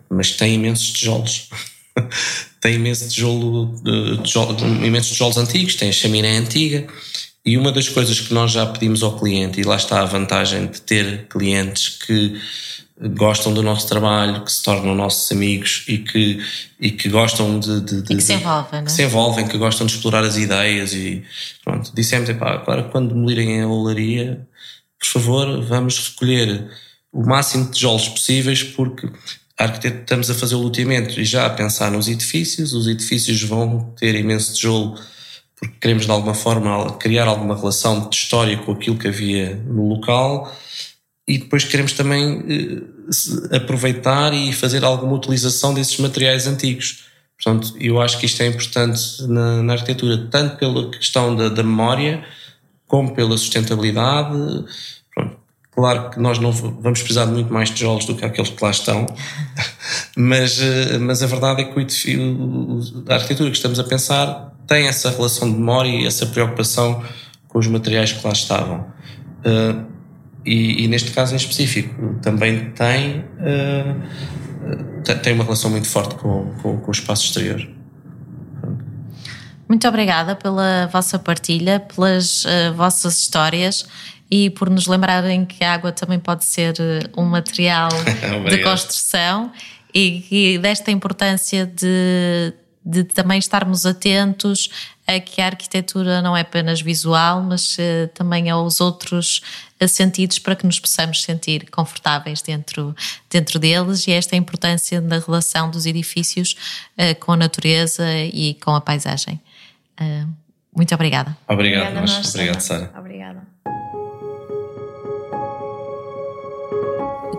Mas 0.09 0.33
tem 0.33 0.55
imensos 0.55 0.91
tijolos. 0.93 1.51
tem 2.61 2.77
imenso 2.77 3.09
tijolo, 3.09 3.75
tijolo, 4.23 4.57
imensos 4.85 5.13
tijolos 5.13 5.37
antigos, 5.37 5.75
tem 5.75 5.91
a 5.91 5.93
chaminé 5.93 6.39
antiga. 6.39 6.87
E 7.45 7.57
uma 7.59 7.73
das 7.73 7.89
coisas 7.89 8.21
que 8.21 8.33
nós 8.33 8.53
já 8.53 8.65
pedimos 8.67 9.03
ao 9.03 9.19
cliente, 9.19 9.61
e 9.61 9.65
lá 9.65 9.77
está 9.77 10.01
a 10.01 10.05
vantagem 10.05 10.67
de 10.67 10.81
ter 10.81 11.27
clientes 11.29 11.89
que 11.89 12.41
gostam 13.17 13.53
do 13.53 13.63
nosso 13.63 13.89
trabalho, 13.89 14.45
que 14.45 14.53
se 14.53 14.63
tornam 14.63 14.95
nossos 14.95 15.31
amigos 15.33 15.85
e 15.89 15.99
que, 15.99 16.41
e 16.79 16.93
que 16.93 17.09
gostam 17.09 17.59
de, 17.59 17.81
de, 17.81 18.03
de 18.03 18.13
e 18.13 18.17
que 18.17 18.23
se 18.23 18.35
envolvem, 18.35 18.85
que 18.85 18.91
é? 18.91 18.95
se 18.95 19.03
envolvem, 19.03 19.49
que 19.49 19.59
gostam 19.59 19.87
de 19.87 19.95
explorar 19.95 20.23
as 20.23 20.37
ideias 20.37 20.95
e 20.95 21.25
pronto, 21.65 21.91
dissemos, 21.95 22.29
epá, 22.29 22.53
agora 22.53 22.85
quando 22.85 23.13
demolirem 23.13 23.61
a 23.61 23.67
olaria, 23.67 24.47
por 24.99 25.07
favor, 25.07 25.65
vamos 25.65 26.11
recolher 26.11 26.71
o 27.13 27.27
máximo 27.27 27.65
de 27.65 27.73
tijolos 27.73 28.09
possíveis 28.09 28.63
porque 28.63 29.09
arquiteto 29.59 30.03
estamos 30.03 30.31
a 30.31 30.35
fazer 30.35 30.55
o 30.55 30.61
loteamento 30.63 31.21
e 31.21 31.25
já 31.25 31.47
a 31.47 31.51
pensar 31.51 31.91
nos 31.91 32.09
edifícios, 32.09 32.73
os 32.73 32.87
edifícios 32.87 33.43
vão 33.43 33.93
ter 33.99 34.15
imenso 34.15 34.55
tijolo 34.55 34.97
porque 35.63 35.77
queremos 35.81 36.07
de 36.07 36.11
alguma 36.11 36.35
forma 36.35 36.93
criar 36.95 37.29
alguma 37.29 37.57
relação 37.57 38.09
de 38.09 38.17
história 38.17 38.57
com 38.57 38.73
aquilo 38.73 38.99
que 38.99 39.07
havia 39.07 39.55
no 39.65 39.89
local 39.89 40.53
e 41.27 41.39
depois 41.39 41.63
queremos 41.63 41.93
também 41.93 42.43
eh, 42.49 43.57
aproveitar 43.57 44.35
e 44.35 44.53
fazer 44.53 44.83
alguma 44.83 45.15
utilização 45.15 45.73
desses 45.73 45.97
materiais 45.99 46.49
antigos. 46.49 47.05
Portanto, 47.41 47.77
eu 47.79 48.01
acho 48.01 48.19
que 48.19 48.27
isto 48.27 48.43
é 48.43 48.49
importante 48.49 49.23
na, 49.29 49.63
na 49.63 49.73
arquitetura, 49.75 50.27
tanto 50.29 50.57
pela 50.57 50.91
questão 50.91 51.37
da, 51.37 51.49
da 51.49 51.63
memória, 51.63 52.25
como 52.89 53.15
pela 53.15 53.39
sustentabilidade. 53.39 54.65
Claro 55.75 56.11
que 56.11 56.21
nós 56.21 56.39
não 56.39 56.53
vamos 56.53 57.01
precisar 57.01 57.25
de 57.25 57.33
muito 57.33 57.53
mais 57.53 57.71
tijolos 57.71 58.05
do 58.05 58.15
que 58.15 58.25
aqueles 58.25 58.51
que 58.51 58.63
lá 58.63 58.71
estão, 58.71 59.07
mas, 60.17 60.61
eh, 60.61 60.99
mas 60.99 61.23
a 61.23 61.27
verdade 61.27 61.63
é 61.63 61.65
que 61.65 62.17
o, 62.19 62.81
a 63.09 63.15
arquitetura 63.15 63.51
que 63.51 63.57
estamos 63.57 63.81
a 63.81 63.85
pensar 63.85 64.53
tem 64.67 64.87
essa 64.87 65.11
relação 65.11 65.51
de 65.51 65.57
memória 65.59 65.89
e 65.89 66.07
essa 66.07 66.27
preocupação 66.27 67.03
com 67.49 67.59
os 67.59 67.67
materiais 67.67 68.13
que 68.13 68.27
lá 68.27 68.33
estavam. 68.35 68.87
Uh, 69.45 69.87
e, 70.45 70.85
e, 70.85 70.89
neste 70.89 71.11
caso 71.11 71.33
em 71.33 71.37
específico 71.37 72.19
também 72.21 72.71
tem, 72.71 73.21
uh, 73.21 74.03
tem 75.23 75.33
uma 75.33 75.45
relação 75.45 75.71
muito 75.71 75.89
forte 75.89 76.17
com, 76.17 76.53
com, 76.63 76.79
com 76.79 76.89
o 76.89 76.93
espaço 76.93 77.25
exterior. 77.25 77.67
Muito 79.69 79.89
obrigada 79.89 80.37
pela 80.37 80.87
vossa 80.93 81.19
partilha, 81.19 81.81
pelas 81.81 82.45
uh, 82.45 82.75
vossas 82.77 83.19
histórias 83.19 83.87
e 84.35 84.49
por 84.49 84.71
nos 84.71 84.87
lembrarem 84.87 85.45
que 85.45 85.63
a 85.63 85.75
água 85.75 85.93
também 85.93 86.19
pode 86.19 86.47
ser 86.47 86.75
um 87.15 87.25
material 87.27 87.91
de 88.49 88.63
construção 88.63 89.53
e, 89.95 90.25
e 90.55 90.59
desta 90.59 90.91
importância 90.91 91.67
de, 91.67 92.55
de 92.83 93.05
também 93.05 93.39
estarmos 93.39 93.85
atentos 93.85 94.71
a 95.07 95.21
que 95.21 95.43
a 95.43 95.47
arquitetura 95.47 96.23
não 96.23 96.35
é 96.35 96.41
apenas 96.41 96.81
visual, 96.81 97.43
mas 97.43 97.77
uh, 97.77 98.09
também 98.15 98.49
aos 98.49 98.81
outros 98.81 99.43
uh, 99.79 99.87
sentidos 99.87 100.39
para 100.39 100.57
que 100.57 100.65
nos 100.65 100.81
possamos 100.81 101.23
sentir 101.23 101.69
confortáveis 101.71 102.41
dentro, 102.41 102.97
dentro 103.29 103.59
deles 103.59 104.07
e 104.07 104.13
esta 104.13 104.35
é 104.35 104.37
a 104.37 104.39
importância 104.39 104.99
da 105.03 105.19
relação 105.19 105.71
dos 105.71 105.85
edifícios 105.85 106.57
uh, 106.97 107.15
com 107.21 107.33
a 107.33 107.37
natureza 107.37 108.11
e 108.33 108.55
com 108.55 108.75
a 108.75 108.81
paisagem. 108.81 109.39
muito 110.75 110.95
obrigada. 110.95 111.37
Obrigado, 111.47 111.89
obrigada, 111.89 112.01
nós, 112.01 112.35
obrigado 112.35 112.61
Sara. 112.63 112.91
Obrigada. 112.97 113.52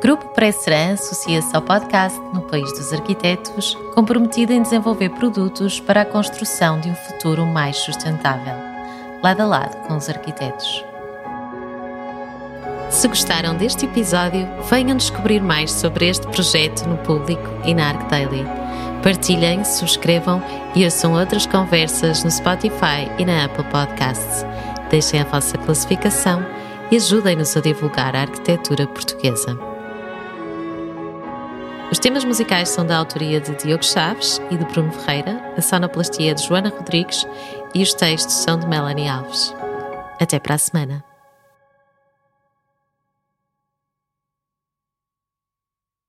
Grupo 0.03 0.27
Presseran 0.33 0.95
associa-se 0.95 1.55
ao 1.55 1.61
podcast 1.61 2.19
No 2.33 2.41
País 2.41 2.69
dos 2.73 2.91
Arquitetos, 2.91 3.73
comprometido 3.95 4.51
em 4.51 4.61
desenvolver 4.61 5.07
produtos 5.11 5.79
para 5.79 6.01
a 6.01 6.05
construção 6.05 6.77
de 6.81 6.89
um 6.89 6.93
futuro 6.93 7.45
mais 7.45 7.77
sustentável, 7.77 8.53
lado 9.23 9.39
a 9.39 9.45
lado 9.45 9.87
com 9.87 9.95
os 9.95 10.09
arquitetos. 10.09 10.83
Se 12.89 13.07
gostaram 13.07 13.55
deste 13.55 13.85
episódio, 13.85 14.45
venham 14.69 14.97
descobrir 14.97 15.41
mais 15.41 15.71
sobre 15.71 16.09
este 16.09 16.27
projeto 16.27 16.85
no 16.85 16.97
público 16.97 17.49
e 17.63 17.73
na 17.73 17.91
ArcDaily. 17.91 18.45
Partilhem, 19.01 19.63
subscrevam 19.63 20.43
e 20.75 20.83
ouçam 20.83 21.13
outras 21.13 21.45
conversas 21.45 22.25
no 22.25 22.29
Spotify 22.29 23.09
e 23.17 23.23
na 23.23 23.45
Apple 23.45 23.63
Podcasts. 23.71 24.45
Deixem 24.89 25.21
a 25.21 25.23
vossa 25.23 25.57
classificação 25.59 26.45
e 26.91 26.97
ajudem-nos 26.97 27.55
a 27.55 27.61
divulgar 27.61 28.17
a 28.17 28.21
arquitetura 28.23 28.85
portuguesa. 28.85 29.72
Os 31.93 31.99
temas 31.99 32.25
musicais 32.25 32.69
são 32.69 32.83
da 32.83 32.97
autoria 32.97 33.39
de 33.39 33.55
Diogo 33.55 33.85
Chaves 33.85 34.41
e 34.49 34.57
de 34.57 34.65
Bruno 34.65 34.91
Ferreira, 34.91 35.39
a 35.55 35.61
sonoplastia 35.61 36.33
de 36.33 36.41
Joana 36.41 36.69
Rodrigues 36.69 37.23
e 37.75 37.83
os 37.83 37.93
textos 37.93 38.33
são 38.33 38.57
de 38.57 38.65
Melanie 38.65 39.07
Alves. 39.07 39.53
Até 40.19 40.39
para 40.39 40.55
a 40.55 40.57
semana. 40.57 41.12